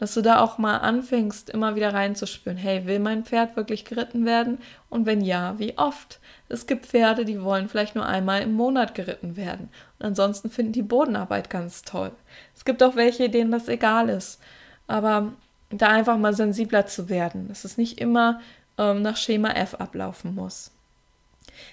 Dass 0.00 0.14
du 0.14 0.20
da 0.20 0.40
auch 0.40 0.58
mal 0.58 0.78
anfängst, 0.78 1.48
immer 1.48 1.76
wieder 1.76 1.94
reinzuspüren, 1.94 2.58
hey, 2.58 2.86
will 2.86 2.98
mein 2.98 3.24
Pferd 3.24 3.54
wirklich 3.54 3.84
geritten 3.84 4.26
werden? 4.26 4.58
Und 4.90 5.06
wenn 5.06 5.20
ja, 5.20 5.56
wie 5.60 5.78
oft? 5.78 6.18
Es 6.48 6.66
gibt 6.66 6.86
Pferde, 6.86 7.24
die 7.24 7.40
wollen 7.40 7.68
vielleicht 7.68 7.94
nur 7.94 8.06
einmal 8.06 8.42
im 8.42 8.54
Monat 8.54 8.96
geritten 8.96 9.36
werden. 9.36 9.68
Und 10.00 10.06
ansonsten 10.06 10.50
finden 10.50 10.72
die 10.72 10.82
Bodenarbeit 10.82 11.50
ganz 11.50 11.82
toll. 11.82 12.10
Es 12.56 12.64
gibt 12.64 12.82
auch 12.82 12.96
welche, 12.96 13.30
denen 13.30 13.52
das 13.52 13.68
egal 13.68 14.08
ist. 14.08 14.40
Aber 14.88 15.34
da 15.70 15.86
einfach 15.86 16.18
mal 16.18 16.34
sensibler 16.34 16.86
zu 16.86 17.08
werden. 17.08 17.48
Es 17.52 17.64
ist 17.64 17.78
nicht 17.78 18.00
immer 18.00 18.40
ähm, 18.78 19.02
nach 19.02 19.16
Schema 19.16 19.50
F 19.50 19.74
ablaufen 19.74 20.34
muss. 20.34 20.70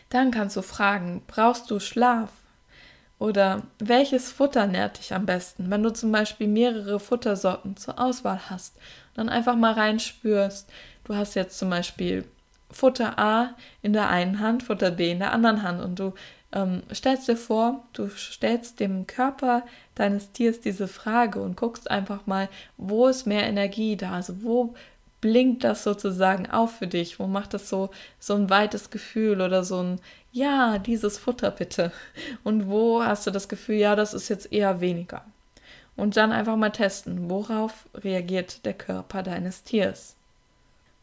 Dann 0.09 0.31
kannst 0.31 0.55
du 0.57 0.61
fragen, 0.61 1.21
brauchst 1.27 1.69
du 1.71 1.79
Schlaf? 1.79 2.29
Oder 3.17 3.63
welches 3.79 4.31
Futter 4.31 4.67
nährt 4.67 4.97
dich 4.99 5.13
am 5.13 5.25
besten? 5.25 5.71
Wenn 5.71 5.83
du 5.83 5.93
zum 5.93 6.11
Beispiel 6.11 6.47
mehrere 6.47 6.99
Futtersorten 6.99 7.77
zur 7.77 7.97
Auswahl 7.97 8.41
hast, 8.49 8.75
dann 9.13 9.29
einfach 9.29 9.55
mal 9.55 9.73
reinspürst. 9.73 10.69
Du 11.05 11.15
hast 11.15 11.35
jetzt 11.35 11.57
zum 11.57 11.69
Beispiel 11.69 12.25
Futter 12.69 13.17
A 13.17 13.55
in 13.81 13.93
der 13.93 14.09
einen 14.09 14.41
Hand, 14.41 14.63
Futter 14.63 14.91
B 14.91 15.11
in 15.11 15.19
der 15.19 15.31
anderen 15.31 15.63
Hand 15.63 15.81
und 15.81 15.97
du 15.97 16.13
ähm, 16.51 16.83
stellst 16.93 17.27
dir 17.27 17.37
vor, 17.37 17.85
du 17.93 18.09
stellst 18.09 18.79
dem 18.79 19.07
Körper 19.07 19.63
deines 19.93 20.31
Tiers 20.31 20.59
diese 20.59 20.87
Frage 20.87 21.41
und 21.41 21.55
guckst 21.55 21.89
einfach 21.89 22.25
mal, 22.27 22.49
wo 22.77 23.07
ist 23.07 23.27
mehr 23.27 23.43
Energie 23.43 23.95
da, 23.95 24.13
also 24.13 24.43
wo 24.43 24.73
blinkt 25.25 25.63
das 25.63 25.83
sozusagen 25.83 26.51
auf 26.51 26.77
für 26.77 26.85
dich, 26.85 27.17
wo 27.17 27.25
macht 27.25 27.55
das 27.55 27.67
so, 27.67 27.89
so 28.19 28.35
ein 28.35 28.51
weites 28.51 28.91
Gefühl 28.91 29.41
oder 29.41 29.63
so 29.63 29.81
ein, 29.81 29.99
ja, 30.31 30.77
dieses 30.77 31.17
Futter 31.17 31.49
bitte. 31.49 31.91
Und 32.43 32.69
wo 32.69 33.03
hast 33.03 33.25
du 33.25 33.31
das 33.31 33.49
Gefühl, 33.49 33.77
ja, 33.77 33.95
das 33.95 34.13
ist 34.13 34.29
jetzt 34.29 34.53
eher 34.53 34.81
weniger. 34.81 35.25
Und 35.95 36.15
dann 36.15 36.31
einfach 36.31 36.57
mal 36.57 36.69
testen, 36.69 37.27
worauf 37.27 37.87
reagiert 37.95 38.67
der 38.67 38.75
Körper 38.75 39.23
deines 39.23 39.63
Tiers. 39.63 40.15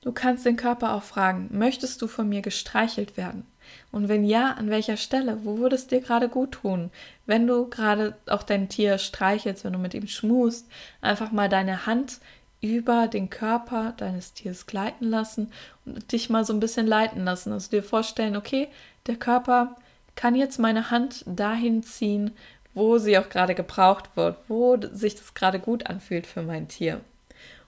Du 0.03 0.13
kannst 0.13 0.47
den 0.47 0.57
Körper 0.57 0.95
auch 0.95 1.03
fragen, 1.03 1.49
möchtest 1.51 2.01
du 2.01 2.07
von 2.07 2.29
mir 2.29 2.43
gestreichelt 2.43 3.17
werden? 3.17 3.45
Und 3.91 4.07
wenn 4.09 4.23
ja, 4.23 4.53
an 4.53 4.71
welcher 4.71 4.99
Stelle? 4.99 5.39
Wo 5.43 5.59
würde 5.59 5.75
es 5.75 5.89
dir 5.89 6.01
gerade 6.01 6.29
gut 6.29 6.53
tun? 6.53 6.93
Wenn 7.27 7.49
du 7.49 7.69
gerade 7.69 8.15
auch 8.27 8.45
dein 8.45 8.69
Tier 8.69 8.99
streichelst, 8.99 9.65
wenn 9.65 9.73
du 9.73 9.81
mit 9.81 9.95
ihm 9.95 10.07
schmust, 10.07 10.69
einfach 11.01 11.33
mal 11.33 11.49
deine 11.49 11.87
Hand 11.87 12.21
über 12.63 13.09
den 13.09 13.29
Körper 13.29 13.93
deines 13.97 14.33
Tiers 14.33 14.67
gleiten 14.67 15.05
lassen 15.05 15.53
und 15.85 16.13
dich 16.13 16.31
mal 16.31 16.45
so 16.45 16.55
ein 16.55 16.61
bisschen 16.61 16.87
leiten 16.87 17.25
lassen. 17.25 17.53
Also 17.53 17.71
dir 17.71 17.83
vorstellen, 17.83 18.37
okay, 18.37 18.69
der 19.07 19.17
Körper 19.17 19.77
kann 20.15 20.35
jetzt 20.37 20.59
meine 20.59 20.91
Hand 20.91 21.25
dahin 21.27 21.83
ziehen, 21.83 22.31
wo 22.73 22.99
sie 22.99 23.19
auch 23.19 23.29
gerade 23.29 23.55
gebraucht 23.55 24.17
wird, 24.17 24.39
wo 24.49 24.79
sich 24.93 25.17
das 25.17 25.35
gerade 25.35 25.59
gut 25.59 25.89
anfühlt 25.89 26.27
für 26.27 26.43
mein 26.43 26.69
Tier. 26.69 27.01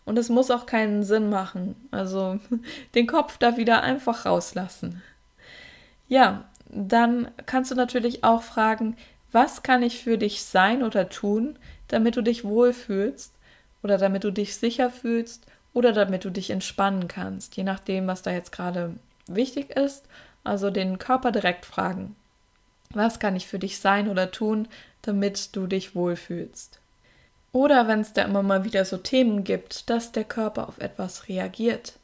Und 0.05 0.17
es 0.17 0.29
muss 0.29 0.51
auch 0.51 0.65
keinen 0.65 1.03
Sinn 1.03 1.29
machen. 1.29 1.75
Also 1.91 2.39
den 2.95 3.09
Kopf 3.09 3.37
da 3.37 3.57
wieder 3.57 3.83
einfach 3.83 4.27
rauslassen. 4.27 5.03
Ja, 6.07 6.45
dann 6.69 7.31
kannst 7.47 7.73
du 7.73 7.75
natürlich 7.75 8.23
auch 8.23 8.43
fragen, 8.43 8.97
was 9.33 9.65
kann 9.65 9.83
ich 9.83 10.03
für 10.03 10.19
dich 10.19 10.45
sein 10.45 10.85
oder 10.85 11.09
tun, 11.09 11.59
damit 11.89 12.17
du 12.17 12.23
dich 12.23 12.45
wohlfühlst 12.45 13.34
oder 13.85 13.99
damit 13.99 14.25
du 14.25 14.33
dich 14.33 14.57
sicher 14.57 14.91
fühlst 14.91 15.47
oder 15.75 15.93
damit 15.93 16.25
du 16.25 16.31
dich 16.31 16.51
entspannen 16.51 17.07
kannst, 17.07 17.57
je 17.57 17.65
nachdem, 17.65 18.07
was 18.07 18.23
da 18.23 18.33
jetzt 18.33 18.51
gerade 18.51 18.95
wichtig 19.27 19.71
ist. 19.71 20.07
Also 20.43 20.71
den 20.71 20.99
Körper 20.99 21.33
direkt 21.33 21.65
fragen. 21.65 22.17
Was 22.91 23.19
kann 23.19 23.37
ich 23.37 23.47
für 23.47 23.59
dich 23.59 23.79
sein 23.79 24.09
oder 24.09 24.31
tun, 24.31 24.69
damit 25.03 25.55
du 25.57 25.67
dich 25.67 25.95
wohlfühlst? 25.95 26.81
Oder 27.53 27.87
wenn 27.89 28.01
es 28.01 28.13
da 28.13 28.23
immer 28.23 28.43
mal 28.43 28.65
wieder 28.65 28.85
so 28.85 28.97
Themen 28.97 29.45
gibt, 29.45 29.89
dass 29.89 30.13
der 30.13 30.25
Körper 30.25 30.69
auf 30.69 30.79
etwas 30.79 31.29
reagiert. 31.29 31.95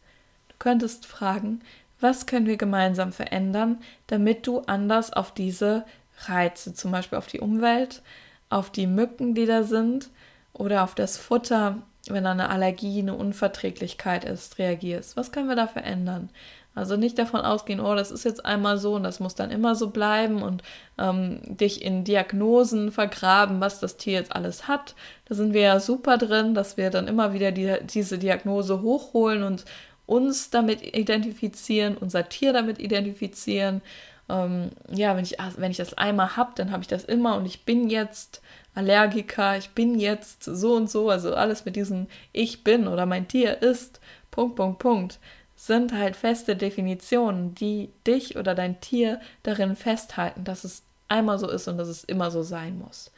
Du 0.48 0.54
könntest 0.58 1.06
fragen, 1.06 1.60
was 1.98 2.26
können 2.26 2.46
wir 2.46 2.56
gemeinsam 2.56 3.12
verändern, 3.12 3.78
damit 4.06 4.46
du 4.46 4.60
anders 4.60 5.12
auf 5.12 5.34
diese 5.34 5.84
Reize, 6.26 6.72
zum 6.72 6.92
Beispiel 6.92 7.18
auf 7.18 7.26
die 7.26 7.40
Umwelt, 7.40 8.02
auf 8.48 8.70
die 8.70 8.86
Mücken, 8.86 9.34
die 9.34 9.46
da 9.46 9.64
sind, 9.64 10.10
oder 10.52 10.84
auf 10.84 10.94
das 10.94 11.16
Futter, 11.16 11.78
wenn 12.08 12.24
da 12.24 12.32
eine 12.32 12.48
Allergie, 12.50 13.00
eine 13.00 13.14
Unverträglichkeit 13.14 14.24
ist, 14.24 14.58
reagierst. 14.58 15.16
Was 15.16 15.32
können 15.32 15.48
wir 15.48 15.56
da 15.56 15.66
verändern? 15.66 16.30
Also 16.74 16.96
nicht 16.96 17.18
davon 17.18 17.40
ausgehen, 17.40 17.80
oh, 17.80 17.94
das 17.96 18.12
ist 18.12 18.24
jetzt 18.24 18.44
einmal 18.46 18.78
so 18.78 18.94
und 18.94 19.02
das 19.02 19.18
muss 19.18 19.34
dann 19.34 19.50
immer 19.50 19.74
so 19.74 19.90
bleiben 19.90 20.40
und 20.40 20.62
ähm, 20.98 21.40
dich 21.44 21.84
in 21.84 22.04
Diagnosen 22.04 22.92
vergraben, 22.92 23.60
was 23.60 23.80
das 23.80 23.96
Tier 23.96 24.12
jetzt 24.14 24.34
alles 24.34 24.68
hat. 24.68 24.94
Da 25.24 25.34
sind 25.34 25.52
wir 25.52 25.62
ja 25.62 25.80
super 25.80 26.16
drin, 26.16 26.54
dass 26.54 26.76
wir 26.76 26.90
dann 26.90 27.08
immer 27.08 27.32
wieder 27.32 27.50
die, 27.50 27.74
diese 27.82 28.18
Diagnose 28.18 28.82
hochholen 28.82 29.42
und 29.42 29.64
uns 30.06 30.50
damit 30.50 30.82
identifizieren, 30.96 31.96
unser 31.96 32.28
Tier 32.28 32.52
damit 32.52 32.78
identifizieren. 32.78 33.82
Ähm, 34.28 34.70
ja, 34.88 35.16
wenn 35.16 35.24
ich, 35.24 35.38
wenn 35.56 35.72
ich 35.72 35.76
das 35.76 35.94
einmal 35.94 36.36
habe, 36.36 36.52
dann 36.54 36.70
habe 36.70 36.82
ich 36.82 36.88
das 36.88 37.04
immer 37.04 37.36
und 37.36 37.46
ich 37.46 37.64
bin 37.64 37.90
jetzt 37.90 38.42
Allergiker, 38.74 39.56
ich 39.56 39.70
bin 39.70 39.98
jetzt 39.98 40.44
so 40.44 40.74
und 40.74 40.90
so, 40.90 41.10
also 41.10 41.34
alles 41.34 41.64
mit 41.64 41.76
diesem 41.76 42.06
Ich 42.32 42.62
bin 42.64 42.86
oder 42.86 43.06
mein 43.06 43.28
Tier 43.28 43.62
ist, 43.62 44.00
Punkt, 44.30 44.56
Punkt, 44.56 44.78
Punkt, 44.78 45.18
sind 45.56 45.92
halt 45.92 46.16
feste 46.16 46.56
Definitionen, 46.56 47.54
die 47.54 47.90
dich 48.06 48.36
oder 48.36 48.54
dein 48.54 48.80
Tier 48.80 49.20
darin 49.42 49.76
festhalten, 49.76 50.44
dass 50.44 50.64
es 50.64 50.84
einmal 51.08 51.38
so 51.38 51.50
ist 51.50 51.68
und 51.68 51.76
dass 51.76 51.88
es 51.88 52.04
immer 52.04 52.30
so 52.30 52.42
sein 52.42 52.78
muss. 52.78 53.10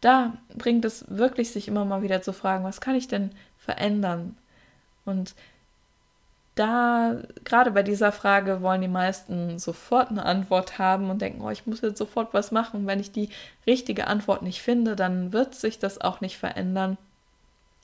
Da 0.00 0.34
bringt 0.56 0.84
es 0.84 1.04
wirklich 1.08 1.50
sich 1.50 1.66
immer 1.66 1.84
mal 1.84 2.02
wieder 2.02 2.22
zu 2.22 2.32
fragen, 2.32 2.64
was 2.64 2.80
kann 2.80 2.94
ich 2.94 3.08
denn 3.08 3.30
verändern? 3.58 4.36
Und 5.04 5.34
da, 6.54 7.16
gerade 7.44 7.70
bei 7.70 7.82
dieser 7.82 8.12
Frage, 8.12 8.60
wollen 8.60 8.80
die 8.80 8.88
meisten 8.88 9.58
sofort 9.58 10.10
eine 10.10 10.24
Antwort 10.24 10.78
haben 10.78 11.10
und 11.10 11.22
denken, 11.22 11.42
oh, 11.42 11.50
ich 11.50 11.66
muss 11.66 11.80
jetzt 11.80 11.98
sofort 11.98 12.34
was 12.34 12.50
machen. 12.50 12.86
Wenn 12.86 13.00
ich 13.00 13.12
die 13.12 13.30
richtige 13.66 14.06
Antwort 14.08 14.42
nicht 14.42 14.60
finde, 14.60 14.96
dann 14.96 15.32
wird 15.32 15.54
sich 15.54 15.78
das 15.78 16.00
auch 16.00 16.20
nicht 16.20 16.38
verändern. 16.38 16.98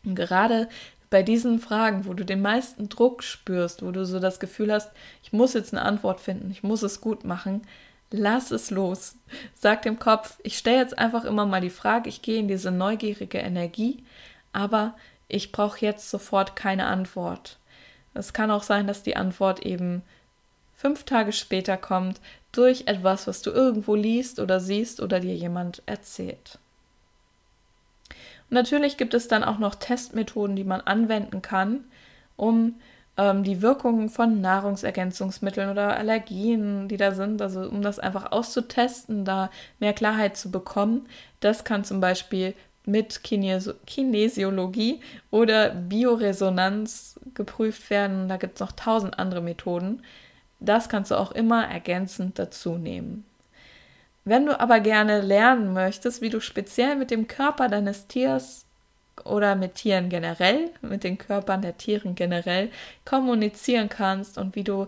Und 0.04 0.14
gerade 0.14 0.68
bei 1.10 1.22
diesen 1.22 1.60
Fragen, 1.60 2.06
wo 2.06 2.14
du 2.14 2.24
den 2.24 2.42
meisten 2.42 2.88
Druck 2.88 3.22
spürst, 3.22 3.82
wo 3.82 3.90
du 3.92 4.04
so 4.04 4.18
das 4.18 4.40
Gefühl 4.40 4.72
hast, 4.72 4.90
ich 5.22 5.32
muss 5.32 5.54
jetzt 5.54 5.72
eine 5.72 5.84
Antwort 5.84 6.20
finden, 6.20 6.50
ich 6.50 6.62
muss 6.62 6.82
es 6.82 7.00
gut 7.00 7.24
machen, 7.24 7.62
lass 8.10 8.50
es 8.50 8.70
los. 8.70 9.16
Sag 9.54 9.82
dem 9.82 9.98
Kopf, 9.98 10.38
ich 10.42 10.58
stelle 10.58 10.78
jetzt 10.78 10.98
einfach 10.98 11.24
immer 11.24 11.46
mal 11.46 11.60
die 11.60 11.70
Frage, 11.70 12.08
ich 12.08 12.22
gehe 12.22 12.40
in 12.40 12.48
diese 12.48 12.70
neugierige 12.70 13.38
Energie, 13.38 14.04
aber 14.52 14.94
ich 15.28 15.52
brauche 15.52 15.84
jetzt 15.84 16.10
sofort 16.10 16.56
keine 16.56 16.86
Antwort. 16.86 17.58
Es 18.16 18.32
kann 18.32 18.50
auch 18.50 18.62
sein, 18.62 18.86
dass 18.86 19.02
die 19.02 19.16
Antwort 19.16 19.64
eben 19.64 20.02
fünf 20.74 21.04
Tage 21.04 21.32
später 21.32 21.76
kommt 21.76 22.20
durch 22.52 22.84
etwas, 22.86 23.26
was 23.26 23.42
du 23.42 23.50
irgendwo 23.50 23.94
liest 23.94 24.40
oder 24.40 24.60
siehst 24.60 25.00
oder 25.00 25.20
dir 25.20 25.34
jemand 25.34 25.82
erzählt. 25.86 26.58
Natürlich 28.48 28.96
gibt 28.96 29.14
es 29.14 29.28
dann 29.28 29.42
auch 29.42 29.58
noch 29.58 29.74
Testmethoden, 29.74 30.54
die 30.54 30.64
man 30.64 30.80
anwenden 30.80 31.42
kann, 31.42 31.84
um 32.36 32.76
ähm, 33.16 33.42
die 33.42 33.62
Wirkungen 33.62 34.08
von 34.08 34.40
Nahrungsergänzungsmitteln 34.40 35.70
oder 35.70 35.96
Allergien, 35.96 36.88
die 36.88 36.96
da 36.96 37.12
sind, 37.12 37.42
also 37.42 37.62
um 37.62 37.82
das 37.82 37.98
einfach 37.98 38.30
auszutesten, 38.30 39.24
da 39.24 39.50
mehr 39.80 39.92
Klarheit 39.92 40.36
zu 40.36 40.50
bekommen. 40.50 41.08
Das 41.40 41.64
kann 41.64 41.84
zum 41.84 42.00
Beispiel 42.00 42.54
mit 42.86 43.22
Kines 43.22 43.74
Kinesiologie 43.86 45.00
oder 45.30 45.70
Bioresonanz 45.70 47.20
geprüft 47.34 47.90
werden. 47.90 48.28
Da 48.28 48.36
gibt 48.36 48.54
es 48.54 48.60
noch 48.60 48.72
tausend 48.72 49.18
andere 49.18 49.42
Methoden. 49.42 50.02
Das 50.60 50.88
kannst 50.88 51.10
du 51.10 51.16
auch 51.16 51.32
immer 51.32 51.66
ergänzend 51.66 52.38
dazu 52.38 52.78
nehmen. 52.78 53.26
Wenn 54.24 54.46
du 54.46 54.58
aber 54.58 54.80
gerne 54.80 55.20
lernen 55.20 55.72
möchtest, 55.72 56.22
wie 56.22 56.30
du 56.30 56.40
speziell 56.40 56.96
mit 56.96 57.10
dem 57.10 57.28
Körper 57.28 57.68
deines 57.68 58.06
Tiers 58.06 58.64
oder 59.24 59.54
mit 59.54 59.74
Tieren 59.74 60.08
generell, 60.08 60.70
mit 60.80 61.04
den 61.04 61.18
Körpern 61.18 61.62
der 61.62 61.76
Tieren 61.76 62.14
generell 62.14 62.70
kommunizieren 63.04 63.88
kannst 63.88 64.38
und 64.38 64.54
wie 64.56 64.64
du 64.64 64.86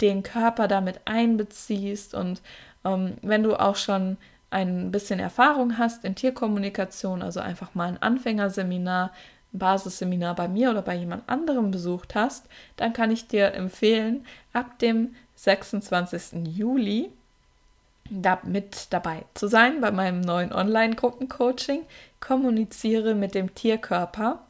den 0.00 0.22
Körper 0.22 0.68
damit 0.68 1.00
einbeziehst 1.04 2.14
und 2.14 2.40
ähm, 2.84 3.16
wenn 3.22 3.42
du 3.42 3.56
auch 3.56 3.76
schon 3.76 4.16
ein 4.50 4.90
bisschen 4.90 5.20
Erfahrung 5.20 5.78
hast 5.78 6.04
in 6.04 6.14
Tierkommunikation, 6.14 7.22
also 7.22 7.40
einfach 7.40 7.74
mal 7.74 7.88
ein 7.88 8.02
Anfängerseminar, 8.02 9.12
ein 9.52 9.58
Basisseminar 9.58 10.34
bei 10.34 10.48
mir 10.48 10.70
oder 10.70 10.82
bei 10.82 10.94
jemand 10.94 11.28
anderem 11.28 11.70
besucht 11.70 12.14
hast, 12.14 12.46
dann 12.76 12.92
kann 12.92 13.10
ich 13.10 13.28
dir 13.28 13.54
empfehlen, 13.54 14.24
ab 14.52 14.78
dem 14.78 15.14
26. 15.36 16.46
Juli 16.48 17.10
da 18.10 18.38
mit 18.42 18.86
dabei 18.90 19.24
zu 19.34 19.48
sein 19.48 19.80
bei 19.80 19.90
meinem 19.90 20.20
neuen 20.20 20.52
Online-Gruppencoaching. 20.52 21.82
Kommuniziere 22.20 23.14
mit 23.14 23.34
dem 23.34 23.54
Tierkörper. 23.54 24.44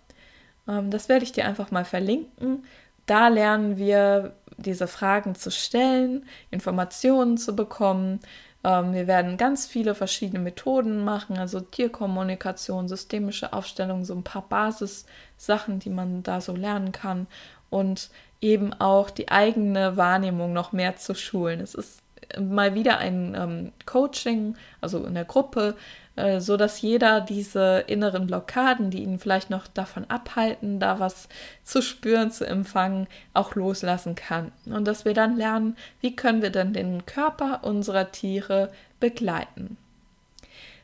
Ähm, 0.68 0.90
das 0.90 1.08
werde 1.08 1.24
ich 1.24 1.32
dir 1.32 1.44
einfach 1.44 1.70
mal 1.70 1.84
verlinken. 1.84 2.64
Da 3.06 3.28
lernen 3.28 3.76
wir 3.76 4.34
diese 4.58 4.86
Fragen 4.86 5.34
zu 5.34 5.50
stellen, 5.50 6.26
Informationen 6.50 7.38
zu 7.38 7.54
bekommen, 7.54 8.20
wir 8.62 9.06
werden 9.06 9.36
ganz 9.36 9.66
viele 9.66 9.94
verschiedene 9.94 10.40
Methoden 10.40 11.04
machen, 11.04 11.38
also 11.38 11.60
Tierkommunikation, 11.60 12.88
systemische 12.88 13.52
Aufstellung, 13.52 14.04
so 14.04 14.14
ein 14.14 14.24
paar 14.24 14.46
Basissachen, 14.48 15.78
die 15.78 15.90
man 15.90 16.22
da 16.22 16.40
so 16.40 16.54
lernen 16.54 16.92
kann 16.92 17.28
und 17.70 18.10
eben 18.40 18.72
auch 18.74 19.10
die 19.10 19.28
eigene 19.30 19.96
Wahrnehmung 19.96 20.52
noch 20.52 20.72
mehr 20.72 20.96
zu 20.96 21.14
schulen. 21.14 21.60
Es 21.60 21.74
ist 21.74 22.02
mal 22.38 22.74
wieder 22.74 22.98
ein 22.98 23.34
ähm, 23.34 23.72
Coaching, 23.86 24.56
also 24.80 25.04
in 25.04 25.14
der 25.14 25.24
Gruppe, 25.24 25.76
äh, 26.18 26.40
so 26.40 26.56
dass 26.56 26.82
jeder 26.82 27.20
diese 27.20 27.84
inneren 27.86 28.26
Blockaden, 28.26 28.90
die 28.90 29.02
ihn 29.02 29.18
vielleicht 29.18 29.50
noch 29.50 29.66
davon 29.66 30.04
abhalten, 30.08 30.80
da 30.80 30.98
was 30.98 31.28
zu 31.64 31.80
spüren, 31.80 32.30
zu 32.30 32.46
empfangen, 32.46 33.06
auch 33.34 33.54
loslassen 33.54 34.14
kann. 34.14 34.52
Und 34.66 34.86
dass 34.86 35.04
wir 35.04 35.14
dann 35.14 35.36
lernen, 35.36 35.76
wie 36.00 36.16
können 36.16 36.42
wir 36.42 36.50
denn 36.50 36.72
den 36.72 37.06
Körper 37.06 37.60
unserer 37.62 38.10
Tiere 38.10 38.70
begleiten. 39.00 39.76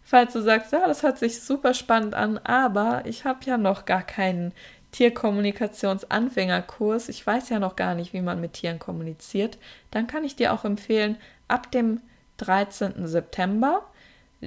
Falls 0.03 0.35
du 0.35 0.41
sagst, 0.41 0.73
ja, 0.73 0.87
das 0.87 1.03
hört 1.03 1.19
sich 1.19 1.43
super 1.43 1.75
spannend 1.75 2.15
an, 2.15 2.39
aber 2.39 3.03
ich 3.07 3.25
habe 3.25 3.41
ja 3.45 3.57
noch 3.57 3.87
gar 3.87 4.03
keinen 4.03 4.53
Tierkommunikationsanfängerkurs, 4.93 7.09
ich 7.09 7.27
weiß 7.27 7.49
ja 7.49 7.59
noch 7.59 7.75
gar 7.75 7.97
nicht, 7.97 8.13
wie 8.13 8.21
man 8.21 8.41
mit 8.41 8.53
Tieren 8.53 8.79
kommuniziert, 8.79 9.59
dann 9.91 10.07
kann 10.07 10.23
ich 10.23 10.37
dir 10.37 10.53
auch 10.53 10.65
empfehlen, 10.65 11.17
ab 11.49 11.73
dem 11.73 12.01
13. 12.37 13.07
September. 13.07 13.83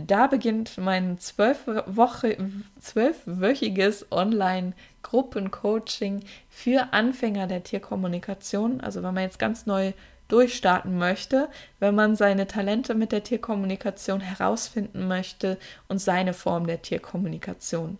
Da 0.05 0.27
beginnt 0.27 0.77
mein 0.77 1.17
zwölfwöchiges 1.17 4.11
Online-Gruppencoaching 4.11 6.23
für 6.49 6.93
Anfänger 6.93 7.47
der 7.47 7.63
Tierkommunikation. 7.63 8.81
Also 8.81 9.01
wenn 9.01 9.15
man 9.15 9.23
jetzt 9.23 9.39
ganz 9.39 9.65
neu 9.65 9.93
durchstarten 10.27 10.97
möchte, 10.97 11.49
wenn 11.79 11.95
man 11.95 12.15
seine 12.15 12.47
Talente 12.47 12.93
mit 12.93 13.11
der 13.11 13.23
Tierkommunikation 13.23 14.21
herausfinden 14.21 15.07
möchte 15.07 15.57
und 15.87 15.99
seine 15.99 16.33
Form 16.33 16.67
der 16.67 16.81
Tierkommunikation. 16.81 17.97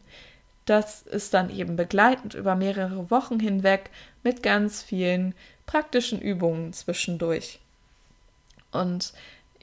Das 0.65 1.03
ist 1.03 1.33
dann 1.33 1.49
eben 1.49 1.77
begleitend 1.77 2.33
über 2.33 2.55
mehrere 2.55 3.09
Wochen 3.09 3.39
hinweg 3.39 3.89
mit 4.23 4.43
ganz 4.43 4.83
vielen 4.83 5.33
praktischen 5.65 6.21
Übungen 6.21 6.73
zwischendurch. 6.73 7.59
Und 8.71 9.13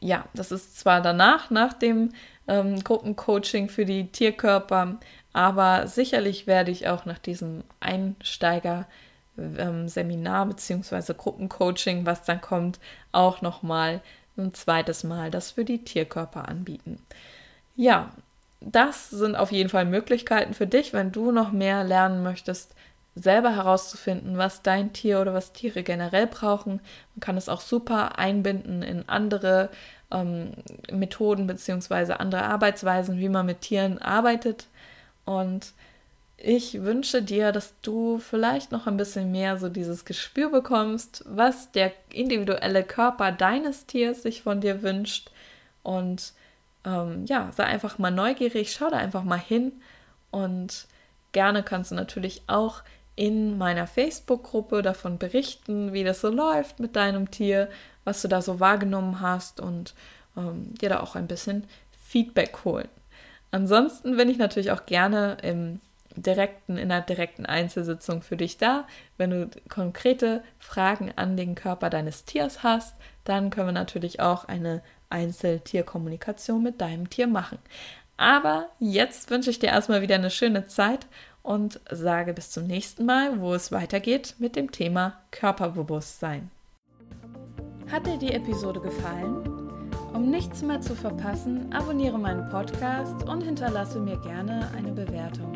ja, 0.00 0.24
das 0.34 0.52
ist 0.52 0.78
zwar 0.78 1.00
danach, 1.00 1.50
nach 1.50 1.72
dem 1.72 2.12
ähm, 2.48 2.82
Gruppencoaching 2.82 3.68
für 3.68 3.84
die 3.84 4.08
Tierkörper, 4.08 4.98
aber 5.32 5.86
sicherlich 5.86 6.46
werde 6.46 6.70
ich 6.70 6.88
auch 6.88 7.04
nach 7.04 7.18
diesem 7.18 7.64
Einsteiger 7.80 8.86
ähm, 9.38 9.88
Seminar 9.88 10.46
bzw. 10.46 11.14
Gruppencoaching, 11.14 12.06
was 12.06 12.22
dann 12.22 12.40
kommt, 12.40 12.78
auch 13.12 13.42
nochmal 13.42 14.00
ein 14.36 14.54
zweites 14.54 15.04
Mal 15.04 15.30
das 15.30 15.52
für 15.52 15.64
die 15.64 15.84
Tierkörper 15.84 16.48
anbieten. 16.48 17.00
Ja, 17.76 18.10
das 18.60 19.10
sind 19.10 19.36
auf 19.36 19.52
jeden 19.52 19.68
Fall 19.68 19.84
Möglichkeiten 19.84 20.54
für 20.54 20.66
dich, 20.66 20.92
wenn 20.92 21.12
du 21.12 21.32
noch 21.32 21.52
mehr 21.52 21.84
lernen 21.84 22.22
möchtest, 22.22 22.74
selber 23.14 23.54
herauszufinden, 23.54 24.38
was 24.38 24.62
dein 24.62 24.92
Tier 24.92 25.20
oder 25.20 25.34
was 25.34 25.52
Tiere 25.52 25.82
generell 25.82 26.26
brauchen. 26.26 26.80
Man 27.14 27.20
kann 27.20 27.36
es 27.36 27.48
auch 27.48 27.60
super 27.60 28.18
einbinden 28.18 28.82
in 28.82 29.08
andere 29.08 29.70
ähm, 30.10 30.52
Methoden 30.90 31.46
bzw. 31.46 32.14
andere 32.14 32.42
Arbeitsweisen, 32.44 33.18
wie 33.18 33.28
man 33.28 33.46
mit 33.46 33.60
Tieren 33.60 33.98
arbeitet. 33.98 34.66
Und 35.24 35.72
ich 36.36 36.82
wünsche 36.82 37.22
dir, 37.22 37.52
dass 37.52 37.74
du 37.82 38.18
vielleicht 38.18 38.72
noch 38.72 38.86
ein 38.86 38.96
bisschen 38.96 39.30
mehr 39.30 39.58
so 39.58 39.68
dieses 39.68 40.04
Gespür 40.04 40.50
bekommst, 40.50 41.24
was 41.26 41.70
der 41.70 41.92
individuelle 42.10 42.82
Körper 42.82 43.32
deines 43.32 43.86
Tiers 43.86 44.22
sich 44.22 44.42
von 44.42 44.60
dir 44.60 44.82
wünscht. 44.82 45.30
Und 45.82 46.32
ähm, 46.84 47.24
ja, 47.26 47.50
sei 47.56 47.64
einfach 47.64 47.98
mal 47.98 48.10
neugierig, 48.10 48.72
schau 48.72 48.90
da 48.90 48.96
einfach 48.96 49.22
mal 49.22 49.38
hin. 49.38 49.72
Und 50.32 50.88
gerne 51.32 51.62
kannst 51.62 51.92
du 51.92 51.94
natürlich 51.94 52.42
auch 52.48 52.82
in 53.16 53.58
meiner 53.58 53.86
Facebook-Gruppe 53.86 54.82
davon 54.82 55.18
berichten, 55.18 55.92
wie 55.92 56.04
das 56.04 56.20
so 56.20 56.28
läuft 56.28 56.80
mit 56.80 56.96
deinem 56.96 57.30
Tier, 57.30 57.68
was 58.04 58.22
du 58.22 58.28
da 58.28 58.42
so 58.42 58.60
wahrgenommen 58.60 59.20
hast 59.20 59.60
und 59.60 59.94
ähm, 60.36 60.74
dir 60.74 60.88
da 60.88 61.00
auch 61.00 61.14
ein 61.14 61.26
bisschen 61.26 61.64
Feedback 62.02 62.64
holen. 62.64 62.88
Ansonsten 63.50 64.16
bin 64.16 64.28
ich 64.28 64.38
natürlich 64.38 64.72
auch 64.72 64.84
gerne 64.84 65.36
im 65.42 65.80
direkten, 66.16 66.76
in 66.76 66.90
einer 66.90 67.00
direkten 67.00 67.46
Einzelsitzung 67.46 68.22
für 68.22 68.36
dich 68.36 68.58
da. 68.58 68.86
Wenn 69.16 69.30
du 69.30 69.50
konkrete 69.68 70.42
Fragen 70.58 71.12
an 71.16 71.36
den 71.36 71.54
Körper 71.54 71.90
deines 71.90 72.24
Tiers 72.24 72.62
hast, 72.62 72.96
dann 73.24 73.50
können 73.50 73.68
wir 73.68 73.72
natürlich 73.72 74.20
auch 74.20 74.44
eine 74.46 74.82
Einzeltierkommunikation 75.10 76.62
mit 76.62 76.80
deinem 76.80 77.10
Tier 77.10 77.26
machen. 77.26 77.58
Aber 78.16 78.68
jetzt 78.78 79.30
wünsche 79.30 79.50
ich 79.50 79.58
dir 79.58 79.68
erstmal 79.68 80.02
wieder 80.02 80.14
eine 80.14 80.30
schöne 80.30 80.66
Zeit 80.66 81.06
und 81.44 81.78
sage 81.90 82.34
bis 82.34 82.50
zum 82.50 82.66
nächsten 82.66 83.06
Mal, 83.06 83.40
wo 83.40 83.54
es 83.54 83.70
weitergeht 83.70 84.34
mit 84.38 84.56
dem 84.56 84.72
Thema 84.72 85.20
Körperbewusstsein. 85.30 86.50
Hat 87.92 88.06
dir 88.06 88.16
die 88.16 88.32
Episode 88.32 88.80
gefallen? 88.80 89.46
Um 90.14 90.30
nichts 90.30 90.62
mehr 90.62 90.80
zu 90.80 90.96
verpassen, 90.96 91.70
abonniere 91.72 92.18
meinen 92.18 92.48
Podcast 92.48 93.28
und 93.28 93.42
hinterlasse 93.42 94.00
mir 94.00 94.16
gerne 94.20 94.70
eine 94.74 94.92
Bewertung. 94.92 95.52